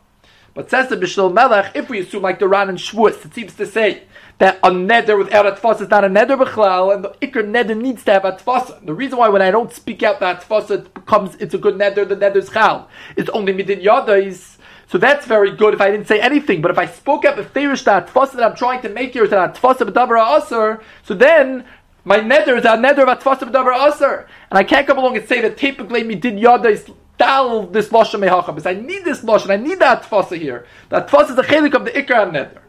But 0.52 0.68
says 0.68 0.88
the 0.88 0.96
Bishul 0.96 1.32
Melech, 1.32 1.76
if 1.76 1.88
we 1.88 2.00
assume 2.00 2.22
like 2.22 2.38
the 2.38 2.48
Ran 2.48 2.68
and 2.68 2.78
Shvuas, 2.78 3.24
it 3.24 3.34
seems 3.34 3.54
to 3.54 3.66
say 3.66 4.02
that 4.40 4.58
a 4.62 4.70
neder 4.70 5.18
without 5.18 5.46
a 5.46 5.52
tfasa 5.52 5.82
is 5.82 5.90
not 5.90 6.02
a 6.02 6.08
neder 6.08 6.42
b'chlal, 6.42 6.94
and 6.94 7.04
the 7.04 7.10
ikr 7.20 7.44
neder 7.44 7.76
needs 7.76 8.02
to 8.04 8.12
have 8.12 8.24
a 8.24 8.32
tfasa. 8.32 8.84
The 8.84 8.94
reason 8.94 9.18
why 9.18 9.28
when 9.28 9.42
I 9.42 9.50
don't 9.50 9.70
speak 9.70 10.02
out 10.02 10.18
that 10.20 10.40
tfasa, 10.40 10.70
it 10.70 10.94
becomes 10.94 11.36
it's 11.36 11.52
a 11.52 11.58
good 11.58 11.74
neder. 11.74 12.08
The 12.08 12.16
neder's 12.16 12.48
chal. 12.48 12.88
It's 13.16 13.28
only 13.30 13.52
midin 13.52 13.84
yadais. 13.84 14.56
So 14.88 14.96
that's 14.96 15.26
very 15.26 15.54
good 15.54 15.74
if 15.74 15.80
I 15.82 15.90
didn't 15.90 16.08
say 16.08 16.20
anything. 16.20 16.62
But 16.62 16.70
if 16.70 16.78
I 16.78 16.86
spoke 16.86 17.26
up 17.26 17.36
the 17.36 17.44
farish 17.44 17.84
that 17.84 18.08
tfasa 18.08 18.32
that 18.32 18.42
I'm 18.42 18.56
trying 18.56 18.80
to 18.80 18.88
make 18.88 19.12
here 19.12 19.24
is 19.24 19.30
that 19.30 19.56
tfasa 19.56 19.86
b'davar 19.86 20.38
aser, 20.38 20.82
so 21.02 21.12
then 21.12 21.66
my 22.04 22.18
neder 22.18 22.56
is 22.56 22.64
a 22.64 22.78
neder 22.78 23.06
of 23.06 23.22
tfasa 23.22 23.40
b'davar 23.40 23.92
aser, 23.92 24.26
and 24.50 24.58
I 24.58 24.64
can't 24.64 24.86
come 24.86 24.96
along 24.96 25.18
and 25.18 25.28
say 25.28 25.42
that 25.42 25.58
typically 25.58 26.02
midin 26.02 26.40
yadais 26.40 26.90
dal 27.18 27.66
this 27.66 27.90
lashon 27.90 28.20
mehacham. 28.20 28.54
Because 28.54 28.64
I 28.64 28.72
need 28.72 29.04
this 29.04 29.20
lashon. 29.20 29.50
I 29.50 29.56
need 29.56 29.80
that 29.80 30.04
tfasa 30.04 30.38
here. 30.38 30.66
That 30.88 31.08
tfasa 31.08 31.32
is 31.32 31.38
a 31.38 31.42
chelik 31.42 31.74
of 31.74 31.84
the 31.84 31.90
ikar 31.90 32.22
and 32.22 32.32
neder. 32.32 32.60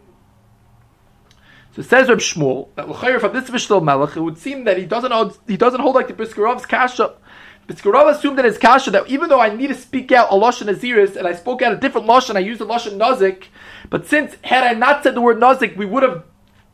So 1.75 1.81
says 1.81 2.09
Reb 2.09 2.19
Shmuel 2.19 2.67
that 2.75 2.89
l'chayr 2.89 3.19
from 3.19 3.33
this 3.33 3.49
Mishnah 3.49 3.79
Melech, 3.79 4.17
it 4.17 4.21
would 4.21 4.37
seem 4.37 4.65
that 4.65 4.77
he 4.77 4.85
doesn't 4.85 5.11
hold, 5.11 5.39
he 5.47 5.55
doesn't 5.55 5.79
hold 5.79 5.95
like 5.95 6.07
the 6.07 6.13
Brisker 6.13 6.41
Rav's 6.41 6.65
kasha. 6.65 7.13
Brisker 7.65 7.91
Rav 7.91 8.07
assumed 8.07 8.37
that 8.37 8.45
his 8.45 8.57
kasha 8.57 8.91
that 8.91 9.07
even 9.07 9.29
though 9.29 9.39
I 9.39 9.55
need 9.55 9.67
to 9.67 9.75
speak 9.75 10.11
out 10.11 10.29
a 10.31 10.33
lashon 10.33 10.73
aziris 10.73 11.15
and 11.15 11.25
I 11.25 11.33
spoke 11.33 11.61
out 11.61 11.71
a 11.71 11.77
different 11.77 12.07
lashon, 12.07 12.35
I 12.35 12.39
used 12.39 12.59
a 12.59 12.65
lashon 12.65 12.97
nazik, 12.97 13.45
but 13.89 14.05
since 14.05 14.35
had 14.43 14.65
I 14.65 14.73
not 14.73 15.03
said 15.03 15.15
the 15.15 15.21
word 15.21 15.37
nazik, 15.37 15.77
we 15.77 15.85
would 15.85 16.03
have 16.03 16.25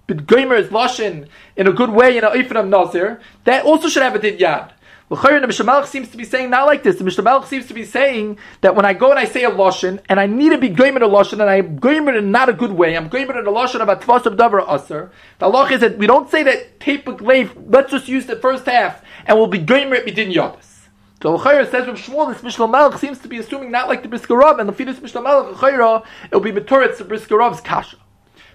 been 0.08 0.26
goymer 0.26 0.68
lashon 0.70 1.28
in 1.56 1.68
a 1.68 1.74
good 1.74 1.92
way 1.92 2.18
in 2.18 2.24
a 2.24 2.30
of 2.30 2.68
nazir. 2.68 3.22
That 3.44 3.66
also 3.66 3.90
should 3.90 4.04
have 4.04 4.16
a 4.16 4.20
din 4.20 4.38
yad. 4.38 4.72
The 5.10 5.48
Mishnah 5.48 5.88
seems 5.88 6.10
to 6.10 6.18
be 6.18 6.26
saying 6.26 6.50
not 6.50 6.66
like 6.66 6.84
this. 6.84 6.98
The 6.98 7.06
Mishnah 7.06 7.46
seems 7.46 7.68
to 7.68 7.74
be 7.74 7.86
saying 7.86 8.40
that 8.60 8.76
when 8.76 8.86
I 8.86 8.94
go 8.94 9.10
and 9.10 9.18
I 9.18 9.24
say 9.24 9.46
a 9.46 9.50
lashon, 9.50 10.02
and 10.10 10.20
I 10.20 10.26
need 10.26 10.50
to 10.50 10.58
be 10.58 10.68
goyim 10.68 10.98
a 10.98 11.00
lashon, 11.00 11.40
and 11.40 11.44
I'm 11.44 11.80
goyim 11.80 12.10
in 12.10 12.32
not 12.32 12.50
a 12.50 12.54
good 12.54 12.74
way, 12.74 12.98
I'm 12.98 13.08
goyim 13.08 13.30
in 13.30 13.38
a 13.38 13.44
lashon 13.44 13.80
about 13.80 14.02
tvas 14.02 14.26
of 14.26 14.34
davar 14.34 14.68
aser. 14.68 15.12
The 15.40 15.46
Allah 15.46 15.72
is 15.72 15.80
that 15.80 15.98
we 15.98 16.08
don't 16.08 16.30
say 16.30 16.44
that 16.44 16.82
tape 16.82 17.06
glaive. 17.06 17.56
Let's 17.56 17.92
just 17.92 18.10
use 18.10 18.26
the 18.26 18.36
first 18.36 18.66
half, 18.66 19.02
and 19.26 19.38
we'll 19.38 19.48
be 19.48 19.60
goyim 19.60 19.94
it 19.94 20.06
bidin 20.06 20.34
yodis. 20.34 20.90
So 21.22 21.34
L'chayr 21.36 21.72
says 21.72 21.86
from 21.86 21.96
Shmuel, 21.96 22.32
this 22.34 22.44
Mishnah 22.44 22.68
Melech 22.68 23.00
seems 23.00 23.20
to 23.20 23.30
be 23.30 23.38
assuming 23.38 23.72
not 23.72 23.88
like 23.88 24.04
the 24.04 24.10
Brisker 24.10 24.36
Rav, 24.36 24.60
and 24.60 24.68
the 24.68 24.74
Fidus 24.74 25.02
Mishnah 25.02 25.22
Melech 25.22 25.56
L'chayr, 25.56 26.06
it 26.26 26.34
will 26.34 26.42
be 26.42 26.52
Maturitz 26.52 27.00
of 27.00 27.08
Brisker 27.08 27.38
Rav's 27.38 27.62
kasha. 27.62 27.98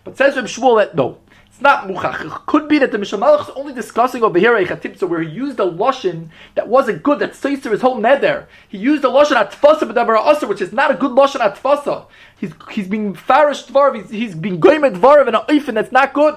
But 0.04 0.18
says 0.18 0.34
from 0.34 0.44
Shmuel 0.44 0.78
that 0.78 0.94
no, 0.94 1.18
not 1.62 1.88
muchach. 1.88 2.46
Could 2.46 2.68
be 2.68 2.78
that 2.78 2.92
the 2.92 2.98
Mishnah 2.98 3.26
is 3.34 3.50
only 3.56 3.72
discussing 3.72 4.22
over 4.22 4.38
here 4.38 4.56
a 4.56 4.96
so 4.98 5.06
where 5.06 5.22
he 5.22 5.30
used 5.30 5.58
a 5.58 5.64
lashon 5.64 6.28
that 6.54 6.68
wasn't 6.68 7.02
good, 7.02 7.18
that 7.20 7.34
says 7.34 7.64
his 7.64 7.80
whole 7.80 8.00
neder. 8.00 8.46
He 8.68 8.78
used 8.78 9.04
a 9.04 9.08
lashon 9.08 9.36
at 9.36 9.52
tfasa 9.52 9.90
b'davar 9.90 10.18
aser, 10.30 10.46
which 10.46 10.60
is 10.60 10.72
not 10.72 10.90
a 10.90 10.94
good 10.94 11.12
lashon 11.12 11.40
at 11.40 11.56
tfasa. 11.56 12.06
He's 12.36 12.52
he's 12.70 12.88
being 12.88 13.14
farish 13.14 13.66
dvarav. 13.66 13.96
He's, 13.96 14.10
he's 14.10 14.34
being 14.34 14.60
goyim 14.60 14.82
dvarav 14.82 15.28
in 15.28 15.34
a 15.34 15.42
oifen 15.42 15.74
that's 15.74 15.92
not 15.92 16.12
good. 16.12 16.34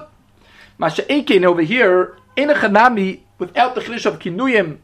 Masha 0.78 1.04
over 1.46 1.62
here 1.62 2.16
in 2.36 2.50
a 2.50 2.54
chanami 2.54 3.20
without 3.38 3.74
the 3.74 3.80
chiddush 3.80 4.06
of 4.06 4.18
kinuyim 4.18 4.78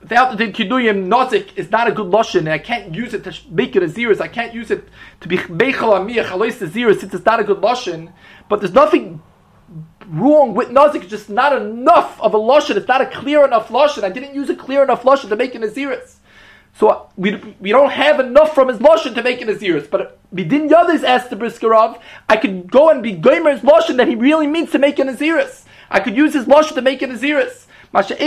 without 0.00 0.36
the 0.38 0.46
kinuyim 0.46 1.08
nozik 1.08 1.56
is 1.56 1.70
not 1.70 1.88
a 1.88 1.92
good 1.92 2.10
lashon, 2.10 2.40
and 2.40 2.48
I 2.50 2.58
can't 2.58 2.94
use 2.94 3.14
it 3.14 3.24
to 3.24 3.34
make 3.50 3.76
it 3.76 3.82
a 3.82 3.86
zirus. 3.86 4.20
I 4.20 4.28
can't 4.28 4.54
use 4.54 4.70
it 4.70 4.88
to 5.20 5.28
be 5.28 5.36
beichal 5.36 5.92
amiyah 5.98 6.24
chalois 6.26 6.58
the 6.58 6.66
zirus 6.66 7.00
since 7.00 7.14
it's 7.14 7.24
not 7.24 7.40
a 7.40 7.44
good 7.44 7.60
lashon. 7.60 8.12
But 8.48 8.60
there's 8.60 8.72
nothing 8.72 9.22
wrong 10.10 10.54
with 10.54 10.68
nozik. 10.68 11.02
It's 11.02 11.10
just 11.10 11.30
not 11.30 11.52
enough 11.54 12.20
of 12.20 12.34
a 12.34 12.38
lashon. 12.38 12.76
It's 12.76 12.88
not 12.88 13.00
a 13.00 13.06
clear 13.06 13.44
enough 13.44 13.68
lashon. 13.68 14.02
I 14.02 14.10
didn't 14.10 14.34
use 14.34 14.50
a 14.50 14.56
clear 14.56 14.82
enough 14.82 15.02
lashon 15.02 15.28
to 15.28 15.36
make 15.36 15.54
an 15.54 15.62
a 15.62 15.68
zirus. 15.68 16.16
So 16.74 17.08
we, 17.16 17.36
we 17.60 17.70
don't 17.70 17.90
have 17.90 18.20
enough 18.20 18.54
from 18.54 18.68
his 18.68 18.78
lashon 18.78 19.14
to 19.14 19.22
make 19.22 19.40
it 19.40 19.48
a 19.48 19.54
zirus. 19.54 19.90
But 19.90 20.18
Bidin 20.34 20.68
Yadis 20.68 21.04
asked 21.04 21.30
the 21.30 21.36
Brisker 21.36 21.68
Rav, 21.68 21.98
I 22.28 22.36
could 22.36 22.70
go 22.70 22.90
and 22.90 23.02
be 23.02 23.14
goymer's 23.14 23.60
lashon 23.60 23.96
that 23.96 24.08
he 24.08 24.14
really 24.14 24.46
means 24.46 24.70
to 24.72 24.78
make 24.78 24.98
an 24.98 25.08
a 25.08 25.14
zirus. 25.14 25.64
I 25.90 26.00
could 26.00 26.16
use 26.16 26.34
his 26.34 26.46
lashon 26.46 26.74
to 26.74 26.82
make 26.82 27.02
an 27.02 27.10
a 27.10 27.14
zirus. 27.14 27.66
And 27.92 28.04
it's 28.08 28.22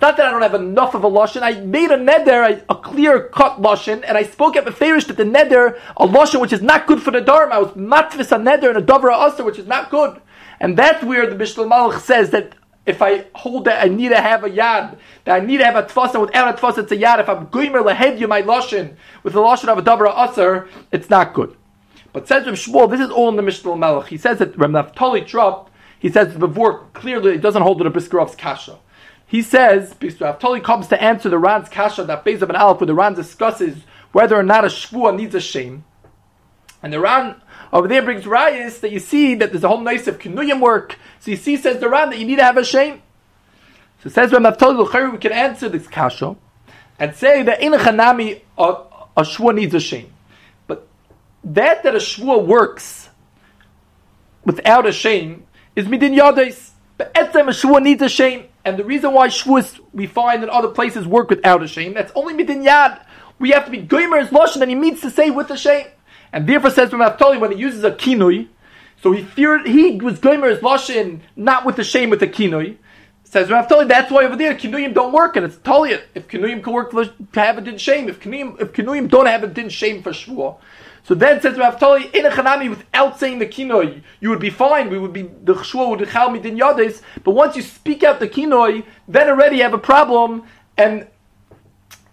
not 0.00 0.16
that 0.16 0.20
I 0.20 0.30
don't 0.30 0.42
have 0.42 0.54
enough 0.54 0.94
of 0.94 1.04
a 1.04 1.10
lashon. 1.10 1.42
I 1.42 1.60
made 1.60 1.92
a 1.92 1.96
neder, 1.96 2.64
a, 2.68 2.74
clear 2.74 3.28
cut 3.28 3.62
lashon, 3.62 4.02
and 4.04 4.18
I 4.18 4.24
spoke 4.24 4.56
at 4.56 4.64
the 4.64 4.72
Meferish 4.72 5.06
that 5.06 5.16
the 5.16 5.22
neder, 5.22 5.78
a 5.96 6.06
lashon 6.06 6.40
which 6.40 6.52
is 6.52 6.60
not 6.60 6.88
good 6.88 7.00
for 7.00 7.12
the 7.12 7.20
dharma. 7.20 7.54
I 7.54 7.58
was 7.58 7.70
matvis 7.72 8.32
a 8.32 8.38
neder 8.40 8.68
and 8.68 8.78
a 8.78 8.82
dovra 8.82 9.12
asa, 9.12 9.44
which 9.44 9.60
is 9.60 9.68
not 9.68 9.90
good. 9.90 10.20
And 10.58 10.76
that's 10.76 11.04
where 11.04 11.30
the 11.30 11.36
Mishtal 11.36 11.68
Melech 11.68 12.00
says 12.00 12.30
that 12.30 12.56
if 12.84 13.00
I 13.00 13.26
hold 13.32 13.66
that 13.66 13.84
I 13.84 13.88
need 13.88 14.08
to 14.08 14.20
have 14.20 14.42
a 14.42 14.50
yad, 14.50 14.98
that 15.24 15.40
I 15.40 15.44
need 15.44 15.58
to 15.58 15.64
have 15.64 15.76
a 15.76 15.84
tfasa, 15.84 16.20
without 16.20 16.58
a 16.58 16.60
tfasa 16.60 16.78
it's 16.78 16.90
a 16.90 16.96
yad. 16.96 17.20
If 17.20 17.28
I'm 17.28 17.46
goymer 17.46 17.84
lehedya 17.84 18.28
my 18.28 18.42
lashon 18.42 18.96
with 19.22 19.34
the 19.34 19.40
lashon 19.40 19.68
of 19.68 19.78
a 19.78 19.82
dovra 19.82 20.08
asa, 20.08 20.66
it's 20.90 21.08
not 21.08 21.32
good. 21.32 21.56
But 22.12 22.26
says 22.26 22.44
Rav 22.44 22.56
Shmuel, 22.56 22.90
this 22.90 23.00
is 23.00 23.10
all 23.10 23.28
in 23.28 23.36
the 23.36 23.42
Mishnah 23.42 23.76
Melech. 23.76 24.08
He 24.08 24.18
says 24.18 24.38
that 24.38 24.58
Rav 24.58 24.70
Naftali 24.70 25.26
dropped 25.26 25.71
he 26.02 26.08
says 26.10 26.34
before 26.36 26.84
clearly 26.94 27.36
it 27.36 27.40
doesn't 27.40 27.62
hold 27.62 27.78
to 27.78 27.84
the 27.84 27.90
Brisker 27.90 28.16
Rav's 28.16 28.34
kasha. 28.34 28.76
He 29.24 29.40
says 29.40 29.94
Toli 30.40 30.60
comes 30.60 30.88
to 30.88 31.00
answer 31.00 31.28
the 31.28 31.38
Ran's 31.38 31.68
kasha 31.68 32.02
that 32.04 32.24
Beis 32.24 32.42
of 32.42 32.50
an 32.50 32.56
Aleph, 32.56 32.80
where 32.80 32.88
the 32.88 32.94
Ran 32.94 33.14
discusses 33.14 33.78
whether 34.10 34.36
or 34.36 34.42
not 34.42 34.64
a 34.64 34.66
shvua 34.66 35.16
needs 35.16 35.32
a 35.36 35.40
shame. 35.40 35.84
And 36.82 36.92
the 36.92 36.98
Ran 36.98 37.40
over 37.72 37.86
there 37.86 38.02
brings 38.02 38.24
rayas 38.24 38.80
that 38.80 38.90
you 38.90 38.98
see 38.98 39.36
that 39.36 39.52
there's 39.52 39.62
a 39.62 39.68
whole 39.68 39.80
nice 39.80 40.08
of 40.08 40.18
kinuyim 40.18 40.60
work. 40.60 40.98
So 41.20 41.30
you 41.30 41.36
see, 41.36 41.56
says 41.56 41.78
the 41.78 41.88
Ran, 41.88 42.10
that 42.10 42.18
you 42.18 42.26
need 42.26 42.36
to 42.36 42.44
have 42.44 42.56
a 42.56 42.64
shame. 42.64 43.00
So 44.02 44.08
it 44.08 44.12
says 44.12 44.32
Rav 44.32 44.42
Naftali 44.42 45.12
we 45.12 45.18
can 45.18 45.30
answer 45.30 45.68
this 45.68 45.86
kasha 45.86 46.34
and 46.98 47.14
say 47.14 47.44
that 47.44 47.62
in 47.62 47.74
a 47.74 47.78
chanami 47.78 48.42
a, 48.58 48.64
a 49.16 49.22
shvua 49.22 49.54
needs 49.54 49.72
a 49.72 49.80
shame. 49.80 50.12
But 50.66 50.88
that 51.44 51.84
that 51.84 51.94
a 51.94 51.98
shvua 51.98 52.44
works 52.44 53.08
without 54.44 54.84
a 54.84 54.92
shame 54.92 55.46
is 55.76 55.86
midin 55.86 56.18
yades. 56.18 56.70
But 56.98 57.14
etzem 57.14 57.48
a 57.48 57.52
shvua 57.52 57.82
needs 57.82 58.02
a 58.02 58.08
shame, 58.08 58.44
and 58.64 58.78
the 58.78 58.84
reason 58.84 59.12
why 59.12 59.28
shvuas 59.28 59.80
we 59.92 60.06
find 60.06 60.42
in 60.42 60.50
other 60.50 60.68
places 60.68 61.06
work 61.06 61.30
without 61.30 61.62
a 61.62 61.68
shame, 61.68 61.94
that's 61.94 62.12
only 62.14 62.34
midin 62.34 62.64
yad. 62.64 63.04
We 63.38 63.50
have 63.50 63.64
to 63.64 63.70
be 63.70 63.82
goymer's 63.82 64.28
lashon, 64.28 64.60
and 64.60 64.70
he 64.70 64.76
means 64.76 65.00
to 65.00 65.10
say 65.10 65.30
with 65.30 65.50
a 65.50 65.56
shame, 65.56 65.86
and 66.32 66.46
therefore 66.46 66.70
says 66.70 66.90
from 66.90 67.00
Naftali 67.00 67.40
when 67.40 67.50
he 67.52 67.58
uses 67.58 67.82
a 67.82 67.90
kinui, 67.90 68.48
so 69.02 69.10
he 69.12 69.24
feared 69.24 69.66
he 69.66 69.96
was 69.96 70.20
goymer's 70.20 70.60
lashon 70.60 71.20
not 71.34 71.64
with 71.64 71.76
the 71.76 71.84
shame 71.84 72.10
with 72.10 72.20
the 72.20 72.28
kinui. 72.28 72.76
Says 73.24 73.48
Naftali, 73.48 73.88
that's 73.88 74.12
why 74.12 74.24
over 74.26 74.36
there 74.36 74.54
kinuyim 74.54 74.92
don't 74.92 75.12
work, 75.12 75.36
and 75.36 75.46
it's 75.46 75.56
talia. 75.56 76.02
If 76.14 76.28
kinuyim 76.28 76.62
can 76.62 76.72
work 76.72 76.90
to 76.92 77.40
have 77.40 77.56
a 77.56 77.62
din 77.62 77.78
shame, 77.78 78.08
if 78.10 78.20
kinuyim 78.20 78.60
if 78.60 78.72
kinuyim 78.72 79.08
don't 79.08 79.26
have 79.26 79.42
a 79.42 79.46
din 79.46 79.70
shame 79.70 80.02
for 80.02 80.10
shvuah. 80.10 80.58
So 81.04 81.14
then 81.14 81.40
says 81.40 81.58
Rav 81.58 81.80
Tali 81.80 82.10
in 82.14 82.26
a 82.26 82.30
chanami 82.30 82.70
without 82.70 83.18
saying 83.18 83.40
the 83.40 83.46
kinoi, 83.46 84.02
you 84.20 84.28
would 84.30 84.38
be 84.38 84.50
fine. 84.50 84.88
We 84.88 84.98
would 84.98 85.12
be 85.12 85.22
the 85.22 85.54
chshua 85.54 85.90
would 85.90 86.08
chal 86.08 86.30
midin 86.30 86.58
yades. 86.58 87.02
But 87.24 87.32
once 87.32 87.56
you 87.56 87.62
speak 87.62 88.04
out 88.04 88.20
the 88.20 88.28
kinoi, 88.28 88.84
then 89.08 89.28
already 89.28 89.56
you 89.56 89.62
have 89.62 89.74
a 89.74 89.78
problem. 89.78 90.44
And 90.78 91.08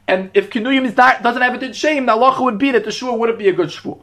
and 0.08 0.32
if 0.34 0.50
kinuyim 0.50 0.86
is 0.86 0.98
not 0.98 1.22
doesn't 1.22 1.42
have 1.42 1.54
a 1.54 1.60
din 1.60 1.74
shame, 1.74 2.08
the 2.08 2.14
halacha 2.14 2.44
would 2.44 2.58
be 2.58 2.72
that 2.72 2.84
the 2.84 2.92
shua 2.92 3.14
wouldn't 3.14 3.38
be 3.38 3.48
a 3.48 3.54
good 3.54 3.72
shua. 3.72 3.98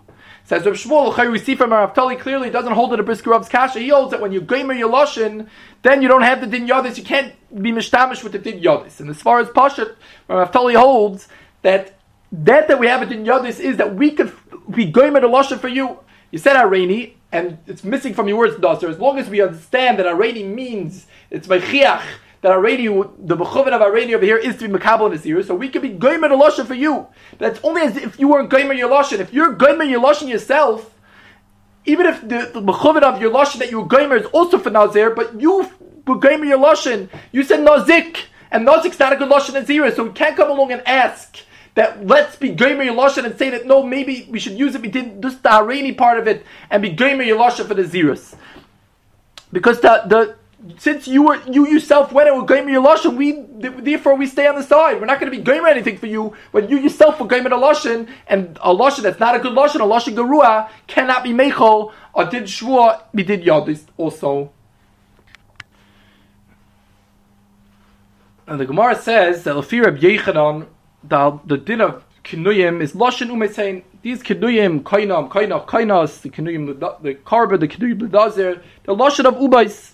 Says 0.44 0.64
Rav 0.64 0.76
Shmuel, 0.76 1.32
we 1.32 1.40
see 1.40 1.56
from 1.56 1.72
Rav 1.72 1.92
Tali 1.92 2.14
clearly 2.14 2.50
doesn't 2.50 2.72
hold 2.72 2.92
it 2.92 3.00
a 3.00 3.02
brisker 3.02 3.30
Rav's 3.30 3.48
kasha. 3.48 3.80
He 3.80 3.88
holds 3.88 4.12
that 4.12 4.20
when 4.20 4.30
you 4.30 4.40
gamer 4.40 4.74
your 4.74 4.88
loshin, 4.88 5.48
then 5.82 6.00
you 6.02 6.06
don't 6.06 6.22
have 6.22 6.40
the 6.40 6.46
din 6.46 6.68
yadis. 6.68 6.96
You 6.96 7.02
can't 7.02 7.34
be 7.52 7.72
mishtamish 7.72 8.22
with 8.22 8.30
the 8.30 8.38
din 8.38 8.60
yadis. 8.60 9.00
And 9.00 9.10
as 9.10 9.20
far 9.20 9.40
as 9.40 9.48
pashat, 9.48 9.96
Rav 10.28 10.52
Tali 10.52 10.74
holds 10.74 11.26
that 11.62 11.96
that 12.32 12.68
that 12.68 12.78
we 12.78 12.86
have 12.86 13.02
it 13.02 13.12
in 13.12 13.24
Yadis 13.24 13.60
is 13.60 13.76
that 13.76 13.94
we 13.94 14.10
could 14.10 14.32
be 14.70 14.86
goyim 14.86 15.16
at 15.16 15.24
a 15.24 15.58
for 15.58 15.68
you. 15.68 15.98
You 16.30 16.38
said 16.38 16.56
Arani, 16.56 17.14
and 17.32 17.58
it's 17.66 17.84
missing 17.84 18.14
from 18.14 18.28
your 18.28 18.38
words, 18.38 18.56
Dasser. 18.56 18.88
As 18.88 18.98
long 18.98 19.18
as 19.18 19.28
we 19.28 19.40
understand 19.40 19.98
that 19.98 20.06
Arani 20.06 20.44
means 20.44 21.06
it's 21.30 21.46
by 21.46 21.58
chiach, 21.58 22.02
that 22.42 22.52
Arani, 22.52 23.10
the 23.18 23.36
bechuvin 23.36 23.72
of 23.72 23.80
Arani 23.80 24.14
over 24.14 24.24
here 24.24 24.36
is 24.36 24.56
to 24.56 24.68
be 24.68 24.74
makabel 24.74 25.12
in 25.14 25.22
year, 25.28 25.42
so 25.42 25.54
we 25.54 25.68
could 25.68 25.82
be 25.82 25.90
goyim 25.90 26.24
at 26.24 26.32
a 26.32 26.64
for 26.64 26.74
you. 26.74 27.06
That's 27.38 27.60
only 27.62 27.82
as 27.82 27.96
if 27.96 28.18
you 28.18 28.28
weren't 28.28 28.50
goyim 28.50 28.70
at 28.70 28.76
your 28.76 28.90
lashon. 28.90 29.20
If 29.20 29.32
you're 29.32 29.52
goyim 29.52 29.80
at 29.80 29.88
your 29.88 30.00
lashon 30.00 30.28
yourself, 30.28 30.92
even 31.84 32.06
if 32.06 32.20
the, 32.22 32.50
the 32.52 33.04
of 33.04 33.20
your 33.20 33.30
lashon 33.30 33.58
that 33.58 33.70
you 33.70 33.80
were 33.80 33.86
goyim 33.86 34.12
is 34.12 34.26
also 34.26 34.58
for 34.58 34.70
Nazir, 34.70 35.10
but 35.14 35.40
you 35.40 35.68
were 36.06 36.16
goyim 36.16 36.42
at 36.42 36.48
your 36.48 36.58
lashon, 36.58 37.08
you 37.32 37.42
said 37.42 37.60
Nazik, 37.60 38.24
and 38.50 38.66
Nazik's 38.66 38.98
not 38.98 39.12
a 39.12 39.16
good 39.16 39.28
lashon 39.28 39.54
in 39.54 39.64
zero, 39.64 39.90
so 39.90 40.04
we 40.04 40.10
can't 40.10 40.36
come 40.36 40.50
along 40.50 40.72
and 40.72 40.82
ask 40.86 41.38
that 41.76 42.06
let's 42.06 42.36
be 42.36 42.50
Gomer 42.50 42.84
Yeloshan 42.84 43.24
and 43.24 43.38
say 43.38 43.50
that 43.50 43.66
no, 43.66 43.82
maybe 43.82 44.26
we 44.30 44.40
should 44.40 44.58
use 44.58 44.74
it, 44.74 44.80
we 44.80 44.88
didn't 44.88 45.20
just 45.20 45.42
the 45.42 45.50
Harani 45.50 45.96
part 45.96 46.18
of 46.18 46.26
it 46.26 46.44
and 46.70 46.82
be 46.82 46.90
Gomer 46.90 47.22
Yeloshan 47.22 47.68
for 47.68 47.74
the 47.74 47.84
Zirus. 47.84 48.34
Because 49.52 49.80
the, 49.80 50.02
the 50.06 50.36
since 50.78 51.06
you 51.06 51.22
were 51.22 51.40
you 51.46 51.68
yourself 51.68 52.12
went 52.12 52.30
and 52.30 52.38
were 52.38 52.46
Gomer 52.46 52.70
Yeloshan, 52.70 53.16
we 53.16 53.42
therefore 53.82 54.16
we 54.16 54.26
stay 54.26 54.46
on 54.46 54.54
the 54.54 54.62
side. 54.62 54.98
We're 54.98 55.06
not 55.06 55.20
going 55.20 55.30
to 55.30 55.36
be 55.36 55.44
Gomer 55.44 55.68
anything 55.68 55.98
for 55.98 56.06
you 56.06 56.34
when 56.50 56.68
you 56.70 56.78
yourself 56.78 57.20
were 57.20 57.26
Gomer 57.26 57.50
Loshan 57.50 58.08
and 58.26 58.56
a 58.62 58.74
Loshan 58.74 59.02
that's 59.02 59.20
not 59.20 59.36
a 59.36 59.38
good 59.38 59.52
Loshan, 59.52 59.76
a 59.76 59.78
Loshan 59.80 60.14
Garua 60.14 60.70
cannot 60.86 61.22
be 61.22 61.30
Mechol 61.30 61.92
or 62.14 62.24
did 62.24 62.48
Shua, 62.48 63.04
we 63.12 63.22
did 63.22 63.44
Yadis 63.44 63.84
also. 63.98 64.50
And 68.46 68.58
the 68.58 68.64
Gemara 68.64 68.94
says 68.96 69.44
that 69.44 69.56
Lafir 69.56 69.84
Reb 69.84 69.98
Yechanan 69.98 70.68
the 71.08 71.40
the 71.44 71.56
din 71.56 71.80
of 71.80 72.04
kinuyim 72.24 72.80
is 72.80 72.92
loshen 72.92 73.28
umesein. 73.28 73.82
These 74.02 74.22
kinuyim 74.22 74.82
kainam 74.82 75.30
kainach 75.30 75.66
kainas 75.66 76.20
the 76.22 76.30
kinuyim 76.30 76.78
the 77.02 77.14
karba 77.14 77.58
the 77.58 77.68
kinuyim 77.68 78.00
ledazer 78.00 78.62
the 78.84 78.94
loshen 78.94 79.24
of 79.24 79.34
ubais. 79.34 79.92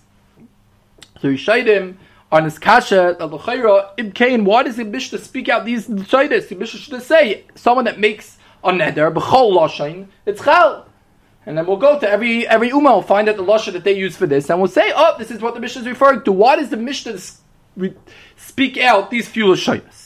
So 1.20 1.28
Yishaydim 1.28 1.96
on 2.30 2.44
his 2.44 2.58
kasha 2.58 3.16
the 3.18 3.28
lechayra 3.28 3.96
ibkain. 3.96 4.44
Why 4.44 4.62
does 4.62 4.76
the 4.76 4.84
mishnah 4.84 5.18
speak 5.18 5.48
out 5.48 5.64
these 5.64 5.88
shaydes? 5.88 6.48
The 6.48 6.56
mishnah 6.56 6.80
should 6.80 7.02
say 7.02 7.44
someone 7.54 7.84
that 7.84 7.98
makes 7.98 8.38
a 8.64 8.70
neder 8.70 9.12
b'chol 9.12 9.52
loshen 9.52 10.08
it's 10.26 10.42
chal. 10.42 10.86
And 11.44 11.58
then 11.58 11.66
we'll 11.66 11.76
go 11.76 11.98
to 11.98 12.08
every 12.08 12.46
every 12.46 12.70
Ummah, 12.70 12.84
we'll 12.84 13.02
find 13.02 13.28
out 13.28 13.36
the 13.36 13.42
Lasha 13.42 13.72
that 13.72 13.82
they 13.82 13.94
use 13.94 14.16
for 14.16 14.26
this, 14.28 14.48
and 14.48 14.60
we'll 14.60 14.70
say, 14.70 14.92
oh, 14.94 15.16
this 15.18 15.30
is 15.30 15.40
what 15.40 15.54
the 15.54 15.60
Mishnah 15.60 15.82
is 15.82 15.88
referring 15.88 16.22
to. 16.22 16.30
Why 16.30 16.54
does 16.54 16.68
the 16.68 16.76
Mishnah 16.76 17.18
speak 18.36 18.78
out 18.78 19.10
these 19.10 19.28
few 19.28 19.46
Lashayas? 19.46 20.01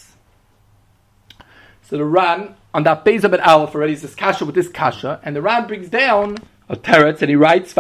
So 1.88 1.96
the 1.96 2.04
Ran 2.04 2.56
on 2.74 2.82
that 2.82 3.04
base 3.04 3.22
of 3.22 3.32
an 3.32 3.38
Aleph 3.40 3.76
already 3.76 3.94
says 3.94 4.16
kasha 4.16 4.44
with 4.44 4.56
this 4.56 4.68
kasha, 4.68 5.20
and 5.22 5.36
the 5.36 5.42
Ran 5.42 5.68
brings 5.68 5.88
down 5.88 6.36
a 6.68 6.74
teretz 6.74 7.22
and 7.22 7.30
he 7.30 7.36
writes 7.36 7.68
He 7.68 7.74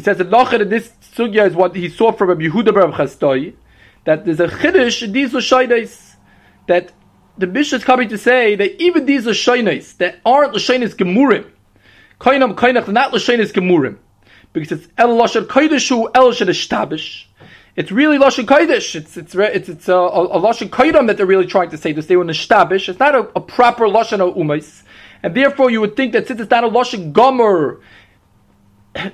says 0.00 0.18
that 0.18 0.30
nochin 0.30 0.60
in 0.60 0.68
this 0.68 0.92
sugya 1.16 1.48
is 1.48 1.56
what 1.56 1.74
he 1.74 1.88
saw 1.88 2.12
from 2.12 2.28
Rabbi 2.28 2.42
Yehuda 2.42 2.72
Baruch 2.72 2.94
Chastoi 2.94 3.54
that 4.04 4.24
there's 4.24 4.38
a 4.38 4.46
chiddush 4.46 5.02
in 5.02 5.10
these 5.10 5.34
l'shaydes 5.34 6.14
that 6.68 6.92
the 7.36 7.48
bishop 7.48 7.78
is 7.78 7.84
coming 7.84 8.08
to 8.08 8.18
say 8.18 8.54
that 8.54 8.80
even 8.80 9.04
these 9.06 9.26
l'shaydes 9.26 9.96
that 9.96 10.20
aren't 10.24 10.54
l'shaydes 10.54 10.94
gemurim 10.94 11.50
kainam 12.20 12.54
kainach 12.54 12.86
not 12.86 13.12
l'shaydes 13.12 13.52
gemurim 13.52 13.98
because 14.52 14.70
it's 14.70 14.86
el 14.96 15.08
lashon 15.08 15.44
koideshu 15.46 16.08
el 16.14 16.30
shadishtabish 16.30 17.24
it's 17.76 17.90
really 17.90 18.18
lashon 18.18 18.46
kodesh. 18.46 18.94
It's 18.94 19.16
it's 19.16 19.34
it's 19.34 19.68
it's 19.68 19.88
a, 19.88 19.94
a, 19.94 20.38
a 20.38 20.40
lashon 20.40 20.68
kodim 20.68 21.06
that 21.08 21.16
they're 21.16 21.26
really 21.26 21.46
trying 21.46 21.70
to 21.70 21.78
say. 21.78 21.92
To 21.92 22.02
say 22.02 22.16
when 22.16 22.28
the 22.28 22.32
shtabish, 22.32 22.88
it's 22.88 22.98
not 22.98 23.14
a, 23.14 23.20
a 23.36 23.40
proper 23.40 23.86
lashon 23.86 24.20
of 24.20 24.36
umais, 24.36 24.82
and 25.22 25.34
therefore 25.34 25.70
you 25.70 25.80
would 25.80 25.96
think 25.96 26.12
that 26.12 26.28
since 26.28 26.40
it's 26.40 26.50
not 26.50 26.64
a 26.64 26.68
lashon 26.68 27.12
gomer, 27.12 27.80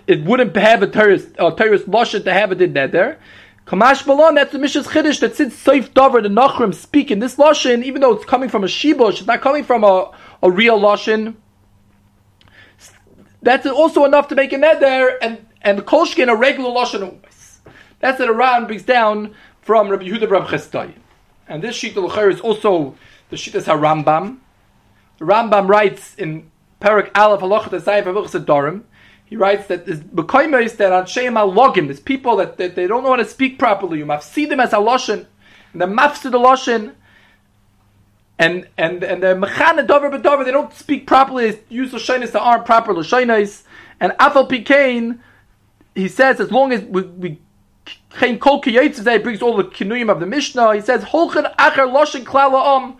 it 0.06 0.24
wouldn't 0.24 0.54
have 0.56 0.82
a 0.82 0.86
terrorist 0.86 1.28
a 1.38 1.52
terrorist 1.52 1.88
lashon 1.88 2.24
to 2.24 2.32
have 2.32 2.52
it 2.52 2.60
in 2.60 2.72
there. 2.72 3.18
Kamash 3.66 4.02
Balon, 4.02 4.34
that's 4.34 4.50
the 4.50 4.58
Mishas 4.58 4.84
Chiddush 4.84 5.20
that 5.20 5.36
since 5.36 5.54
Seif 5.54 5.94
Dover, 5.94 6.20
the 6.20 6.28
Nachrim 6.28 6.74
speak 6.74 7.12
in 7.12 7.20
this 7.20 7.36
Lashon, 7.36 7.84
even 7.84 8.00
though 8.00 8.12
it's 8.14 8.24
coming 8.24 8.48
from 8.48 8.64
a 8.64 8.66
Shibush, 8.66 9.18
it's 9.18 9.26
not 9.26 9.42
coming 9.42 9.62
from 9.62 9.84
a, 9.84 10.10
a 10.42 10.50
real 10.50 10.80
Lashon. 10.80 11.36
That's 13.42 13.66
also 13.66 14.04
enough 14.04 14.26
to 14.28 14.34
make 14.34 14.52
a 14.52 14.56
neder 14.56 15.16
and, 15.22 15.46
and 15.62 15.78
Kolshkin 15.82 16.28
a 16.28 16.34
regular 16.34 16.70
Lashon. 16.70 17.20
That's 18.00 18.18
what 18.18 18.28
Iran 18.28 18.66
brings 18.66 18.82
down 18.82 19.34
from 19.62 19.88
Rabbi 19.88 20.04
Yehuda 20.04 20.28
Rav 20.30 20.48
Chestai. 20.48 20.94
And 21.46 21.62
this 21.62 21.76
sheet 21.76 21.96
of 21.96 22.18
is 22.18 22.40
also 22.40 22.96
the 23.28 23.36
sheet 23.36 23.54
of 23.54 23.64
Rambam. 23.64 24.38
Rambam 25.20 25.68
writes 25.68 26.14
in 26.16 26.50
Perak 26.80 27.16
Aleph 27.16 27.40
Halachat 27.40 27.80
Asayif 27.80 28.44
Dorim. 28.44 28.82
He 29.26 29.36
writes 29.36 29.68
that 29.68 29.86
there's 29.86 30.00
Bekoimais 30.00 30.76
that 30.78 30.92
on 30.92 31.04
Sheim 31.04 31.34
Logim, 31.54 31.86
there's 31.86 32.00
people 32.00 32.36
that, 32.36 32.56
that 32.56 32.74
they 32.74 32.88
don't 32.88 33.04
know 33.04 33.10
how 33.10 33.16
to 33.16 33.24
speak 33.24 33.58
properly. 33.58 33.98
You 33.98 34.06
must 34.06 34.32
see 34.32 34.44
them 34.44 34.58
as 34.58 34.72
a 34.72 34.76
Loshen, 34.76 35.26
and 35.72 35.80
the 35.80 35.86
mafsid 35.86 36.32
the 36.32 36.38
Loshen, 36.38 36.94
and 38.40 38.66
and 38.76 39.04
and 39.04 39.22
the 39.22 39.34
mechana 39.34 39.86
dover 39.86 40.10
bedover 40.10 40.44
they 40.44 40.50
don't 40.50 40.72
speak 40.74 41.06
properly. 41.06 41.50
They 41.52 41.60
use 41.68 41.92
lashonis 41.92 42.32
that 42.32 42.40
aren't 42.40 42.64
proper 42.64 42.92
The 42.92 43.02
lashonis. 43.02 43.62
And 44.00 44.12
afal 44.12 44.48
pikain, 44.48 45.20
he 45.94 46.08
says 46.08 46.40
as 46.40 46.50
long 46.50 46.72
as 46.72 46.82
we, 46.82 47.02
we 47.02 47.38
he 47.86 48.32
brings 48.36 49.42
all 49.42 49.56
the 49.56 49.64
kinuyim 49.64 50.10
of 50.10 50.20
the 50.20 50.26
Mishnah. 50.26 50.74
He 50.74 50.80
says 50.80 51.04
holchen 51.04 51.54
acher 51.56 51.88
loshen 51.88 52.24
klala. 52.24 52.96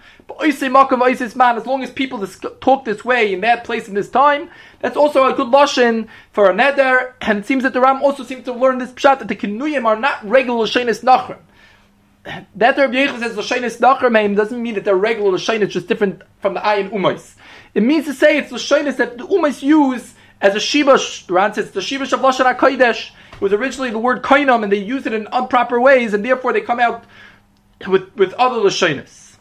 Man, 1.37 1.57
as 1.57 1.67
long 1.67 1.83
as 1.83 1.91
people 1.91 2.25
talk 2.61 2.85
this 2.85 3.05
way 3.05 3.33
in 3.33 3.41
that 3.41 3.65
place 3.65 3.89
in 3.89 3.95
this 3.95 4.09
time, 4.09 4.49
that's 4.81 4.97
also 4.97 5.27
a 5.27 5.35
good 5.35 5.49
lashon 5.49 6.09
for 6.33 6.49
a 6.49 6.55
neder. 6.55 7.15
And 7.21 7.41
it 7.41 7.47
seems 7.47 7.65
that 7.65 7.73
the 7.73 7.81
Ram 7.81 8.03
also 8.03 8.23
seems 8.23 8.45
to 8.45 8.53
learn 8.53 8.79
this 8.79 8.93
pshat 8.93 9.19
that 9.19 9.29
the 9.29 9.37
kinuyim 9.37 9.85
are 9.85 9.97
not 9.97 10.27
regular 10.27 10.67
lashonis 10.67 11.03
nachrim 11.03 11.41
that 12.23 12.77
Rabbi 12.77 12.95
Yechon 12.95 13.19
says 13.21 13.37
Lashonis 13.37 13.79
Nacharmeim 13.79 14.37
doesn't 14.37 14.63
mean 14.63 14.75
that 14.75 14.85
they're 14.85 14.95
regular 14.95 15.33
Lashonis, 15.33 15.71
just 15.71 15.89
different 15.89 16.23
from 16.41 16.55
the 16.55 16.61
Ayin 16.61 16.91
Umais. 16.91 17.35
It 17.75 17.83
means 17.83 18.05
to 18.07 18.15
say 18.15 18.39
it's 18.39 18.53
Lashonis 18.53 18.97
that 18.97 19.19
the 19.19 19.27
Umais 19.27 19.63
use 19.63 20.15
as 20.41 20.55
a 20.55 20.61
Shiva, 20.61 20.99
Ran 21.29 21.55
says 21.55 21.71
the 21.71 21.83
Shiva 21.83 22.05
of 22.05 22.21
Lashon 22.21 22.55
HaKodesh 22.55 23.11
was 23.41 23.53
originally 23.53 23.91
the 23.91 23.99
word 23.99 24.23
Koinam 24.23 24.63
and 24.63 24.73
they 24.73 24.79
use 24.79 25.07
it 25.07 25.13
in 25.13 25.27
improper 25.33 25.81
ways 25.81 26.15
and 26.15 26.25
therefore 26.25 26.53
they 26.53 26.61
come 26.61 26.81
out 26.81 27.05
with, 27.87 28.15
with 28.17 28.33
other 28.35 28.57
Lashonis. 28.57 29.37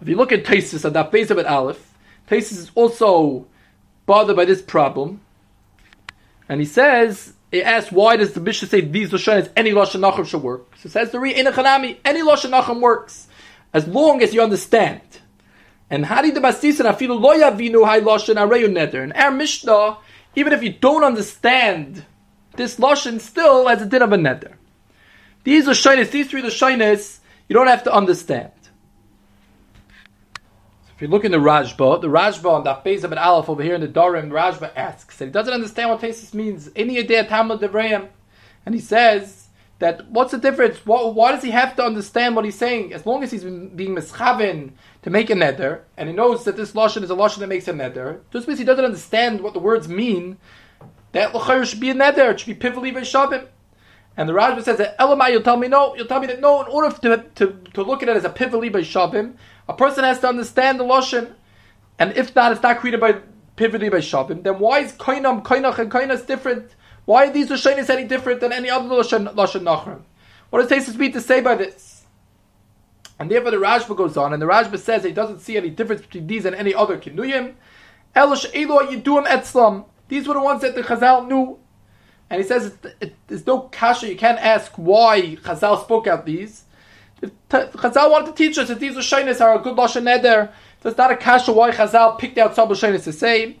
If 0.00 0.08
you 0.08 0.16
look 0.16 0.32
at 0.32 0.44
Taisis 0.44 0.84
and 0.84 0.94
that 0.94 1.10
base 1.10 1.30
of 1.30 1.38
it 1.38 1.46
Aleph, 1.46 1.94
Taisis 2.28 2.52
is 2.52 2.70
also 2.74 3.46
bothered 4.06 4.36
by 4.36 4.44
this 4.44 4.60
problem. 4.60 5.20
And 6.48 6.60
he 6.60 6.66
says 6.66 7.32
he 7.50 7.62
asks, 7.62 7.90
why 7.90 8.16
does 8.16 8.32
the 8.32 8.40
Mishnah 8.40 8.68
say 8.68 8.80
these 8.80 9.10
Lashonis, 9.10 9.50
any 9.56 9.70
Lashon 9.70 10.26
should 10.26 10.42
work? 10.42 10.76
So 10.76 10.88
says 10.88 11.10
the 11.10 11.20
Re, 11.20 11.34
any 11.34 11.50
Lashon 11.50 12.80
works, 12.80 13.28
as 13.72 13.86
long 13.86 14.22
as 14.22 14.34
you 14.34 14.42
understand. 14.42 15.00
And 15.88 16.06
Hari 16.06 16.32
de 16.32 16.40
Basisan, 16.40 16.90
Afilu 16.92 17.20
lo 17.20 17.34
yavinu 17.34 17.86
hay 17.86 18.00
Lashon 18.00 18.34
areyu 18.34 18.68
neder. 18.68 19.04
In 19.04 19.12
our 19.12 19.30
Mishnah, 19.30 19.98
even 20.36 20.52
if 20.52 20.62
you 20.62 20.72
don't 20.72 21.04
understand 21.04 22.04
this 22.56 22.76
Lashon, 22.76 23.20
still 23.20 23.68
as 23.68 23.82
a 23.82 23.86
din 23.86 24.02
of 24.02 24.12
a 24.12 24.16
neder. 24.16 24.54
These 25.44 25.68
are 25.68 25.72
Lashonis, 25.72 26.10
these 26.10 26.30
three 26.30 26.40
are 26.40 26.44
Lashonis, 26.44 27.18
you 27.48 27.54
don't 27.54 27.66
have 27.66 27.84
to 27.84 27.92
understand. 27.92 28.52
So 30.86 30.92
If 30.96 31.02
you 31.02 31.08
look 31.08 31.24
in 31.24 31.32
the 31.32 31.38
Rashba, 31.38 32.00
the 32.00 32.08
Rashba 32.08 32.50
on 32.50 32.62
the 32.62 33.04
of 33.04 33.12
an 33.12 33.18
Aleph 33.18 33.48
over 33.48 33.62
here 33.62 33.74
in 33.74 33.80
the 33.80 33.88
Dorim, 33.88 34.28
the 34.28 34.34
Rashba 34.36 34.70
asks, 34.76 35.20
and 35.20 35.28
he 35.28 35.32
doesn't 35.32 35.52
understand 35.52 35.90
what 35.90 36.00
Tesis 36.00 36.32
means. 36.34 36.70
Any 36.76 36.98
idea 36.98 37.26
Talmud 37.26 37.60
Devrayim, 37.60 38.08
and 38.64 38.74
he 38.74 38.80
says 38.80 39.43
that 39.78 40.08
what's 40.10 40.30
the 40.30 40.38
difference? 40.38 40.78
Why 40.84 41.32
does 41.32 41.42
he 41.42 41.50
have 41.50 41.76
to 41.76 41.84
understand 41.84 42.36
what 42.36 42.44
he's 42.44 42.58
saying? 42.58 42.92
As 42.92 43.06
long 43.06 43.22
as 43.22 43.30
he's 43.30 43.44
being 43.44 43.94
mischavin 43.94 44.72
to 45.02 45.10
make 45.10 45.30
a 45.30 45.34
neder, 45.34 45.80
and 45.96 46.08
he 46.08 46.14
knows 46.14 46.44
that 46.44 46.56
this 46.56 46.72
lashon 46.72 47.02
is 47.02 47.10
a 47.10 47.14
lashon 47.14 47.38
that 47.38 47.48
makes 47.48 47.68
a 47.68 47.72
neder, 47.72 48.20
just 48.32 48.46
because 48.46 48.58
he 48.58 48.64
doesn't 48.64 48.84
understand 48.84 49.40
what 49.40 49.52
the 49.52 49.58
words 49.58 49.88
mean, 49.88 50.38
that 51.12 51.32
lachayr 51.32 51.64
should 51.64 51.80
be 51.80 51.90
a 51.90 51.94
neder. 51.94 52.32
It 52.32 52.40
should 52.40 52.58
be 52.58 52.68
pivali 52.68 52.92
v'shavim. 52.94 53.48
And 54.16 54.28
the 54.28 54.32
Rashba 54.32 54.62
says 54.62 54.78
that 54.78 54.96
Elamai, 54.98 55.32
you'll 55.32 55.42
tell 55.42 55.56
me 55.56 55.66
no. 55.66 55.96
You'll 55.96 56.06
tell 56.06 56.20
me 56.20 56.28
that 56.28 56.40
no. 56.40 56.62
In 56.62 56.68
order 56.68 56.96
to, 56.98 57.24
to, 57.34 57.58
to 57.74 57.82
look 57.82 58.02
at 58.02 58.08
it 58.08 58.16
as 58.16 58.24
a 58.24 58.30
pivali 58.30 58.72
by 58.72 58.80
shavim, 58.80 59.34
a 59.68 59.74
person 59.74 60.04
has 60.04 60.20
to 60.20 60.28
understand 60.28 60.78
the 60.78 60.84
lashon, 60.84 61.32
and 61.98 62.16
if 62.16 62.32
that 62.34 62.52
is 62.52 62.62
not 62.62 62.78
created 62.78 63.00
by 63.00 63.20
pivotly 63.56 63.90
by 63.90 63.98
shavim, 63.98 64.42
then 64.42 64.58
why 64.58 64.80
is 64.80 64.92
koinam, 64.92 65.42
koinach, 65.42 65.78
and 65.78 65.90
koinas 65.90 66.26
different? 66.26 66.74
Why 67.04 67.26
are 67.26 67.32
these 67.32 67.50
lashonis 67.50 67.90
any 67.90 68.04
different 68.04 68.40
than 68.40 68.52
any 68.52 68.70
other 68.70 68.88
lashon 68.88 69.28
nachrim? 69.32 70.02
What 70.50 70.68
does 70.68 70.86
Tesis 70.86 71.12
to 71.12 71.20
say 71.20 71.40
by 71.40 71.56
this? 71.56 72.04
And 73.18 73.30
therefore 73.30 73.50
the 73.52 73.58
Rashba 73.58 73.96
goes 73.96 74.16
on, 74.16 74.32
and 74.32 74.42
the 74.42 74.46
Rashba 74.46 74.78
says 74.78 75.04
he 75.04 75.12
doesn't 75.12 75.40
see 75.40 75.56
any 75.56 75.70
difference 75.70 76.02
between 76.02 76.26
these 76.26 76.44
and 76.44 76.54
any 76.54 76.74
other 76.74 76.98
kinuyim. 76.98 77.54
Elosh 78.16 78.50
elo 78.54 78.86
yiduim 78.86 79.26
etzlam. 79.26 79.86
These 80.08 80.26
were 80.28 80.34
the 80.34 80.40
ones 80.40 80.62
that 80.62 80.74
the 80.74 80.82
Chazal 80.82 81.26
knew. 81.28 81.58
And 82.30 82.40
he 82.40 82.46
says 82.46 82.76
there's 83.26 83.46
no 83.46 83.60
kasha, 83.60 84.08
you 84.08 84.16
can't 84.16 84.38
ask 84.38 84.72
why 84.72 85.36
Chazal 85.36 85.82
spoke 85.82 86.06
out 86.06 86.26
these. 86.26 86.64
Chazal 87.50 88.10
wanted 88.10 88.26
to 88.26 88.32
teach 88.34 88.58
us 88.58 88.68
that 88.68 88.80
these 88.80 88.94
Lashonis 88.94 89.40
are 89.40 89.58
a 89.58 89.62
good 89.62 89.76
Lashon 89.76 90.02
Neder. 90.02 90.50
So 90.82 90.88
it's 90.88 90.98
not 90.98 91.12
a 91.12 91.16
kasha 91.16 91.52
why 91.52 91.70
Chazal 91.70 92.18
picked 92.18 92.38
out 92.38 92.54
some 92.54 92.68
Lashonis 92.68 93.04
to 93.04 93.12
say. 93.12 93.58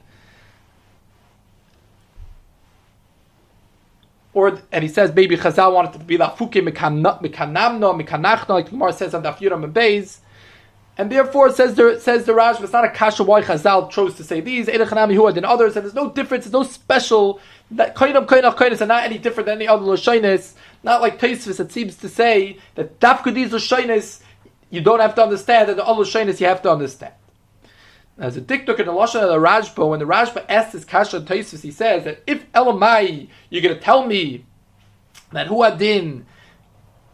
Or, 4.34 4.60
and 4.72 4.82
he 4.82 4.88
says 4.88 5.14
maybe 5.14 5.36
Chazal 5.36 5.72
wanted 5.72 5.92
to 5.94 6.00
be 6.00 6.18
Lafuke 6.18 6.60
Mekanamno, 6.60 7.22
Mekanachno, 7.22 8.48
like 8.48 8.68
Gemara 8.68 8.92
says 8.92 9.14
on 9.14 9.22
the 9.22 9.30
Afiram 9.30 9.64
and 9.64 9.72
Beis. 9.72 10.18
And 10.96 11.10
therefore, 11.10 11.50
says 11.50 11.74
the 11.74 11.98
says 11.98 12.24
the 12.24 12.34
Raj, 12.34 12.60
it's 12.60 12.72
not 12.72 12.84
a 12.84 12.90
kasha 12.90 13.24
why 13.24 13.42
Chazal 13.42 13.90
chose 13.90 14.14
to 14.16 14.24
say 14.24 14.40
these, 14.40 14.66
Eidachanami 14.66 15.16
Huad 15.16 15.36
and 15.36 15.44
others, 15.44 15.74
and 15.76 15.84
there's 15.84 15.94
no 15.94 16.10
difference, 16.10 16.44
there's 16.44 16.52
no 16.52 16.62
special, 16.62 17.40
that 17.72 17.96
Kainam 17.96 18.26
Kainach 18.26 18.56
Kainas 18.56 18.80
are 18.80 18.86
not 18.86 19.02
any 19.02 19.18
different 19.18 19.46
than 19.46 19.56
any 19.56 19.66
other 19.66 19.84
Lashonis. 19.84 20.54
Not 20.84 21.00
like 21.00 21.18
Taisvis, 21.18 21.58
it 21.58 21.72
seems 21.72 21.96
to 21.96 22.08
say 22.08 22.58
that 22.76 23.00
Dafka 23.00 23.34
these 23.34 24.22
you 24.70 24.80
don't 24.80 25.00
have 25.00 25.14
to 25.16 25.22
understand, 25.22 25.70
and 25.70 25.78
the 25.78 25.84
other 25.84 26.02
Lashonis 26.02 26.40
you 26.40 26.46
have 26.46 26.62
to 26.62 26.70
understand. 26.70 27.14
As 28.16 28.36
a 28.36 28.40
diktuk 28.40 28.78
in 28.78 28.86
the 28.86 28.92
Lashon 28.92 29.22
of 29.22 29.28
the 29.28 29.38
Rashba, 29.38 29.88
when 29.88 29.98
the 29.98 30.04
Rashba 30.04 30.44
asks 30.48 30.72
his 30.72 30.84
Kasha 30.84 31.20
Taisvis, 31.20 31.62
he 31.62 31.72
says 31.72 32.04
that 32.04 32.22
if 32.26 32.50
Elamai, 32.52 33.28
you're 33.50 33.62
going 33.62 33.74
to 33.74 33.80
tell 33.80 34.06
me 34.06 34.46
that 35.32 35.48
Huadin, 35.48 36.24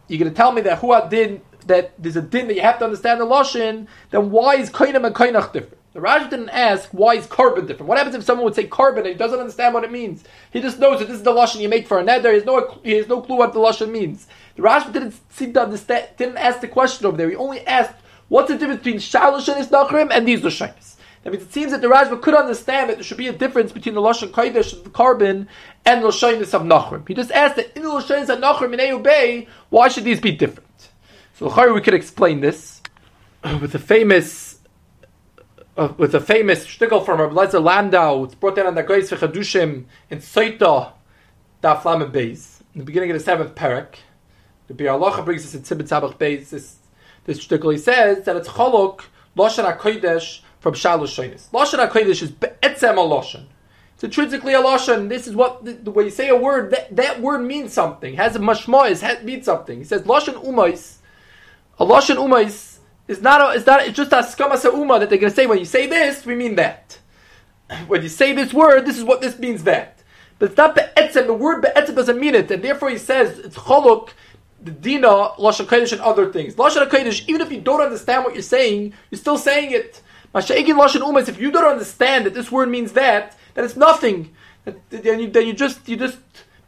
you're 0.07 0.19
going 0.19 0.31
to 0.31 0.35
tell 0.35 0.51
me 0.51 0.61
that 0.61 0.79
Huadin, 0.79 1.41
that 1.65 1.93
there's 2.01 2.15
a 2.15 2.21
din 2.21 2.47
that 2.47 2.55
you 2.55 2.61
have 2.61 2.77
to 2.79 2.85
understand 2.85 3.19
the 3.19 3.25
Lashon, 3.25 3.87
then 4.11 4.29
why 4.29 4.55
is 4.57 4.69
Kainam 4.69 5.05
and 5.05 5.15
Kainach 5.15 5.53
different? 5.53 5.77
The 5.93 5.99
Raj 5.99 6.29
didn't 6.29 6.49
ask 6.49 6.89
why 6.91 7.15
is 7.15 7.25
carbon 7.25 7.65
different. 7.65 7.89
What 7.89 7.97
happens 7.97 8.15
if 8.15 8.23
someone 8.23 8.45
would 8.45 8.55
say 8.55 8.65
carbon 8.65 8.99
and 8.99 9.09
he 9.09 9.15
doesn't 9.15 9.39
understand 9.39 9.73
what 9.73 9.83
it 9.83 9.91
means? 9.91 10.23
He 10.53 10.61
just 10.61 10.79
knows 10.79 10.99
that 10.99 11.09
this 11.09 11.17
is 11.17 11.23
the 11.23 11.33
lashon 11.33 11.59
you 11.59 11.67
make 11.67 11.85
for 11.85 11.99
a 11.99 12.03
neder. 12.03 12.29
He 12.29 12.35
has 12.35 12.45
no 12.45 12.79
he 12.81 12.91
has 12.93 13.09
no 13.09 13.21
clue 13.21 13.35
what 13.35 13.51
the 13.51 13.59
lashon 13.59 13.91
means. 13.91 14.27
The 14.55 14.61
Raj 14.61 14.91
didn't 14.93 15.15
seem 15.29 15.51
to 15.53 15.63
understand. 15.63 16.07
Didn't 16.15 16.37
ask 16.37 16.61
the 16.61 16.69
question 16.69 17.07
over 17.07 17.17
there. 17.17 17.29
He 17.29 17.35
only 17.35 17.67
asked 17.67 17.95
what's 18.31 18.47
the 18.49 18.57
difference 18.57 18.81
between 18.81 18.97
shalosh 18.97 19.53
and 19.53 19.67
isnachrim 19.67 20.09
and 20.09 20.25
these 20.25 20.39
lashonis. 20.39 20.95
That 21.23 21.31
means 21.31 21.43
it 21.43 21.51
seems 21.51 21.71
that 21.73 21.81
the 21.81 21.87
Rashba 21.87 22.21
could 22.21 22.33
understand 22.33 22.89
that 22.89 22.95
there 22.95 23.03
should 23.03 23.17
be 23.17 23.27
a 23.27 23.33
difference 23.33 23.73
between 23.73 23.93
the 23.93 24.01
Lashon 24.01 24.31
Kodesh 24.31 24.73
of 24.73 24.85
the 24.85 24.89
carbon 24.89 25.49
and 25.85 26.01
the 26.01 26.07
Lashonis 26.07 26.53
of 26.53 26.63
Nachrim. 26.63 27.07
He 27.07 27.13
just 27.13 27.29
asked 27.31 27.57
that 27.57 27.75
in 27.75 27.83
the 27.83 27.89
Lashonis 27.89 28.29
of 28.29 28.39
Nachrim 28.39 28.73
in 28.73 28.79
Eubay, 28.79 29.47
why 29.69 29.89
should 29.89 30.05
these 30.05 30.19
be 30.19 30.31
different? 30.31 30.89
So 31.35 31.73
we 31.73 31.81
could 31.81 31.93
explain 31.93 32.39
this 32.39 32.81
with 33.43 33.73
the 33.73 33.79
famous 33.79 34.59
uh, 35.77 35.93
with 35.97 36.15
a 36.15 36.19
famous 36.19 36.65
shtickle 36.65 37.05
from 37.05 37.19
Rabbi 37.19 37.33
Lezer 37.33 37.61
Landau. 37.61 38.23
It's 38.23 38.35
brought 38.35 38.55
down 38.55 38.67
on 38.67 38.75
the 38.75 38.83
Geis 38.83 39.11
Chadushim 39.11 39.85
in 40.09 40.19
Soita, 40.19 40.93
Daf 41.61 41.83
Lamed 41.85 42.13
Beis, 42.13 42.61
in 42.73 42.79
the 42.79 42.85
beginning 42.85 43.11
of 43.11 43.17
the 43.17 43.23
seventh 43.23 43.55
parak. 43.55 43.95
The 44.67 44.73
Biur 44.73 44.97
Halacha 44.97 45.23
brings 45.25 45.45
us 45.45 45.53
in 45.53 45.61
Tzibit 45.63 45.87
Tzabach 45.87 46.17
Beis. 46.17 46.49
This 46.49 46.77
this 47.25 47.45
he 47.45 47.77
says 47.77 48.25
that 48.25 48.35
it's 48.35 48.49
Cholok 48.49 49.05
Loshan 49.37 49.77
Hakodesh 49.77 50.41
from 50.59 50.73
Shalosh 50.73 51.15
Shonis. 51.15 51.49
Loshan 51.49 51.87
Hakodesh 51.87 52.21
is 52.21 52.31
Be'etzem 52.31 52.95
Loshan. 52.95 53.45
It's 53.93 54.03
intrinsically 54.03 54.55
a 54.55 54.61
lashon. 54.61 55.09
This 55.09 55.27
is 55.27 55.35
what 55.35 55.63
the, 55.63 55.73
the, 55.73 55.91
way 55.91 56.05
you 56.05 56.09
say 56.09 56.29
a 56.29 56.35
word. 56.35 56.71
That, 56.71 56.95
that 56.95 57.21
word 57.21 57.43
means 57.43 57.71
something. 57.71 58.15
Has 58.15 58.35
a 58.35 58.39
mashmois. 58.39 59.01
Has 59.01 59.23
means 59.23 59.45
something. 59.45 59.77
He 59.77 59.83
says 59.83 60.01
lashon 60.01 60.43
umais. 60.43 60.97
A 61.77 61.85
lashon 61.85 62.15
umais 62.15 62.71
it's 63.11 63.21
not, 63.21 63.41
a, 63.41 63.57
it's 63.57 63.65
not, 63.65 63.85
it's 63.85 63.97
just 63.97 64.13
a 64.13 64.17
skama 64.17 64.63
uma 64.73 64.99
that 64.99 65.09
they're 65.09 65.19
going 65.19 65.31
to 65.31 65.35
say, 65.35 65.45
when 65.45 65.59
you 65.59 65.65
say 65.65 65.85
this, 65.85 66.25
we 66.25 66.33
mean 66.33 66.55
that. 66.55 66.97
When 67.87 68.01
you 68.01 68.09
say 68.09 68.31
this 68.33 68.53
word, 68.53 68.85
this 68.85 68.97
is 68.97 69.03
what 69.03 69.19
this 69.19 69.37
means 69.37 69.63
that. 69.63 70.01
But 70.39 70.51
it's 70.51 70.57
not 70.57 70.75
be'etzem, 70.75 71.27
the 71.27 71.33
word 71.33 71.61
be'etzem 71.61 71.95
doesn't 71.95 72.19
mean 72.19 72.35
it, 72.35 72.49
and 72.49 72.63
therefore 72.63 72.89
he 72.89 72.97
says 72.97 73.37
it's 73.39 73.57
choluk, 73.57 74.11
the 74.63 74.71
dina, 74.71 75.07
lashon 75.07 75.65
kodesh, 75.65 75.91
and 75.91 76.01
other 76.01 76.31
things. 76.31 76.55
Lashon 76.55 76.87
kodesh, 76.87 77.27
even 77.27 77.41
if 77.41 77.51
you 77.51 77.61
don't 77.61 77.81
understand 77.81 78.23
what 78.23 78.33
you're 78.33 78.43
saying, 78.43 78.93
you're 79.09 79.19
still 79.19 79.37
saying 79.37 79.71
it. 79.71 80.01
Masha'egin 80.33 80.79
lashon 80.79 81.01
umas, 81.01 81.27
if 81.27 81.39
you 81.39 81.51
don't 81.51 81.65
understand 81.65 82.25
that 82.25 82.33
this 82.33 82.51
word 82.51 82.69
means 82.69 82.93
that, 82.93 83.37
then 83.53 83.65
it's 83.65 83.75
nothing. 83.75 84.33
Then 84.65 85.19
you, 85.19 85.29
then 85.29 85.47
you 85.47 85.53
just, 85.53 85.87
you 85.89 85.97
just 85.97 86.17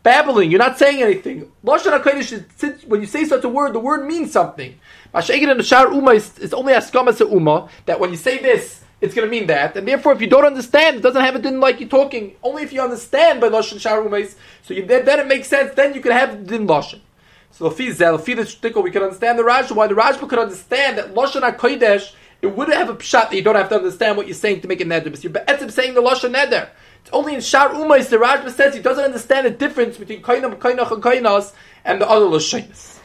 babbling. 0.02 0.52
You're 0.52 0.60
not 0.60 0.78
saying 0.78 1.02
anything. 1.02 1.52
Lashon 1.64 1.98
Hakodesh, 2.00 2.86
when 2.88 3.02
you 3.02 3.08
say 3.08 3.26
such 3.26 3.44
a 3.44 3.50
word, 3.50 3.74
the 3.74 3.80
word 3.80 4.06
means 4.06 4.32
something. 4.32 4.78
Masha'egin 5.14 5.52
and 5.52 5.66
Shar 5.66 5.94
Uma 5.94 6.12
is, 6.12 6.38
is 6.40 6.54
only 6.54 6.74
Askama 6.74 7.18
Uma, 7.32 7.70
that 7.86 8.00
when 8.00 8.10
you 8.10 8.18
say 8.18 8.40
this, 8.40 8.84
it's 9.00 9.14
going 9.14 9.28
to 9.28 9.32
mean 9.32 9.48
that. 9.48 9.76
And 9.76 9.88
therefore, 9.88 10.14
if 10.14 10.22
you 10.22 10.28
don't 10.28 10.46
understand, 10.46 10.98
it 10.98 11.02
doesn't 11.02 11.22
have 11.22 11.36
a 11.36 11.40
din 11.40 11.60
like 11.60 11.80
you're 11.80 11.90
talking. 11.90 12.36
Only 12.42 12.64
if 12.64 12.74
you 12.74 12.82
understand 12.82 13.42
by 13.42 13.50
Lashon 13.50 13.80
Shar 13.80 14.02
Umais, 14.02 14.36
so 14.64 14.74
you, 14.74 14.86
then, 14.86 15.06
then 15.06 15.20
it 15.20 15.28
makes 15.28 15.48
sense, 15.48 15.74
then 15.76 15.94
you 15.94 16.02
can 16.02 16.12
have 16.12 16.48
din 16.48 16.66
Lashon. 16.66 17.00
So 17.54 17.68
if 17.68 17.78
he's 17.78 18.02
if 18.02 18.26
he's 18.26 18.62
we 18.76 18.92
can 18.92 19.04
understand 19.04 19.38
the 19.38 19.44
Rashba. 19.44 19.76
Why 19.76 19.86
the 19.86 19.94
Rashba 19.94 20.28
could 20.28 20.40
understand 20.40 20.98
that 20.98 21.14
Lashon 21.14 21.42
HaKodesh, 21.42 22.14
it 22.42 22.48
wouldn't 22.48 22.76
have 22.76 22.90
a 22.90 22.96
pshat 22.96 23.30
that 23.30 23.36
you 23.36 23.44
don't 23.44 23.56
have 23.56 23.70
to 23.70 23.76
understand 23.76 24.18
what 24.18 24.26
you're 24.26 24.34
saying 24.34 24.62
to 24.62 24.68
make 24.68 24.82
a 24.82 24.86
neder. 24.86 25.12
But 25.12 25.24
you're 25.62 25.70
saying 25.70 25.94
the 25.94 26.02
Lashon 26.02 26.34
neder. 26.34 26.70
It's 27.02 27.12
only 27.14 27.36
in 27.36 27.42
Shar 27.42 27.70
Umais 27.70 28.10
the 28.10 28.18
Rashba 28.18 28.50
says 28.50 28.74
he 28.74 28.82
doesn't 28.82 29.04
understand 29.04 29.46
the 29.46 29.52
difference 29.52 29.98
between 29.98 30.24
Kainam, 30.24 30.58
Kainach, 30.58 30.92
and 30.92 31.04
Kainas 31.04 31.54
and 31.86 32.02
the 32.02 32.10
other 32.10 32.26
Lashonis. 32.26 33.00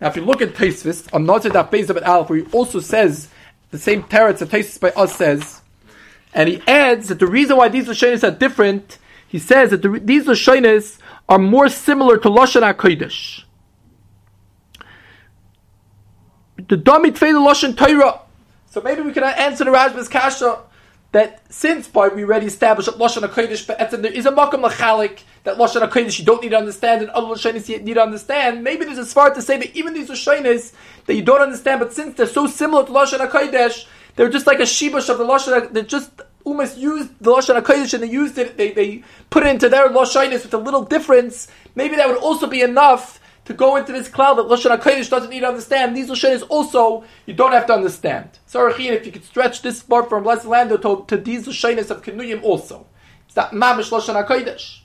Now, 0.00 0.08
if 0.08 0.16
you 0.16 0.22
look 0.22 0.42
at 0.42 0.50
Taisvis, 0.50 1.08
on 1.14 1.24
Nazir 1.24 1.52
Daf 1.52 1.70
Beis 1.70 1.88
Abed 1.88 2.02
Aleph, 2.02 2.28
where 2.28 2.40
he 2.40 2.52
also 2.52 2.80
says 2.80 3.28
the 3.70 3.78
same 3.78 4.02
teretz 4.02 4.38
that 4.38 4.50
Taisvis 4.50 4.80
by 4.80 4.90
us 4.90 5.16
says, 5.16 5.62
and 6.34 6.48
he 6.48 6.60
adds 6.66 7.08
that 7.08 7.20
the 7.20 7.26
reason 7.26 7.56
why 7.56 7.68
these 7.68 7.86
Lashonis 7.86 8.26
are 8.26 8.36
different, 8.36 8.98
he 9.26 9.38
says 9.38 9.70
that 9.70 9.82
the, 9.82 10.00
these 10.02 10.26
Lashonis 10.26 10.98
are 11.28 11.38
more 11.38 11.70
similar 11.70 12.18
to 12.18 12.28
Lashon 12.28 12.74
HaKodesh. 12.74 13.44
The 16.56 16.76
Damit 16.76 17.18
Fei 17.18 17.32
Lashon 17.32 17.76
Torah. 17.76 18.20
So 18.70 18.80
maybe 18.80 19.02
we 19.02 19.12
can 19.12 19.24
answer 19.24 19.64
the 19.64 19.70
Rashba's 19.70 20.08
Kasha 20.08 20.60
that 21.14 21.40
since 21.48 21.86
by 21.86 22.08
we 22.08 22.24
already 22.24 22.46
established 22.46 22.90
that 22.90 22.98
Lashon 22.98 23.22
HaKodesh 23.22 23.66
Be'etzim, 23.68 24.02
there 24.02 24.12
is 24.12 24.26
a 24.26 24.32
Makam 24.32 24.68
Lachalik, 24.68 25.20
that 25.44 25.58
Lashon 25.58 25.88
HaKodesh 25.88 26.18
you 26.18 26.24
don't 26.24 26.42
need 26.42 26.50
to 26.50 26.56
understand, 26.56 27.02
and 27.02 27.10
other 27.10 27.28
Lashonis 27.28 27.68
you 27.68 27.78
need 27.80 27.94
to 27.94 28.02
understand, 28.02 28.64
maybe 28.64 28.84
there's 28.84 28.98
a 28.98 29.02
svart 29.02 29.34
to 29.34 29.42
say 29.42 29.56
that 29.56 29.76
even 29.76 29.94
these 29.94 30.10
Lashonis 30.10 30.72
that 31.06 31.14
you 31.14 31.22
don't 31.22 31.40
understand, 31.40 31.78
but 31.78 31.92
since 31.92 32.16
they're 32.16 32.26
so 32.26 32.48
similar 32.48 32.84
to 32.84 32.90
Lashon 32.90 33.18
HaKodesh, 33.28 33.86
they're 34.16 34.28
just 34.28 34.46
like 34.46 34.58
a 34.58 34.62
shibush 34.62 35.08
of 35.08 35.18
the 35.18 35.24
Lashon 35.24 35.72
they're 35.72 35.84
just 35.84 36.10
almost 36.44 36.76
used 36.76 37.16
the 37.20 37.30
Lashon 37.30 37.62
HaKodesh 37.62 37.94
and 37.94 38.02
they 38.02 38.10
used 38.10 38.36
it, 38.36 38.56
they, 38.56 38.72
they 38.72 39.04
put 39.30 39.44
it 39.44 39.50
into 39.50 39.68
their 39.68 39.88
Lashonis 39.88 40.42
with 40.42 40.54
a 40.54 40.58
little 40.58 40.84
difference, 40.84 41.46
maybe 41.76 41.94
that 41.94 42.08
would 42.08 42.18
also 42.18 42.48
be 42.48 42.60
enough 42.60 43.20
to 43.44 43.54
go 43.54 43.76
into 43.76 43.92
this 43.92 44.08
cloud 44.08 44.34
that 44.34 44.46
Lashon 44.46 44.76
HaKodesh 44.78 45.10
doesn't 45.10 45.30
need 45.30 45.40
to 45.40 45.48
understand. 45.48 45.96
These 45.96 46.10
Lashonis 46.10 46.44
also, 46.48 47.04
you 47.26 47.34
don't 47.34 47.52
have 47.52 47.66
to 47.66 47.74
understand. 47.74 48.30
So, 48.46 48.66
if 48.68 48.78
you 48.78 49.12
could 49.12 49.24
stretch 49.24 49.62
this 49.62 49.82
part 49.82 50.08
from 50.08 50.24
Les 50.24 50.44
Lando 50.44 50.76
to, 50.78 51.04
to 51.08 51.16
these 51.16 51.46
Lashonis 51.46 51.90
of 51.90 52.02
Kenuyim 52.02 52.42
also. 52.42 52.86
It's 53.26 53.34
that 53.34 53.50
Mamish 53.50 53.90
Lashon 53.90 54.26
HaKodesh. 54.26 54.80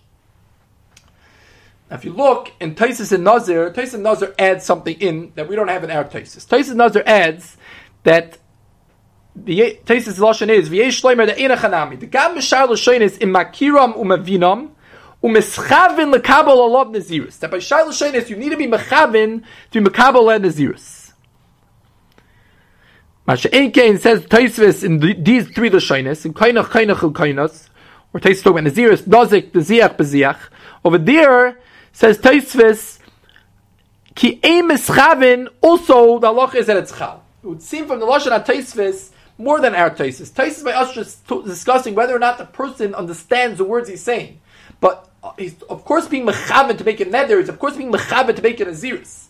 Now, 1.89 1.95
if 1.95 2.05
you 2.05 2.14
look 2.14 2.51
in 2.60 2.76
Taisis 2.76 3.12
and 3.12 3.24
Nazir, 3.24 3.72
Taisis 3.72 3.95
and 3.95 4.03
Nazir 4.03 4.36
adds 4.38 4.66
something 4.66 4.99
in 4.99 5.32
that 5.36 5.47
we 5.47 5.55
don't 5.55 5.70
have 5.70 5.84
in 5.84 5.89
our 5.89 6.03
Taisis. 6.03 6.45
Taisis 6.47 6.70
and 6.70 6.78
Nazir 6.78 7.03
adds 7.05 7.57
that 8.03 8.38
the 9.36 9.80
Taisis 9.86 10.20
Lashon 10.20 10.49
is, 10.49 10.70
V'yesh 10.70 11.01
Shleimer 11.01 11.26
the 11.26 11.34
Chanami. 11.34 11.99
The 11.99 12.07
Gam 12.07 12.36
Mishar 12.36 12.68
Lashoin 12.68 12.99
is 12.99 13.18
in 13.18 13.30
Makiram 13.30 13.95
umavinam, 13.95 14.72
umeschavin 15.24 16.13
lekabel 16.13 16.57
alav 16.57 16.93
nazirus. 16.93 17.39
That 17.39 17.51
by 17.51 17.59
Shar 17.59 17.84
Lashoin 17.84 18.13
is 18.13 18.30
you 18.30 18.36
need 18.36 18.49
to 18.49 18.57
be 18.57 18.67
mechavin 18.67 19.43
to 19.72 19.82
be 19.82 19.89
mekabel 19.89 20.24
le 20.24 20.39
nazirus. 20.39 20.99
Masha 23.30 23.47
Einkein 23.49 23.99
says 23.99 24.26
Taisvis 24.26 24.84
in 24.84 24.99
the, 24.99 25.13
these 25.13 25.47
three 25.49 25.70
Lashonis, 25.70 26.26
in 26.26 26.34
Kainach, 26.34 26.65
Kainach, 26.65 27.03
and 27.03 27.13
Kainas, 27.13 27.70
or 28.11 28.20
Taisvis 28.20 28.43
talking 28.43 28.59
about 28.59 28.74
Nazirus, 28.74 29.03
Dozik, 29.03 29.51
Beziach, 29.51 29.97
Beziach. 29.97 30.49
Over 30.84 30.97
there, 30.97 31.59
says 31.91 32.17
Taisvis, 32.17 32.97
Ki 34.15 34.39
Ein 34.43 34.70
Mischavin, 34.70 35.47
also 35.61 36.17
the 36.17 36.26
Allah 36.26 36.51
is 36.55 36.65
that 36.65 36.78
it's 36.78 36.97
Chal. 36.97 37.24
It 37.43 37.47
would 37.47 37.61
seem 37.61 37.86
from 37.86 37.99
the 37.99 38.07
Lashon 38.07 38.32
HaTaisvis, 38.43 39.11
more 39.38 39.61
than 39.61 39.76
our 39.76 39.91
Taisis. 39.91 40.32
Taisis 40.32 40.63
by 40.63 40.72
us 40.72 40.93
just 40.93 41.28
t- 41.28 41.43
discussing 41.43 41.93
whether 41.93 42.15
or 42.15 42.20
not 42.20 42.38
the 42.38 42.45
person 42.45 42.95
understands 42.95 43.59
the 43.59 43.63
words 43.63 43.88
he's 43.89 44.01
saying. 44.01 44.41
But 44.82 45.09
Uh, 45.24 45.32
he's 45.38 45.61
of 45.63 45.84
course 45.84 46.07
being 46.07 46.26
mechaven 46.26 46.78
to 46.78 46.84
make 46.84 47.01
it 47.01 47.11
nether. 47.11 47.39
He's 47.39 47.49
of 47.49 47.59
course 47.59 47.76
being 47.76 47.91
mechaven 47.91 48.36
to 48.36 48.41
make 48.41 48.59
it 48.59 48.67
a 48.67 48.72
ziris. 48.72 49.26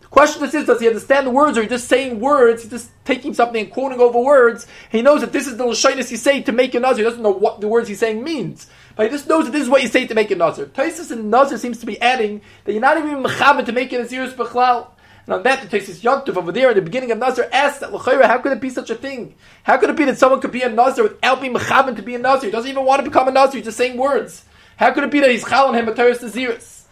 The 0.00 0.06
question 0.08 0.44
is, 0.44 0.66
does 0.66 0.80
he 0.80 0.86
understand 0.86 1.26
the 1.26 1.30
words, 1.30 1.58
or 1.58 1.62
he 1.62 1.68
just 1.68 1.88
saying 1.88 2.20
words? 2.20 2.62
He's 2.62 2.70
just 2.70 2.90
taking 3.04 3.34
something 3.34 3.64
and 3.64 3.72
quoting 3.72 4.00
over 4.00 4.18
words. 4.18 4.66
He 4.90 5.02
knows 5.02 5.20
that 5.22 5.32
this 5.32 5.46
is 5.46 5.56
the 5.56 5.64
lashonis 5.64 6.08
he's 6.08 6.22
saying 6.22 6.44
to 6.44 6.52
make 6.52 6.74
a 6.74 6.80
nazir. 6.80 7.04
He 7.04 7.10
doesn't 7.10 7.22
know 7.22 7.30
what 7.30 7.60
the 7.60 7.68
words 7.68 7.88
he's 7.88 7.98
saying 7.98 8.22
means, 8.22 8.68
but 8.96 9.06
he 9.06 9.10
just 9.10 9.28
knows 9.28 9.46
that 9.46 9.50
this 9.50 9.62
is 9.62 9.68
what 9.68 9.82
you 9.82 9.88
say 9.88 10.06
to 10.06 10.14
make 10.14 10.30
a 10.30 10.36
nazir. 10.36 10.66
Taisis 10.66 11.10
and 11.10 11.30
nazir 11.30 11.58
seems 11.58 11.78
to 11.78 11.86
be 11.86 12.00
adding 12.00 12.40
that 12.64 12.72
you're 12.72 12.80
not 12.80 12.96
even 12.96 13.22
mechaven 13.22 13.66
to 13.66 13.72
make 13.72 13.92
it 13.92 14.00
a 14.00 14.04
ziris 14.04 14.34
bechlal. 14.34 14.88
And 15.26 15.34
on 15.34 15.42
that, 15.44 15.62
the 15.62 15.78
Tesis 15.78 16.00
Yontif 16.00 16.36
over 16.36 16.52
there 16.52 16.68
in 16.68 16.74
the 16.76 16.82
beginning 16.82 17.10
of 17.10 17.18
Nazir 17.18 17.48
asks 17.50 17.78
that 17.78 17.94
L'chayra, 17.94 18.26
how 18.26 18.38
could 18.38 18.52
it 18.52 18.60
be 18.60 18.68
such 18.68 18.90
a 18.90 18.94
thing? 18.94 19.34
How 19.62 19.78
could 19.78 19.88
it 19.88 19.96
be 19.96 20.04
that 20.04 20.18
someone 20.18 20.40
could 20.40 20.52
be 20.52 20.60
a 20.60 20.68
Nazir 20.68 21.04
without 21.04 21.40
being 21.40 21.54
mechaven 21.54 21.96
to 21.96 22.02
be 22.02 22.14
a 22.14 22.18
Nazir? 22.18 22.48
He 22.48 22.52
doesn't 22.52 22.70
even 22.70 22.84
want 22.84 23.02
to 23.02 23.10
become 23.10 23.26
a 23.26 23.30
Nazir, 23.30 23.56
he's 23.56 23.64
just 23.64 23.78
saying 23.78 23.96
words. 23.96 24.44
How 24.76 24.92
could 24.92 25.04
it 25.04 25.10
be 25.10 25.20
that 25.20 25.30
he's 25.30 25.44
chalan 25.44 25.74
him 25.74 25.88
a 25.88 25.94
Teres 25.94 26.18
Naziris? 26.18 26.84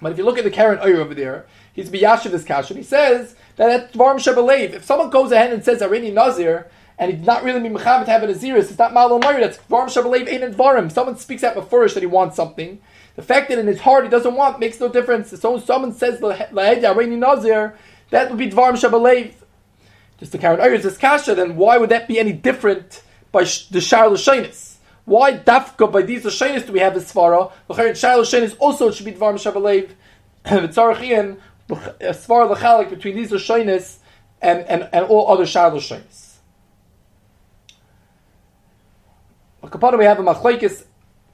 But 0.00 0.12
if 0.12 0.18
you 0.18 0.24
look 0.24 0.38
at 0.38 0.44
the 0.44 0.50
Keren 0.50 0.78
Orah 0.78 0.98
over 0.98 1.14
there, 1.14 1.46
he's 1.72 1.90
Biyashiv 1.90 2.30
this 2.30 2.44
kash, 2.44 2.70
and 2.70 2.78
he 2.78 2.84
says 2.84 3.34
that 3.56 3.70
at 3.70 3.92
Dvarim 3.92 4.16
Shebelev, 4.16 4.74
if 4.74 4.84
someone 4.84 5.10
goes 5.10 5.32
ahead 5.32 5.52
and 5.52 5.64
says 5.64 5.80
Arini 5.80 6.12
Nazir, 6.12 6.70
and 6.98 7.12
he's 7.12 7.26
not 7.26 7.42
really 7.42 7.60
mechaven 7.60 8.04
to 8.06 8.10
have 8.10 8.22
a 8.22 8.26
Naziris, 8.26 8.70
it's 8.70 8.78
not 8.78 8.94
Malon 8.94 9.20
Moyer, 9.20 9.40
that's 9.40 9.58
Dvarim 9.58 9.86
Shebelev 9.86 10.28
ain't 10.28 10.42
in 10.42 10.54
Dvarim. 10.54 10.90
Someone 10.90 11.16
speaks 11.16 11.44
out 11.44 11.54
before 11.54 11.88
that 11.88 12.00
he 12.00 12.06
wants 12.06 12.36
something. 12.36 12.80
The 13.16 13.22
fact 13.22 13.48
that 13.48 13.58
in 13.58 13.66
his 13.66 13.80
heart 13.80 14.04
he 14.04 14.10
doesn't 14.10 14.34
want 14.34 14.60
makes 14.60 14.78
no 14.80 14.88
difference. 14.88 15.30
So 15.38 15.58
someone 15.58 15.92
says 15.94 16.20
Lahedya 16.20 16.94
Arini 16.94 17.18
Nazir, 17.18 17.76
that 18.10 18.30
would 18.30 18.38
be 18.38 18.50
Dvarim 18.50 18.74
Shabalev. 18.74 19.32
Just 20.18 20.32
to 20.32 20.38
carry 20.38 20.58
on 20.58 20.80
this 20.80 20.96
kasha, 20.96 21.34
then 21.34 21.56
why 21.56 21.76
would 21.76 21.90
that 21.90 22.08
be 22.08 22.18
any 22.18 22.32
different 22.32 23.02
by 23.32 23.40
the 23.42 23.80
Shar 23.80 24.08
Lashonis? 24.08 24.75
Why 25.06 25.38
dafka 25.38 25.90
by 25.90 26.02
these 26.02 26.24
Lashonis 26.24 26.66
do 26.66 26.72
we 26.72 26.80
have 26.80 26.92
this 26.94 27.12
svara? 27.12 27.52
The 27.68 27.94
Shar 27.94 28.18
Lashonis 28.18 28.56
also 28.58 28.90
should 28.90 29.06
be 29.06 29.12
Dvarim 29.12 29.36
Shabalev. 29.36 29.92
V'tzarachian 30.44 31.38
svara 31.68 32.54
lechalik 32.54 32.90
between 32.90 33.14
these 33.14 33.30
Lashonis 33.30 33.98
and, 34.42 34.60
and, 34.64 34.88
and 34.92 35.06
all 35.06 35.30
other 35.30 35.46
Shar 35.46 35.70
Lashonis. 35.70 36.34
Kapana 39.62 39.96
we 39.96 40.04
have 40.04 40.18
a 40.18 40.22
machlekes. 40.22 40.84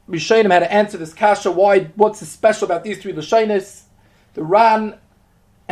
Rishonim 0.09 0.51
had 0.51 0.61
to 0.61 0.73
answer 0.73 0.99
this 0.99 1.15
kasha. 1.15 1.51
Why? 1.51 1.85
What's 1.97 2.27
special 2.27 2.67
about 2.67 2.85
these 2.85 3.01
three 3.01 3.15
Lashonis? 3.15 3.85
The 4.35 4.43
Ran 4.43 4.99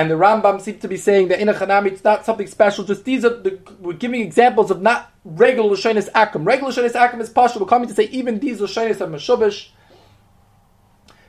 and 0.01 0.11
the 0.11 0.15
Rambam 0.15 0.63
seem 0.63 0.79
to 0.79 0.89
be 0.89 0.97
saying 0.97 1.29
that 1.29 1.41
in 1.41 1.51
a 1.51 1.53
Chanami 1.53 1.89
it's 1.89 2.03
not 2.03 2.25
something 2.25 2.47
special. 2.47 2.85
Just 2.85 3.05
these 3.05 3.23
are 3.23 3.37
the, 3.37 3.61
we're 3.81 3.93
giving 3.93 4.23
examples 4.23 4.71
of 4.71 4.81
not 4.81 5.13
regular 5.27 5.77
Lashonis 5.77 6.11
Akum. 6.13 6.47
Regular 6.47 6.73
Lashonis 6.73 6.93
Akum 6.93 7.21
is 7.21 7.29
partial. 7.29 7.61
We're 7.61 7.67
coming 7.67 7.87
to 7.87 7.95
say 7.95 8.05
even 8.05 8.39
these 8.39 8.61
Lashonis 8.61 9.03
are 9.03 9.07
Meshubish. 9.07 9.69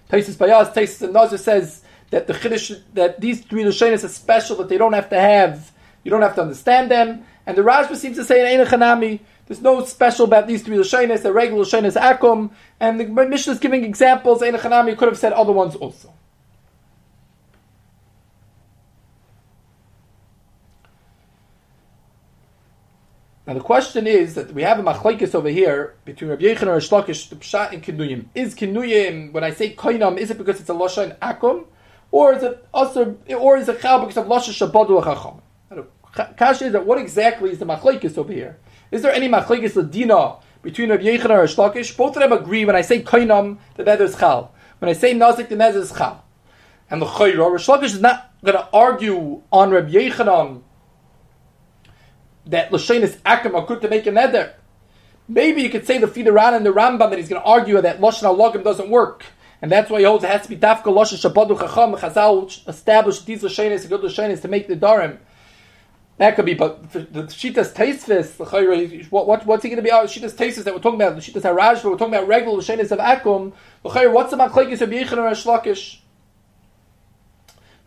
Taisus 0.09 0.35
Bayaz, 0.35 0.73
Taisus 0.73 1.01
and 1.01 1.11
Nazir 1.11 1.37
says 1.37 1.81
that 2.11 2.27
the 2.27 2.33
Chiddush, 2.33 2.81
that 2.93 3.19
these 3.19 3.41
three 3.41 3.65
Lashonis 3.65 4.05
are 4.05 4.07
special, 4.07 4.55
that 4.55 4.69
they 4.69 4.77
don't 4.77 4.93
have 4.93 5.09
to 5.09 5.19
have, 5.19 5.73
you 6.05 6.09
don't 6.09 6.21
have 6.21 6.35
to 6.35 6.41
understand 6.41 6.89
them. 6.89 7.25
And 7.45 7.57
the 7.57 7.63
Rashba 7.63 7.97
seems 7.97 8.15
to 8.15 8.23
say 8.23 8.39
in 8.39 8.61
Ein 8.61 8.65
Chanami, 8.65 9.19
there's 9.47 9.61
no 9.61 9.83
special 9.83 10.23
about 10.23 10.47
these 10.47 10.63
three 10.63 10.77
Lashonis, 10.77 11.23
the 11.23 11.33
regular 11.33 11.65
Lashonis 11.65 11.99
Akum. 12.01 12.51
And 12.79 13.01
the 13.01 13.05
Mishnah 13.05 13.51
is 13.51 13.59
giving 13.59 13.83
examples. 13.83 14.41
Ein 14.41 14.53
Chanami 14.53 14.97
could 14.97 15.09
have 15.09 15.17
said 15.17 15.33
other 15.33 15.51
ones 15.51 15.75
also. 15.75 16.13
Now 23.47 23.55
the 23.55 23.59
question 23.59 24.05
is 24.05 24.35
that 24.35 24.53
we 24.53 24.61
have 24.61 24.77
a 24.77 24.83
machlekes 24.83 25.33
over 25.33 25.49
here 25.49 25.95
between 26.05 26.29
Rabbi 26.29 26.43
Yechon 26.43 26.61
and 26.61 26.69
Resh 26.71 26.89
Lakish, 26.89 27.29
the 27.29 27.35
pshat 27.37 27.73
in 27.73 27.81
Kinuyim. 27.81 28.25
Is 28.35 28.53
Kinuyim 28.53 29.31
when 29.31 29.43
I 29.43 29.49
say 29.49 29.73
koinam, 29.73 30.19
is 30.19 30.29
it 30.29 30.37
because 30.37 30.59
it's 30.59 30.69
a 30.69 30.73
lashon 30.73 31.17
akum, 31.17 31.65
or 32.11 32.33
is 32.33 32.43
it 32.43 32.63
also, 32.71 33.17
or 33.35 33.57
is 33.57 33.67
it 33.67 33.81
chal 33.81 33.99
because 33.99 34.17
of 34.17 34.27
lashon 34.27 34.71
shabadu 34.71 35.03
chacham? 35.03 35.41
Kasha 36.37 36.65
is 36.65 36.73
that 36.73 36.85
what 36.85 36.99
exactly 36.99 37.49
is 37.49 37.57
the 37.57 37.65
machlekes 37.65 38.15
over 38.15 38.31
here? 38.31 38.59
Is 38.91 39.01
there 39.01 39.11
any 39.11 39.27
machlekes 39.27 39.71
ladina 39.71 40.39
between 40.61 40.91
Rabbi 40.91 41.05
Yechon 41.05 41.31
and 41.31 41.39
Resh 41.39 41.55
Lakish? 41.55 41.97
Both 41.97 42.17
of 42.17 42.21
them 42.21 42.33
agree 42.33 42.63
when 42.63 42.75
I 42.75 42.81
say 42.81 43.01
koinam 43.01 43.57
that 43.75 43.87
that 43.87 44.01
is 44.01 44.15
chal. 44.15 44.53
When 44.77 44.89
I 44.89 44.93
say 44.93 45.15
nazik, 45.15 45.49
the 45.49 45.55
that 45.55 45.75
is 45.75 45.91
chal. 45.91 46.23
And 46.91 47.01
the 47.01 47.07
chayra, 47.07 47.51
Resh 47.51 47.65
Lakish 47.65 47.85
is 47.85 48.01
not 48.01 48.33
going 48.45 48.57
to 48.57 48.67
argue 48.71 49.41
on 49.51 49.71
Rabbi 49.71 49.93
Yechonon 49.93 50.61
that 52.45 52.71
Lashain 52.71 53.01
is 53.01 53.17
Akim 53.25 53.53
good 53.65 53.81
to 53.81 53.89
make 53.89 54.05
a 54.07 54.11
neder. 54.11 54.53
Maybe 55.27 55.61
you 55.61 55.69
could 55.69 55.85
say 55.85 55.97
the 55.97 56.07
Fidaran 56.07 56.55
and 56.55 56.65
the 56.65 56.71
Rambam 56.71 57.09
that 57.09 57.17
he's 57.17 57.29
going 57.29 57.41
to 57.41 57.47
argue 57.47 57.79
that 57.81 57.99
Lashon 58.01 58.23
Alogim 58.23 58.63
doesn't 58.63 58.89
work. 58.89 59.25
And 59.61 59.71
that's 59.71 59.89
why 59.89 59.99
he 59.99 60.05
holds 60.05 60.23
it 60.23 60.29
has 60.29 60.43
to 60.43 60.49
be 60.49 60.57
Dafka 60.57 60.85
Lashon 60.85 61.31
Shabadu 61.31 61.57
Chacham. 61.57 61.95
Chazal 61.95 62.67
established 62.67 63.25
these 63.25 63.43
Lashainis, 63.43 63.87
good 63.87 64.01
Lashainis, 64.01 64.41
to 64.41 64.47
make 64.47 64.67
the 64.67 64.75
Darim. 64.75 65.19
That 66.17 66.35
could 66.35 66.45
be, 66.45 66.53
but 66.53 66.91
the 66.91 67.23
Shitas 67.23 67.73
Taisvis, 67.73 69.09
what, 69.09 69.27
what, 69.27 69.45
what's 69.45 69.63
he 69.63 69.69
going 69.69 69.77
to 69.77 69.83
be? 69.83 69.91
Oh, 69.91 70.03
Shitas 70.03 70.33
Taisvis 70.33 70.63
that 70.65 70.73
we're 70.73 70.81
talking 70.81 71.01
about, 71.01 71.15
the 71.15 71.21
Shitas 71.21 71.41
Haraj, 71.41 71.83
we're 71.83 71.97
talking 71.97 72.13
about 72.13 72.27
regular 72.27 72.59
Lashainis 72.59 72.91
of 72.91 72.99
Akum. 72.99 73.53
What's 73.81 74.31
the 74.31 74.37
Machlekes 74.37 74.81
of 74.81 74.89
Yechon 74.89 75.17
or 75.17 75.31
Shlakish? 75.31 75.99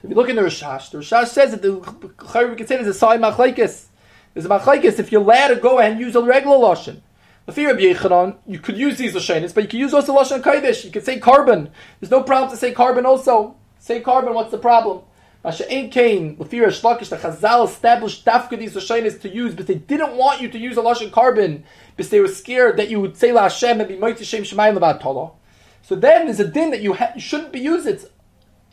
If 0.02 0.10
you 0.10 0.16
look 0.16 0.28
in 0.28 0.36
the 0.36 0.42
Rishash, 0.42 0.90
the 0.90 0.98
Rishash 0.98 1.28
says 1.28 1.52
that 1.52 1.62
the 1.62 1.74
we 2.48 2.56
can 2.56 2.66
say 2.66 2.76
there's 2.76 2.88
a 2.88 2.94
side 2.94 3.20
Machlekes. 3.20 3.86
There's 4.34 4.46
a 4.46 4.48
machlekes 4.48 4.98
if 4.98 5.10
you're 5.10 5.22
allowed 5.22 5.48
to 5.48 5.56
go 5.56 5.78
ahead 5.78 5.92
and 5.92 6.00
use 6.00 6.14
a 6.16 6.22
regular 6.22 6.56
lashon. 6.56 7.00
Of 7.46 7.56
Yechanan, 7.56 8.36
you 8.46 8.58
could 8.58 8.76
use 8.76 8.98
these 8.98 9.14
lashonis, 9.14 9.54
but 9.54 9.64
you 9.64 9.68
can 9.68 9.78
use 9.78 9.94
also 9.94 10.14
lashon 10.14 10.42
kodesh. 10.42 10.84
You 10.84 10.90
could 10.90 11.04
say 11.04 11.18
carbon. 11.18 11.70
There's 12.00 12.10
no 12.10 12.22
problem 12.22 12.50
to 12.50 12.56
say 12.56 12.72
carbon 12.72 13.06
also. 13.06 13.56
Say 13.78 14.00
carbon. 14.00 14.34
What's 14.34 14.50
the 14.50 14.58
problem? 14.58 15.02
Masha 15.44 15.64
Shlakish, 15.64 17.10
the 17.10 17.18
Chazal 17.18 17.68
established 17.68 18.24
Dafka 18.24 18.58
these 18.58 18.74
Lashonis 18.74 19.20
to 19.20 19.28
use, 19.28 19.54
but 19.54 19.66
they 19.66 19.74
didn't 19.74 20.16
want 20.16 20.40
you 20.40 20.48
to 20.48 20.58
use 20.58 20.78
a 20.78 20.80
Lashon 20.80 21.12
carbon, 21.12 21.64
because 21.94 22.08
they 22.08 22.18
were 22.18 22.28
scared 22.28 22.78
that 22.78 22.88
you 22.88 22.98
would 22.98 23.14
say 23.14 23.30
La 23.30 23.44
and 23.44 23.86
be 23.86 23.96
Moiti 23.96 24.24
Shem 24.24 24.42
Shemayim 24.42 24.78
Levat 24.78 25.02
Tolah. 25.02 25.32
So 25.82 25.96
then 25.96 26.24
there's 26.24 26.40
a 26.40 26.48
din 26.48 26.70
that 26.70 26.80
you, 26.80 26.94
ha- 26.94 27.12
you 27.14 27.20
shouldn't 27.20 27.52
be 27.52 27.60
used. 27.60 27.86
It's 27.86 28.06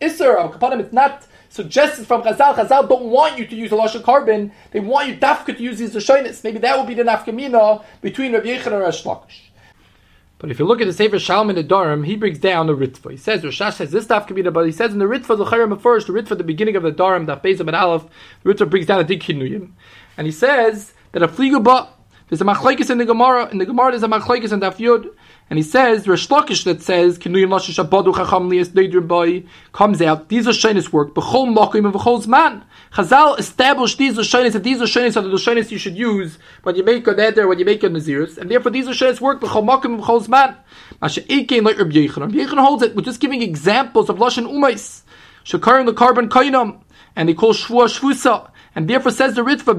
Isser, 0.01 0.80
it's 0.80 0.93
not 0.93 1.28
suggested 1.51 2.07
from 2.07 2.23
Chazal. 2.23 2.55
Chazal 2.55 2.89
don't 2.89 3.05
want 3.05 3.37
you 3.37 3.45
to 3.45 3.55
use 3.55 3.71
a 3.71 3.75
Lashon 3.75 4.03
carbon, 4.03 4.51
they 4.71 4.79
want 4.79 5.09
you 5.09 5.17
Dafka 5.17 5.55
to 5.57 5.61
use 5.61 5.77
these 5.77 5.93
Lashonis. 5.93 6.43
Maybe 6.43 6.59
that 6.59 6.77
would 6.77 6.87
be 6.87 6.95
the 6.95 7.03
Nafkamina 7.03 7.83
between 8.01 8.33
Rabbi 8.33 8.47
Yechon 8.47 8.67
and 8.67 8.79
Rash 8.79 9.03
Lakish. 9.03 9.41
But 10.39 10.49
if 10.49 10.57
you 10.57 10.65
look 10.65 10.81
at 10.81 10.87
the 10.87 10.93
Sefer 10.93 11.19
Shalom 11.19 11.51
in 11.51 11.55
the 11.55 11.61
Durham, 11.61 12.03
he 12.03 12.15
breaks 12.15 12.39
down 12.39 12.65
the 12.65 12.75
Ritva. 12.75 13.11
He 13.11 13.17
says, 13.17 13.43
Rashash 13.43 13.73
says 13.73 13.91
this 13.91 14.07
be 14.07 14.41
but 14.41 14.65
he 14.65 14.71
says 14.71 14.91
in 14.91 14.97
the 14.97 15.05
Ritva, 15.05 15.37
the 15.37 15.45
Chayram 15.45 15.79
first, 15.79 16.07
the 16.07 16.13
Ritva, 16.13 16.35
the 16.35 16.43
beginning 16.43 16.75
of 16.75 16.81
the 16.81 16.91
Durham, 16.91 17.27
the 17.27 17.37
Bezim 17.37 17.67
and 17.67 17.75
Aleph, 17.75 18.05
the 18.41 18.51
Ritva 18.51 18.67
brings 18.67 18.87
down 18.87 18.97
the 18.97 19.03
Dik 19.03 19.21
Kinuyim. 19.21 19.73
And 20.17 20.25
he 20.25 20.31
says 20.31 20.93
that 21.11 21.21
a 21.21 21.27
Fligubah, 21.27 21.89
there's 22.27 22.41
a 22.41 22.45
Machlaikis 22.45 22.89
in 22.89 22.97
the 22.97 23.05
Gemara, 23.05 23.49
in 23.49 23.59
the 23.59 23.67
Gemara 23.67 23.91
there's 23.91 24.01
a 24.01 24.07
Machlaikis 24.07 24.51
in 24.51 24.61
the 24.61 24.71
Yud, 24.71 25.13
and 25.51 25.57
he 25.57 25.63
says, 25.63 26.07
Resh 26.07 26.29
Lakish 26.29 26.63
that 26.63 26.81
says, 26.81 27.19
Kinuyim 27.19 27.49
Lashish 27.49 27.83
Abadu 27.85 28.15
Chacham 28.15 28.47
Lias 28.47 28.69
Neidir 28.69 29.05
Boy, 29.05 29.43
comes 29.73 30.01
out, 30.01 30.29
these 30.29 30.47
are 30.47 30.51
Shainis 30.51 30.93
work, 30.93 31.13
Bechol 31.13 31.53
Mokim 31.53 31.83
and 31.83 31.93
Bechol 31.93 32.25
Zman. 32.25 32.63
Chazal 32.93 33.37
established 33.37 33.97
these 33.97 34.17
are 34.17 34.21
Lashonis, 34.21 34.53
that 34.53 34.63
these 34.63 34.81
are 34.81 34.85
Lashonis 34.85 35.17
are 35.17 35.21
the 35.21 35.27
Lashonis 35.27 35.69
you 35.69 35.77
should 35.77 35.97
use 35.97 36.37
when 36.63 36.77
you 36.77 36.85
make 36.85 37.05
a 37.05 37.13
neder, 37.13 37.49
when 37.49 37.59
you 37.59 37.65
make 37.65 37.83
a 37.83 37.89
Naziris, 37.89 38.37
and 38.37 38.49
therefore 38.49 38.71
these 38.71 38.87
are 38.87 38.91
Lashonis 38.91 39.19
work, 39.19 39.41
Bechol 39.41 39.65
Mokim 39.65 39.95
and 39.95 40.01
Bechol 40.01 40.25
Zman. 40.25 40.55
Masha 41.01 41.19
Eikein 41.23 41.63
like 41.63 41.77
Rabbi 41.77 41.95
Yechon. 41.95 42.21
Rabbi 42.21 42.35
Yechon 42.35 42.57
holds 42.57 42.81
it, 42.83 42.95
we're 42.95 43.01
just 43.01 43.19
giving 43.19 43.41
examples 43.41 44.09
of 44.09 44.19
Lashon 44.19 44.49
Umais. 44.49 45.01
Shakarim 45.43 45.85
the 45.85 45.93
carbon 45.93 46.29
kainam, 46.29 46.81
and 47.17 47.27
they 47.27 47.33
call 47.33 47.53
Shvua 47.53 47.89
Shvusa. 47.89 48.51
And 48.74 48.89
therefore 48.89 49.11
says 49.11 49.36
the 49.36 49.41
Ritva, 49.41 49.78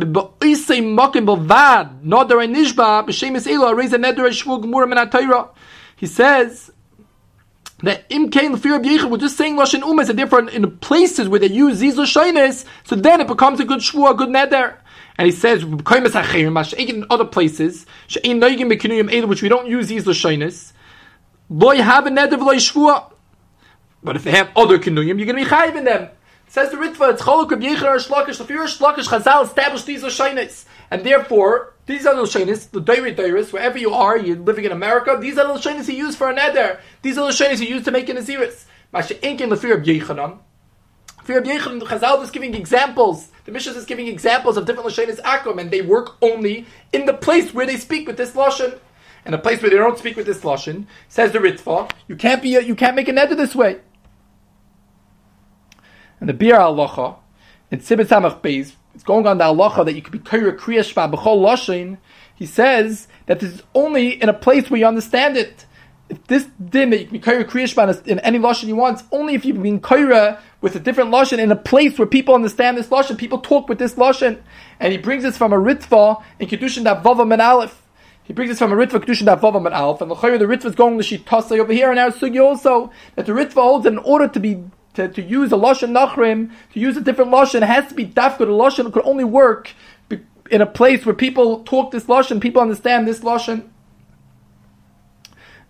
He 5.97 6.07
says, 6.07 6.73
that 7.83 8.05
im 8.11 8.31
kain 8.31 8.57
fear 8.57 8.77
of 8.77 9.11
we're 9.11 9.19
just 9.19 9.37
saying 9.37 9.57
lashon 9.57 9.83
umas, 9.83 10.09
and 10.09 10.19
therefore 10.19 10.49
in, 10.49 10.63
the 10.63 10.69
places 10.69 11.29
where 11.29 11.41
they 11.41 11.49
use 11.49 11.81
these 11.81 11.97
lashonis, 11.97 12.65
so 12.85 12.95
then 12.95 13.21
it 13.21 13.27
becomes 13.27 13.59
a 13.61 13.65
good 13.65 13.81
shvua, 13.81 14.13
a 14.13 14.15
good 14.15 14.29
neder. 14.29 14.77
And 15.19 15.27
he 15.27 15.33
says, 15.33 15.63
in 15.65 17.07
other 17.11 17.25
places, 17.25 17.87
which 18.07 19.43
we 19.43 19.49
don't 19.49 19.67
use 19.67 19.89
these 19.89 20.05
lashonis, 20.05 20.73
boy 21.51 21.77
have 21.83 22.07
a 22.07 22.11
neder 22.11 22.39
shvua. 22.39 23.13
But 24.05 24.17
if 24.17 24.25
they 24.25 24.33
have 24.33 24.51
other 24.57 24.79
kinuyim, 24.79 25.19
you're 25.19 25.27
going 25.27 25.45
to 25.45 25.45
be 25.45 25.45
chayiv 25.45 25.77
in 25.77 25.85
them. 25.85 26.09
Says 26.53 26.71
the 26.71 26.77
Ritva, 26.77 27.15
it's 27.15 27.23
Cholok 27.23 27.51
Rabbi 27.51 27.65
Yecher 27.65 27.97
Shlakish, 27.97 28.37
the 28.37 28.45
Fir 28.45 28.67
Shlakish 28.67 29.09
Chazal 29.09 29.45
established 29.45 29.87
these 29.87 30.03
Lashonis. 30.03 30.67
And 30.91 31.03
therefore, 31.03 31.73
these 31.87 32.05
are 32.05 32.15
the 32.15 32.25
Lashonis, 32.25 32.71
the 32.71 32.83
Dairy 32.83 33.15
Dairis, 33.15 33.55
wherever 33.55 33.79
you 33.79 33.95
are, 33.95 34.19
you're 34.19 34.37
living 34.37 34.67
in 34.67 34.71
America, 34.71 35.17
these 35.19 35.39
are 35.39 35.47
the 35.47 35.55
Lashonis 35.55 35.89
he 35.89 35.97
used 35.97 36.19
for 36.19 36.29
an 36.29 36.39
Eder. 36.39 36.79
These 37.01 37.17
are 37.17 37.25
the 37.25 37.33
Lashonis 37.33 37.61
he 37.61 37.71
used 37.71 37.87
to 37.87 37.91
make 37.91 38.11
an 38.11 38.19
Aziris. 38.19 38.67
Masha 38.93 39.15
Inkin 39.15 39.49
the 39.49 39.57
Fir 39.57 39.77
Rabbi 39.77 39.99
Yechanan. 39.99 40.41
Fir 41.25 41.37
Rabbi 41.37 41.57
Yechanan, 41.57 41.81
Chazal 41.81 42.23
is 42.23 42.31
giving 42.31 42.55
examples. 42.55 43.29
The 43.47 43.53
Mishnah 43.53 43.73
is 43.73 43.87
giving 43.87 44.09
examples 44.09 44.59
of 44.59 44.67
different 44.67 44.91
Lashonis 44.91 45.23
Akum, 45.23 45.59
and 45.59 45.71
they 45.71 45.81
work 45.81 46.19
only 46.21 46.67
in 46.93 47.07
the 47.07 47.15
place 47.15 47.55
where 47.55 47.65
they 47.65 47.79
speak 47.79 48.07
with 48.07 48.19
this 48.19 48.33
Lashon. 48.33 48.79
And 49.25 49.35
a 49.35 49.39
place 49.39 49.63
where 49.63 49.71
they 49.71 49.79
don't 49.79 49.99
speak 49.99 50.17
with 50.17 50.27
this 50.27 50.41
Lashon, 50.41 50.85
says 51.09 51.33
the 51.33 51.39
Ritva, 51.39 51.91
you 52.09 52.17
can't 52.17 52.43
be, 52.43 52.57
a, 52.57 52.61
you 52.61 52.75
can't 52.75 52.95
make 52.95 53.09
an 53.09 53.17
Eder 53.17 53.37
this 53.37 53.55
way. 53.55 53.81
And 56.23 56.29
the 56.29 56.35
Biur 56.35 56.57
Halacha, 56.57 57.17
in 57.73 57.81
Sibit 57.81 58.07
Samach 58.07 58.41
Beis, 58.43 58.75
it's 58.95 59.03
going 59.03 59.27
on 59.27 59.39
the 59.39 59.45
Halacha 59.45 59.85
that 59.85 59.97
you 59.97 60.03
could 60.03 60.13
be 60.13 60.21
Kaira 60.21 60.57
Kriyashva 60.57 61.13
B'chol 61.13 61.45
Loshin, 61.45 61.99
he 62.33 62.47
says 62.47 63.09
that 63.27 63.41
this 63.41 63.55
is 63.55 63.63
only 63.75 64.23
in 64.23 64.29
a 64.29 64.33
place 64.33 64.71
where 64.71 64.79
you 64.79 64.87
understand 64.87 65.37
it. 65.37 65.67
If 66.09 66.25
this 66.29 66.47
din 66.65 66.91
that 66.91 67.01
you 67.01 67.07
can 67.07 67.13
be 67.15 67.19
Kaira 67.19 67.43
Kriyashva 67.43 68.07
in 68.07 68.21
any 68.21 68.39
Loshin 68.39 68.69
you 68.69 68.77
want, 68.77 69.03
only 69.11 69.35
if 69.35 69.45
you've 69.45 69.61
been 69.61 69.81
Kaira 69.81 70.39
with 70.61 70.77
a 70.77 70.79
different 70.79 71.11
Loshin 71.11 71.41
in 71.41 71.51
a 71.51 71.57
place 71.57 71.99
where 71.99 72.07
people 72.07 72.37
understand 72.37 72.79
this 72.79 72.87
Loshin, 72.87 73.19
people 73.19 73.39
talk 73.39 73.69
with 73.69 73.81
this 73.81 73.95
Loshin. 73.95 74.41
And 74.79 74.93
he 74.93 74.99
brings 74.99 75.25
this 75.25 75.37
from 75.37 75.53
a 75.53 75.57
Ritva 75.57 76.23
in 76.39 76.47
Kedushin 76.47 76.85
that 76.85 77.03
Vavam 77.03 77.33
and 77.33 77.43
Aleph. 77.43 77.83
He 78.23 78.33
brings 78.33 78.49
this 78.49 78.61
from 78.61 78.71
a 78.71 78.77
Ritva 78.77 79.05
Kedushin 79.05 79.25
that 79.25 79.41
Vavam 79.41 79.67
and 79.67 79.75
Aleph. 79.75 80.01
And 80.01 80.09
the 80.09 80.15
the 80.15 80.45
Ritva 80.45 80.67
is 80.67 80.77
going 80.77 80.99
to 80.99 81.05
Shitasa 81.05 81.59
over 81.59 81.73
here, 81.73 81.89
and 81.89 81.97
now 81.97 82.11
Sugi 82.11 82.41
also, 82.41 82.93
that 83.17 83.27
the 83.27 83.33
Ritva 83.33 83.55
holds 83.55 83.83
that 83.83 83.93
in 83.93 83.99
order 83.99 84.29
to 84.29 84.39
be 84.39 84.63
to, 84.95 85.09
to 85.09 85.23
use 85.23 85.53
a 85.53 85.57
lashon 85.57 85.91
nachrim, 85.91 86.51
to 86.73 86.81
use 86.81 86.97
a 86.97 87.01
different 87.01 87.31
lashon, 87.31 87.57
it 87.57 87.65
has 87.65 87.89
to 87.89 87.95
be 87.95 88.07
dafka. 88.07 88.39
The 88.39 88.47
lashon 88.47 88.93
could 88.93 89.05
only 89.05 89.25
work 89.25 89.73
in 90.51 90.61
a 90.61 90.67
place 90.67 91.07
where 91.07 91.15
people 91.15 91.63
talk 91.65 91.93
this 91.93 92.05
lashon, 92.05 92.41
people 92.41 92.61
understand 92.61 93.09
this 93.09 93.21
lashon. 93.21 93.69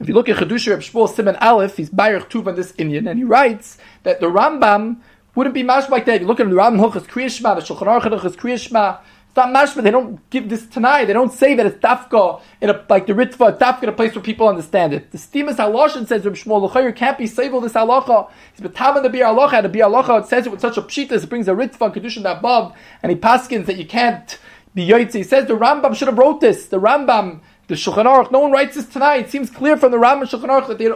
If 0.00 0.08
you 0.08 0.14
look 0.14 0.28
at 0.28 0.36
Chedusha 0.38 0.70
Reb 0.70 0.80
Shmuel 0.80 1.08
Simon 1.08 1.36
Aleph, 1.36 1.76
he's 1.76 1.88
Bayerch 1.88 2.28
Tuv 2.28 2.48
on 2.48 2.56
this 2.56 2.74
Indian, 2.76 3.06
and 3.06 3.18
he 3.18 3.24
writes 3.24 3.78
that 4.02 4.18
the 4.18 4.26
Rambam 4.26 4.96
wouldn't 5.36 5.54
be 5.54 5.62
mash 5.62 5.88
like 5.88 6.06
that. 6.06 6.16
If 6.16 6.22
you 6.22 6.26
look 6.26 6.40
at 6.40 6.48
the 6.48 6.56
Rambam 6.56 6.80
Hilchas 6.80 7.06
Kriyashma, 7.06 7.54
the 7.54 7.74
Shulchan 7.74 7.86
Aruch 7.86 8.10
Hilchas 8.10 8.34
Kriyashma, 8.34 8.98
it's 9.34 9.36
not 9.38 9.48
mashma. 9.48 9.82
They 9.82 9.90
don't 9.90 10.28
give 10.28 10.50
this 10.50 10.66
tonight. 10.66 11.06
They 11.06 11.14
don't 11.14 11.32
say 11.32 11.54
that 11.54 11.64
it's 11.64 11.78
dafka 11.78 12.42
in 12.60 12.68
a 12.68 12.84
like 12.90 13.06
the 13.06 13.14
ritva 13.14 13.58
dafka 13.58 13.84
in 13.84 13.88
a 13.88 13.92
place 13.92 14.14
where 14.14 14.22
people 14.22 14.46
understand 14.46 14.92
it. 14.92 15.10
The 15.10 15.16
steamus 15.16 15.56
haloshin 15.56 16.06
says 16.06 16.26
Reb 16.26 16.34
Shmuel 16.34 16.68
Lechayer 16.68 16.94
can't 16.94 17.16
be 17.16 17.26
saved 17.26 17.54
this 17.64 17.72
halacha. 17.72 18.30
He's 18.54 18.66
betavan 18.66 19.02
the 19.02 19.08
biur 19.08 19.34
halacha. 19.34 19.62
The 19.62 19.70
biur 19.70 19.90
halacha 19.90 20.24
it 20.24 20.26
says 20.26 20.44
it 20.44 20.52
with 20.52 20.60
such 20.60 20.76
a 20.76 20.82
pshita. 20.82 21.12
It 21.12 21.30
brings 21.30 21.48
a 21.48 21.52
ritva 21.52 21.80
and 21.80 21.94
kedushin 21.94 22.30
above, 22.30 22.76
and 23.02 23.10
he 23.10 23.16
paskins 23.16 23.64
that 23.64 23.78
you 23.78 23.86
can't 23.86 24.38
be 24.74 24.86
yoytze. 24.86 25.14
He 25.14 25.22
says 25.22 25.46
the 25.48 25.56
Rambam 25.56 25.96
should 25.96 26.08
have 26.08 26.18
wrote 26.18 26.42
this. 26.42 26.66
The 26.66 26.78
Rambam, 26.78 27.40
the 27.68 27.74
Shulchan 27.74 28.04
Aruch. 28.04 28.30
No 28.30 28.40
one 28.40 28.52
writes 28.52 28.74
this 28.74 28.86
tonight. 28.86 29.26
It 29.26 29.30
seems 29.30 29.48
clear 29.48 29.78
from 29.78 29.92
the 29.92 29.96
Rambam 29.96 30.24
Shulchan 30.24 30.50
Aruch 30.50 30.68
that 30.68 30.76
they 30.76 30.90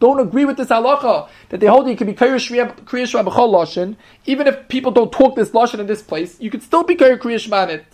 don't 0.00 0.18
agree 0.18 0.44
with 0.44 0.56
this 0.56 0.68
halacha 0.68 1.28
that 1.50 1.60
they 1.60 1.66
hold 1.66 1.88
you 1.88 1.96
can 1.96 2.06
be 2.06 2.14
kriyash 2.14 2.50
kriyash 2.84 3.24
b'chol 3.24 3.52
lashon, 3.52 3.96
even 4.26 4.46
if 4.46 4.68
people 4.68 4.90
don't 4.90 5.12
talk 5.12 5.36
this 5.36 5.50
lashon 5.50 5.78
in 5.78 5.86
this 5.86 6.02
place, 6.02 6.40
you 6.40 6.50
could 6.50 6.62
still 6.62 6.82
be 6.82 6.96
kriyash 6.96 7.68
it. 7.68 7.84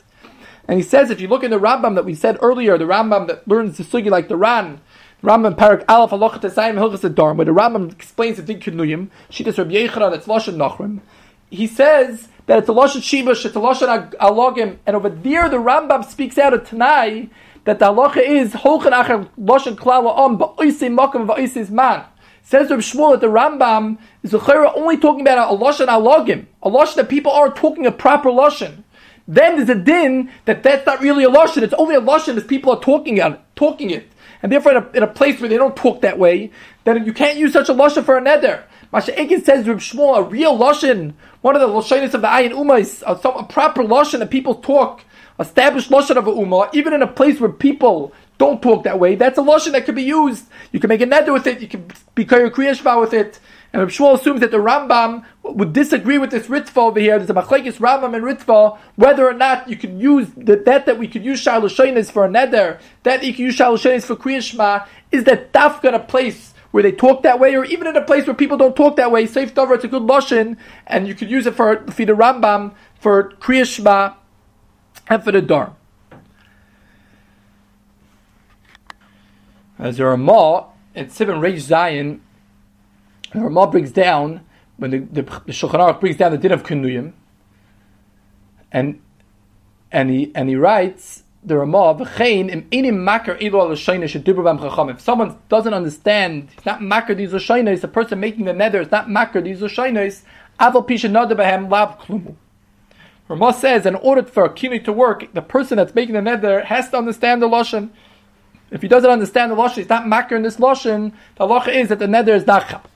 And 0.69 0.79
he 0.79 0.83
says, 0.83 1.11
if 1.11 1.21
you 1.21 1.29
look 1.29 1.45
in 1.45 1.51
the 1.51 1.61
Rambam 1.61 1.95
that 1.95 2.05
we 2.05 2.15
said 2.15 2.39
earlier, 2.41 2.77
the 2.77 2.85
Rambam 2.85 3.29
that 3.29 3.47
learns 3.47 3.77
the 3.77 3.85
sugi 3.85 4.11
like 4.11 4.29
the 4.29 4.37
Ran, 4.37 4.81
the 5.21 5.29
Rambam 5.29 5.55
Parak 5.55 5.85
Aleph 5.89 6.11
Halacha 6.11 6.41
Tesayim 6.41 6.75
Hilchas 6.75 7.09
Adarm, 7.09 7.37
where 7.37 7.45
the 7.45 7.53
Rambam 7.53 7.93
explains 7.93 8.37
the 8.37 8.43
Din 8.43 8.59
Kinuyim, 8.59 9.09
Shitas 9.31 9.59
Rabbi 9.59 9.75
Yechanan, 9.75 10.15
it's 10.15 10.27
Lashon 10.27 10.57
Nachrim. 10.57 11.01
He 11.51 11.69
says 11.69 12.29
that 12.47 12.59
it's 12.59 12.69
a 12.69 12.73
Lashon 12.73 13.01
Shibush, 13.01 13.45
it's 13.45 13.55
a 13.55 13.61
Lashon 13.61 14.13
Alogim, 14.15 14.79
and 14.87 14.97
over 14.97 15.09
there 15.09 15.49
the 15.49 15.59
Rambam 15.59 16.05
speaks 16.05 16.37
out 16.37 16.53
of 16.53 16.69
Tanai 16.69 17.31
that 17.67 17.81
the 17.81 17.87
halacha 17.87 18.19
is 18.19 18.53
Holchan 18.53 18.93
Acher 18.93 19.29
Lashon 19.39 19.77
Klal 19.77 20.07
Om 20.07 20.39
Ba'oisei 20.39 20.89
Makam 20.89 21.27
Ba'oisei 21.27 21.69
Man. 21.69 22.05
Says 22.43 22.71
Reb 22.71 22.79
Shmuel 22.79 23.13
that 23.13 23.21
the 23.21 23.27
Rambam 23.27 23.99
is 24.23 24.33
only 24.33 24.97
talking 24.97 25.23
about 25.23 25.53
a 25.53 25.57
lashon 25.59 25.89
alogim, 25.89 26.47
a 26.63 26.71
lashon 26.71 26.95
that 26.95 27.09
people 27.09 27.33
are 27.33 27.53
talking 27.53 27.85
a 27.85 27.91
proper 27.91 28.31
lashon. 28.31 28.85
Then 29.27 29.57
there's 29.57 29.69
a 29.69 29.75
din 29.75 30.31
that 30.45 30.63
that's 30.63 30.87
not 30.87 31.01
really 31.01 31.25
a 31.25 31.29
lashon. 31.29 31.63
It's 31.63 31.75
only 31.75 31.97
a 31.97 32.01
lashon 32.01 32.37
if 32.37 32.47
people 32.47 32.73
are 32.73 32.81
talking 32.81 33.17
it, 33.17 33.41
talking 33.57 33.91
it, 33.91 34.09
and 34.43 34.53
therefore 34.53 34.77
in 34.77 34.85
a, 34.85 34.91
in 34.99 35.03
a, 35.03 35.09
place 35.09 35.41
where 35.41 35.49
they 35.49 35.57
don't 35.57 35.75
talk 35.75 36.03
that 36.03 36.21
way, 36.21 36.53
then 36.85 37.05
you 37.05 37.13
can't 37.13 37.37
use 37.37 37.53
such 37.53 37.69
a 37.69 37.75
lashon 37.75 38.05
for 38.05 38.17
a 38.17 38.23
neder. 38.23 38.63
Masha 38.97 39.13
Ekin 39.13 39.45
says 39.45 39.69
Reb 39.69 39.77
Shmuel, 39.77 40.17
a 40.17 40.23
real 40.23 40.57
lashon, 40.57 41.13
one 41.43 41.55
of 41.55 41.61
the 41.61 41.69
lashonis 41.69 42.15
of 42.15 42.23
the 42.23 42.29
ayin 42.29 42.53
umma 42.53 42.81
is 42.81 43.05
a, 43.07 43.13
a 43.13 43.45
proper 43.45 43.83
lashon 43.83 44.21
that 44.21 44.31
people 44.31 44.55
talk, 44.55 45.05
established 45.39 45.91
lashon 45.91 46.17
of 46.17 46.27
a 46.27 46.33
umma, 46.33 46.71
even 46.73 46.95
in 46.95 47.03
a 47.03 47.07
place 47.07 47.39
where 47.39 47.53
people 47.53 48.15
don't 48.39 48.63
talk 48.63 48.85
that 48.85 48.99
way. 48.99 49.15
That's 49.15 49.37
a 49.37 49.43
lashon 49.43 49.73
that 49.73 49.85
could 49.85 49.97
be 49.97 50.03
used. 50.03 50.47
You 50.73 50.81
can 50.81 50.89
make 50.89 51.03
a 51.03 51.07
neder 51.07 51.35
with 51.35 51.47
it. 51.47 51.61
You 51.61 51.69
can 51.69 51.87
be 52.15 52.25
kriyashva 52.25 52.99
with 52.99 53.13
it. 53.13 53.39
And 53.75 53.83
Rav 53.83 53.91
Shmuel 53.91 54.19
assumes 54.19 54.41
that 54.41 54.51
the 54.51 54.57
Rambam 54.57 55.27
would 55.43 55.75
disagree 55.75 56.17
with 56.17 56.31
this 56.31 56.47
Ritva 56.47 56.79
over 56.79 56.99
here. 56.99 57.19
There's 57.19 57.29
a 57.29 57.35
machlekes 57.35 57.75
Rambam 57.75 58.15
and 58.15 58.25
Ritva 58.25 58.79
whether 58.95 59.29
or 59.29 59.35
not 59.35 59.69
you 59.69 59.77
could 59.77 60.01
use 60.01 60.29
the, 60.35 60.57
that 60.57 60.87
that 60.87 60.99
we 60.99 61.07
could 61.07 61.23
use 61.23 61.45
shalushanis 61.45 62.11
for 62.11 62.25
a 62.25 62.31
neder, 62.31 62.81
that 63.03 63.23
you 63.23 63.35
can 63.35 63.45
use 63.45 63.59
shalushanis 63.59 64.05
for 64.05 64.17
kriyashma. 64.17 64.87
Is 65.13 65.25
that 65.25 65.53
dafka 65.53 65.93
a 65.93 65.99
place 65.99 66.55
where 66.77 66.83
they 66.83 66.93
talk 66.93 67.23
that 67.23 67.41
way, 67.41 67.57
or 67.57 67.65
even 67.65 67.87
in 67.87 67.97
a 67.97 68.03
place 68.03 68.27
where 68.27 68.35
people 68.35 68.59
don't 68.59 68.77
talk 68.77 68.97
that 68.97 69.11
way? 69.11 69.25
Safe 69.25 69.55
dover, 69.55 69.73
it's 69.73 69.85
a 69.85 69.89
good 69.89 70.03
lashon, 70.03 70.59
and 70.87 71.09
you 71.09 71.15
could 71.15 71.31
use 71.31 71.47
it 71.47 71.55
for 71.55 71.79
for 71.87 72.05
the 72.05 72.13
Rambam 72.13 72.75
for 73.01 73.31
kriyashma 73.41 74.15
and 75.09 75.25
for 75.25 75.33
the 75.33 75.41
dar. 75.41 75.75
As 79.79 79.99
a 79.99 80.05
Ramah, 80.05 80.67
in 80.95 81.07
Sibin 81.07 81.41
Reish 81.41 81.61
Zion, 81.61 82.21
the 83.33 83.41
Ramah 83.41 83.69
brings 83.69 83.91
down, 83.91 84.43
when 84.77 84.91
the, 84.91 84.99
the, 84.99 85.23
the 85.23 85.53
Shulchan 85.53 85.81
Aruch 85.81 85.99
brings 85.99 86.19
down 86.19 86.33
the 86.33 86.37
din 86.37 86.53
of 86.53 86.63
Kunuyim, 86.63 87.15
and, 88.71 89.01
and, 89.91 90.11
he, 90.11 90.31
and 90.35 90.51
he 90.51 90.57
writes, 90.57 91.23
the 91.47 91.57
Ramah. 91.57 91.97
If 94.91 95.01
someone 95.01 95.39
doesn't 95.49 95.75
understand, 95.75 96.49
he's 96.55 96.67
not 96.67 96.83
makar 96.83 97.15
these 97.15 97.31
lashonis, 97.31 97.81
the 97.81 97.89
person 97.89 98.21
making 98.21 98.45
the 98.47 98.53
nether 98.53 98.81
is 98.81 98.91
not 98.91 99.09
makar 99.09 99.41
these 99.41 99.61
lashonis, 99.61 100.23
Aval 100.59 100.87
pisha 100.87 101.09
nadabahem 101.11 101.71
lav 101.71 102.01
klumu. 102.01 102.35
Ramah 103.29 103.53
says, 103.55 103.87
in 103.87 103.95
order 103.97 104.23
for 104.23 104.45
a 104.45 104.51
kinu 104.51 104.85
to 104.85 104.93
work, 104.93 105.33
the 105.35 105.43
person 105.43 105.77
that's 105.77 105.95
making 105.95 106.15
the 106.15 106.21
neder 106.21 106.65
has 106.65 106.91
to 106.91 106.97
understand 106.97 107.43
the 107.43 107.49
lashon. 107.49 107.91
If 108.71 108.83
he 108.83 108.89
doesn't 108.89 109.11
understand 109.11 109.53
the 109.53 109.57
lashon, 109.57 109.77
he's 109.77 109.89
not 109.89 110.07
makar 110.07 110.37
in 110.37 110.43
this 110.43 110.57
lashon. 110.57 111.13
The 111.37 111.47
halacha 111.47 111.75
is 111.75 111.89
that 111.89 111.99
the 111.99 112.07
neder 112.07 112.35
is 112.35 112.47
not 112.47 112.89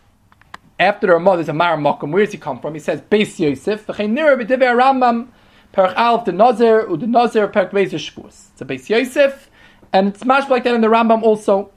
After 0.79 1.07
the 1.09 1.13
Ramah, 1.15 1.37
there's 1.37 1.49
a 1.49 1.53
mar 1.53 1.77
makom. 1.77 2.13
Where 2.13 2.25
does 2.25 2.33
he 2.33 2.39
come 2.39 2.61
from? 2.61 2.75
He 2.75 2.81
says, 2.81 3.01
Beis 3.01 3.39
Yosef, 3.39 3.87
v'chein 3.87 4.17
nira 4.17 4.41
b'divei 4.41 4.75
Rambam, 4.75 5.29
perach 5.73 5.95
alf 5.95 6.25
the 6.25 6.33
nazir, 6.33 6.89
u 6.89 6.97
the 6.97 7.07
nazir 7.07 7.49
perach 7.49 7.71
beis 7.71 7.91
shpus. 7.91 8.49
It's 8.53 8.61
a 8.61 8.65
Beis 8.65 8.89
Yosef, 8.89 9.51
and 9.93 10.09
it's 10.09 10.25
mashed 10.25 10.51
like 10.51 10.65
that 10.65 10.75
in 10.75 10.81
the 10.81 10.89
Rambam 10.89 11.23
also. 11.23 11.71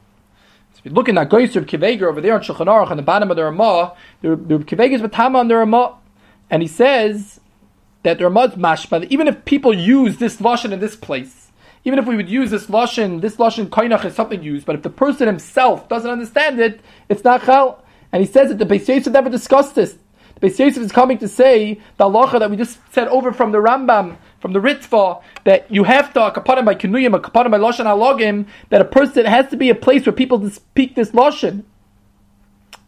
So 0.74 0.80
if 0.80 0.86
you 0.86 0.92
look 0.92 1.08
in 1.08 1.16
that 1.16 1.30
Goyis 1.30 1.56
Reb 1.56 1.68
Akiva 1.68 1.86
Eiger 1.86 2.10
over 2.10 2.22
there 2.22 2.34
on 2.34 2.42
Shulchan 2.42 2.68
Aruch 2.68 2.90
on 2.90 2.98
the 2.98 3.04
bottom 3.04 3.30
of 3.30 3.38
the 3.38 3.44
Ramah, 3.44 3.94
the 4.22 4.36
Reb 4.36 4.66
Akiva 4.66 4.84
Eiger 4.84 4.96
is 4.96 5.02
with 5.02 5.12
Tama 5.12 5.40
on 5.40 5.48
the 5.48 5.56
Ramah, 5.56 5.98
and 6.50 6.62
he 6.62 6.68
says 6.68 7.40
that 8.04 8.18
the 8.18 8.26
Ramah's 8.26 8.56
mashma, 8.56 9.02
that 9.02 9.12
even 9.12 9.28
if 9.28 9.46
people 9.46 9.74
use 9.74 10.18
this 10.18 10.38
lashon 10.38 10.72
in 10.72 10.80
this 10.80 10.96
place, 10.96 11.52
even 11.86 12.00
if 12.00 12.06
we 12.06 12.16
would 12.16 12.30
use 12.30 12.50
this 12.52 12.68
lashon, 12.68 13.22
this 13.22 13.36
lashon 13.38 13.68
koinach 13.68 14.06
is 14.06 14.16
something 14.16 14.42
used, 14.42 14.66
but 14.66 14.76
if 14.76 14.84
the 14.84 14.90
person 14.90 15.28
himself 15.28 15.88
doesn't 15.90 16.10
understand 16.10 16.60
it, 16.60 16.82
it's 17.10 17.24
not 17.24 17.44
chal. 17.44 17.84
And 18.12 18.22
he 18.22 18.32
says 18.32 18.50
that 18.50 18.60
the 18.60 18.66
Beis 18.66 18.88
Yosef 18.88 19.12
never 19.12 19.30
discussed 19.30 19.76
this. 19.76 19.98
Beis 20.44 20.60
Yosef 20.60 20.84
is 20.84 20.92
coming 20.92 21.18
to 21.20 21.28
say 21.30 21.80
the 21.96 22.04
halacha 22.04 22.38
that 22.38 22.52
we 22.52 22.58
just 22.58 22.78
said 22.92 23.08
over 23.08 23.32
from 23.32 23.54
the 23.54 23.60
Rambam, 23.60 24.18
from 24.42 24.52
the 24.52 24.60
Ritva, 24.60 25.24
that 25.46 25.72
you 25.72 25.86
have 25.86 26.12
to, 26.14 26.26
a 26.26 26.32
kapanim 26.32 26.66
by 26.66 26.76
kinuyim, 26.76 27.18
kapanim 27.22 27.52
by 27.52 27.58
lashon 27.58 27.86
halogim, 27.86 28.46
that 28.68 28.82
a 28.82 28.86
person 28.86 29.26
has 29.26 29.50
to 29.52 29.56
be 29.56 29.70
a 29.70 29.76
place 29.76 30.06
where 30.06 30.12
people 30.12 30.50
speak 30.50 30.96
this 30.96 31.12
lashon 31.12 31.64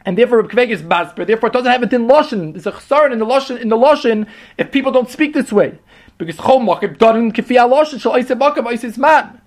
and 0.05 0.17
therefore 0.17 0.43
Kveg 0.43 0.69
is 0.69 0.83
masber. 0.83 1.25
Therefore, 1.25 1.47
it 1.47 1.53
doesn't 1.53 1.71
have 1.71 1.81
it 1.81 1.91
in 1.91 2.07
lashon. 2.07 2.53
There's 2.53 2.67
a 2.67 2.71
chesaron 2.71 3.11
in 3.11 3.19
the 3.19 3.25
lashon 3.25 3.59
in 3.59 3.69
the 3.69 3.77
lashon 3.77 4.27
if 4.57 4.71
people 4.71 4.91
don't 4.91 5.09
speak 5.09 5.33
this 5.33 5.51
way 5.51 5.79
because 6.17 6.37
chol 6.37 6.61
makib 6.61 6.97
darin 6.97 7.31
kifiyah 7.31 7.69
lashon 7.71 7.99
shal 7.99 8.13
oisem 8.13 8.39
makib 8.39 8.65
oises 8.65 8.97
man. 8.97 9.41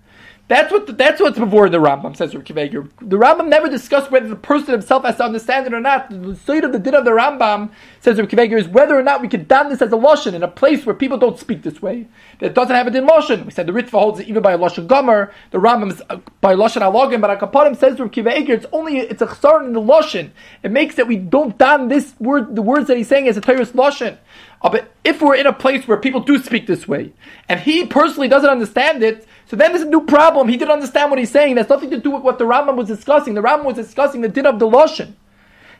That's 0.49 0.73
what 0.73 0.87
the, 0.87 0.95
that's 0.95 1.21
what's 1.21 1.39
before 1.39 1.69
the 1.69 1.77
Rambam 1.77 2.17
says 2.17 2.33
Akiva 2.33 2.63
Eiger. 2.63 2.89
The 3.03 3.19
Rambam 3.19 3.49
never 3.49 3.69
discussed 3.69 4.11
whether 4.11 4.29
the 4.29 4.35
person 4.35 4.73
himself 4.73 5.05
has 5.05 5.17
to 5.17 5.25
understand 5.25 5.67
it 5.67 5.75
or 5.75 5.81
not. 5.81 6.09
The 6.09 6.37
side 6.37 6.65
of 6.65 6.73
the 6.73 6.79
din 6.79 6.95
of 6.95 7.05
the 7.05 7.11
Rambam 7.11 7.71
says 8.01 8.17
Akiva 8.17 8.41
Eiger 8.41 8.57
is 8.57 8.67
whether 8.67 8.99
or 8.99 9.03
not 9.03 9.21
we 9.21 9.29
could 9.29 9.47
don 9.47 9.69
this 9.69 9.83
as 9.83 9.93
a 9.93 9.97
lashon 9.97 10.33
in 10.33 10.43
a 10.43 10.49
place 10.49 10.87
where 10.87 10.95
people 10.95 11.19
don't 11.19 11.39
speak 11.39 11.63
this 11.63 11.83
way. 11.83 12.09
That 12.41 12.55
doesn't 12.55 12.75
have 12.75 12.87
it 12.87 12.97
in 12.97 13.07
lashon. 13.07 13.45
We 13.45 13.51
said 13.51 13.67
the 13.67 13.73
Ritva 13.73 13.91
holds 13.91 14.21
it 14.21 14.29
even 14.29 14.43
by 14.43 14.53
a 14.53 14.59
lashon 14.59 14.87
gomer. 14.87 15.35
The 15.51 15.59
Rambam 15.59 15.93
is 15.93 16.03
uh, 16.09 16.17
by 16.41 16.55
lashon 16.55 16.81
alogim, 16.81 17.21
but 17.21 17.39
Akapadim 17.39 17.77
says 17.77 17.97
Akiva 17.97 18.33
Eiger 18.33 18.55
it's 18.55 18.67
only 18.73 19.01
it's 19.01 19.21
a 19.21 19.27
chsaron 19.27 19.67
in 19.67 19.73
the 19.75 19.83
lashon. 19.83 20.31
It 20.63 20.71
makes 20.71 20.95
that 20.95 21.07
we 21.07 21.17
don't 21.17 21.59
don 21.59 21.89
this 21.89 22.15
word 22.19 22.57
the 22.57 22.63
words 22.63 22.87
that 22.87 22.97
he's 22.97 23.09
saying 23.09 23.29
as 23.29 23.37
a 23.37 23.43
Torah's 23.43 23.73
lashon. 23.73 24.17
Uh, 24.63 24.71
but 24.71 24.91
if 25.05 25.21
we're 25.21 25.37
in 25.37 25.47
a 25.47 25.53
place 25.53 25.87
where 25.87 25.99
people 25.99 26.21
do 26.21 26.39
speak 26.43 26.67
this 26.67 26.89
way, 26.89 27.13
and 27.49 27.61
he 27.61 27.87
personally 27.87 28.29
doesn't 28.29 28.51
understand 28.51 29.03
it, 29.03 29.27
so 29.49 29.57
then 29.57 29.73
there's 29.73 29.85
a 29.85 29.89
new 29.89 30.05
problem. 30.05 30.49
He 30.49 30.59
didn't 30.59 30.73
understand 30.73 31.11
what 31.11 31.19
he's 31.19 31.31
saying. 31.31 31.55
That's 31.55 31.71
nothing 31.71 31.91
to 31.91 31.99
do 31.99 32.11
with 32.11 32.23
what 32.23 32.39
the 32.39 32.45
Rambam 32.45 32.77
was 32.77 32.87
discussing. 32.87 33.33
The 33.33 33.41
Rambam 33.41 33.65
was 33.65 33.77
discussing 33.77 34.21
the 34.21 34.29
din 34.29 34.45
of 34.45 34.59
the 34.59 34.67
Lashon. 34.67 35.15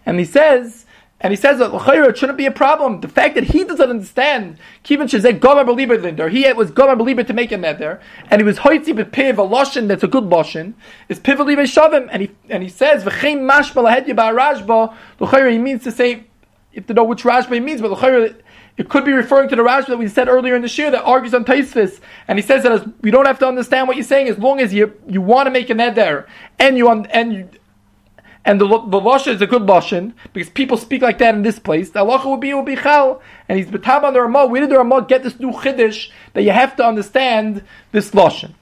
And 0.07 0.19
he 0.19 0.25
says, 0.25 0.87
and 1.21 1.33
he 1.33 1.37
says 1.37 1.59
that 1.59 1.75
it 1.75 2.17
shouldn't 2.17 2.39
be 2.39 2.47
a 2.47 2.51
problem. 2.51 3.03
The 3.03 3.09
fact 3.09 3.35
that 3.35 3.45
he 3.45 3.65
doesn't 3.65 3.91
understand, 3.91 4.57
Kivin 4.85 5.03
Shazek 5.03 5.41
Gomer 5.41 5.65
Belieber 5.65 6.01
Linder, 6.01 6.31
he 6.31 6.51
was 6.55 6.71
Gomer 6.71 6.97
Belieber 6.97 7.27
to 7.27 7.35
make 7.35 7.53
a 7.53 7.57
neder, 7.57 8.01
and 8.31 8.41
he 8.41 8.45
was 8.45 8.61
Hoitzi 8.61 8.97
with 8.97 9.13
Piv, 9.13 9.33
a 9.33 9.47
Lashon 9.47 9.87
that's 9.87 10.05
a 10.05 10.09
good 10.09 10.25
Lashon, 10.25 10.73
is 11.11 11.21
Piv 11.21 11.37
Belieber 11.37 11.65
Shavim, 11.65 12.09
and 12.11 12.23
he, 12.23 12.31
and 12.49 12.63
he 12.63 12.69
says, 12.71 13.05
V'chein 13.05 13.51
Mashma 13.51 13.83
Lahedya 13.83 14.15
Ba'arashba, 14.15 14.95
L'chayra, 15.19 15.53
he 15.53 15.59
means 15.59 15.83
to 15.85 15.93
say, 15.93 16.25
you 16.73 16.81
to 16.81 16.95
know 16.95 17.05
which 17.05 17.25
Rashba 17.25 17.53
he 17.53 17.61
means, 17.61 17.83
but 17.83 17.91
L'chayra, 17.91 18.35
it 18.79 18.89
could 18.89 19.05
be 19.05 19.13
referring 19.13 19.49
to 19.49 19.57
the 19.57 19.63
Rashi 19.63 19.89
that 19.89 19.99
we 19.99 20.07
said 20.07 20.29
earlier 20.29 20.55
in 20.55 20.63
the 20.63 20.69
year 20.69 20.91
that 20.93 21.03
argues 21.03 21.35
on 21.35 21.45
Taisvis, 21.45 21.99
and 22.29 22.39
he 22.39 22.43
says 22.43 22.63
that 22.63 22.71
as, 22.71 22.87
we 23.03 23.11
don't 23.11 23.27
have 23.27 23.41
to 23.41 23.47
understand 23.47 23.89
what 23.89 23.97
you're 23.97 24.05
saying 24.05 24.29
as 24.29 24.39
long 24.39 24.61
as 24.61 24.73
you 24.73 24.95
you 25.09 25.21
want 25.21 25.47
to 25.47 25.51
make 25.51 25.69
an 25.69 25.81
eder 25.81 26.29
and 26.61 26.79
you 26.79 26.89
and 26.89 27.33
you 27.33 27.49
and 28.45 28.61
the 28.61 28.69
the 28.69 29.01
lashon 29.01 29.35
is 29.35 29.43
a 29.43 29.49
good 29.49 29.63
lashon 29.63 30.15
because 30.33 30.49
people 30.49 30.79
speak 30.79 31.03
like 31.03 31.19
that 31.19 31.35
in 31.35 31.43
this 31.43 31.59
place. 31.59 31.91
The 31.91 32.05
halacha 32.05 32.31
would 32.31 32.41
be 32.41 32.55
will 32.55 32.63
be 32.63 32.77
chal, 32.77 33.21
and 33.49 33.59
he's 33.59 33.67
betab 33.67 34.05
on 34.05 34.15
the 34.15 34.23
Ramah. 34.23 34.47
Where 34.47 34.61
did 34.61 34.71
the 34.71 34.79
Ramah 34.79 35.07
get 35.09 35.25
this 35.25 35.41
new 35.41 35.51
chiddush 35.51 36.11
that 36.35 36.43
you 36.43 36.53
have 36.53 36.77
to 36.77 36.85
understand 36.85 37.65
this 37.91 38.13
lashon? 38.13 38.55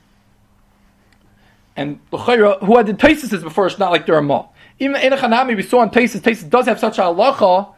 And 1.77 2.01
who 2.11 2.77
had 2.79 2.87
the 2.87 2.95
Taisis 2.95 3.43
before? 3.43 3.67
It's 3.67 3.79
not 3.79 3.93
like 3.93 4.07
the 4.07 4.15
Ramah. 4.15 4.49
Even 4.79 4.97
in 4.97 5.13
Hanami, 5.13 5.55
we 5.55 5.63
saw 5.63 5.81
on 5.81 5.91
Taisis. 5.91 6.21
Taisis 6.21 6.49
does 6.49 6.65
have 6.65 6.81
such 6.81 6.97
a 6.97 7.03
halacha 7.03 7.75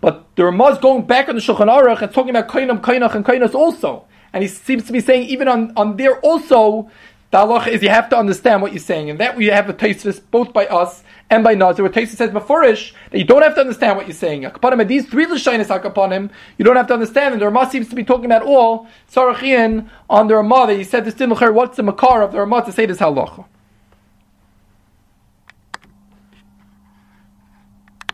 but 0.00 0.24
the 0.36 0.44
Ramah 0.44 0.68
is 0.72 0.78
going 0.78 1.06
back 1.06 1.28
on 1.28 1.34
the 1.34 1.40
Shulchan 1.40 1.68
Aruch 1.68 2.02
and 2.02 2.12
talking 2.12 2.30
about 2.30 2.48
Kainam, 2.48 2.80
Kainach, 2.80 3.14
and 3.14 3.24
Kainas 3.24 3.54
also. 3.54 4.06
And 4.32 4.42
he 4.42 4.48
seems 4.48 4.84
to 4.84 4.92
be 4.92 5.00
saying 5.00 5.28
even 5.28 5.48
on, 5.48 5.72
on 5.76 5.96
there 5.96 6.18
also, 6.20 6.90
the 7.30 7.38
halacha 7.38 7.68
is 7.68 7.82
you 7.82 7.88
have 7.88 8.08
to 8.10 8.16
understand 8.16 8.62
what 8.62 8.72
you're 8.72 8.80
saying. 8.80 9.10
And 9.10 9.20
that 9.20 9.36
we 9.36 9.46
have 9.46 9.68
a 9.68 9.72
taste 9.72 10.30
both 10.30 10.52
by 10.52 10.66
us 10.66 11.02
and 11.28 11.44
by 11.44 11.54
Nazir, 11.54 11.84
where 11.84 11.92
Taisa 11.92 12.16
says 12.16 12.30
Mefurish, 12.30 12.92
that 13.10 13.18
you 13.18 13.24
don't 13.24 13.42
have 13.42 13.54
to 13.54 13.60
understand 13.60 13.96
what 13.96 14.06
you're 14.06 14.14
saying. 14.14 14.42
Akapanim, 14.42 14.86
these 14.88 15.08
three 15.08 15.26
Lashinis 15.26 15.66
Akapanim, 15.66 16.30
you 16.58 16.64
don't 16.64 16.76
have 16.76 16.88
to 16.88 16.94
understand. 16.94 17.34
And 17.34 17.40
the 17.40 17.46
Ramah 17.46 17.70
seems 17.70 17.88
to 17.88 17.94
be 17.94 18.02
talking 18.02 18.26
about 18.26 18.42
all 18.42 18.88
Sarachian 19.10 19.88
on 20.08 20.26
the 20.26 20.36
Ramah 20.36 20.66
that 20.68 20.76
he 20.76 20.84
said 20.84 21.04
this 21.04 21.14
Din 21.14 21.30
What's 21.30 21.76
the 21.76 21.82
Makar 21.82 22.22
of 22.22 22.32
the 22.32 22.38
Ramah 22.38 22.64
to 22.64 22.72
say 22.72 22.86
this 22.86 22.98
halacha? 22.98 23.44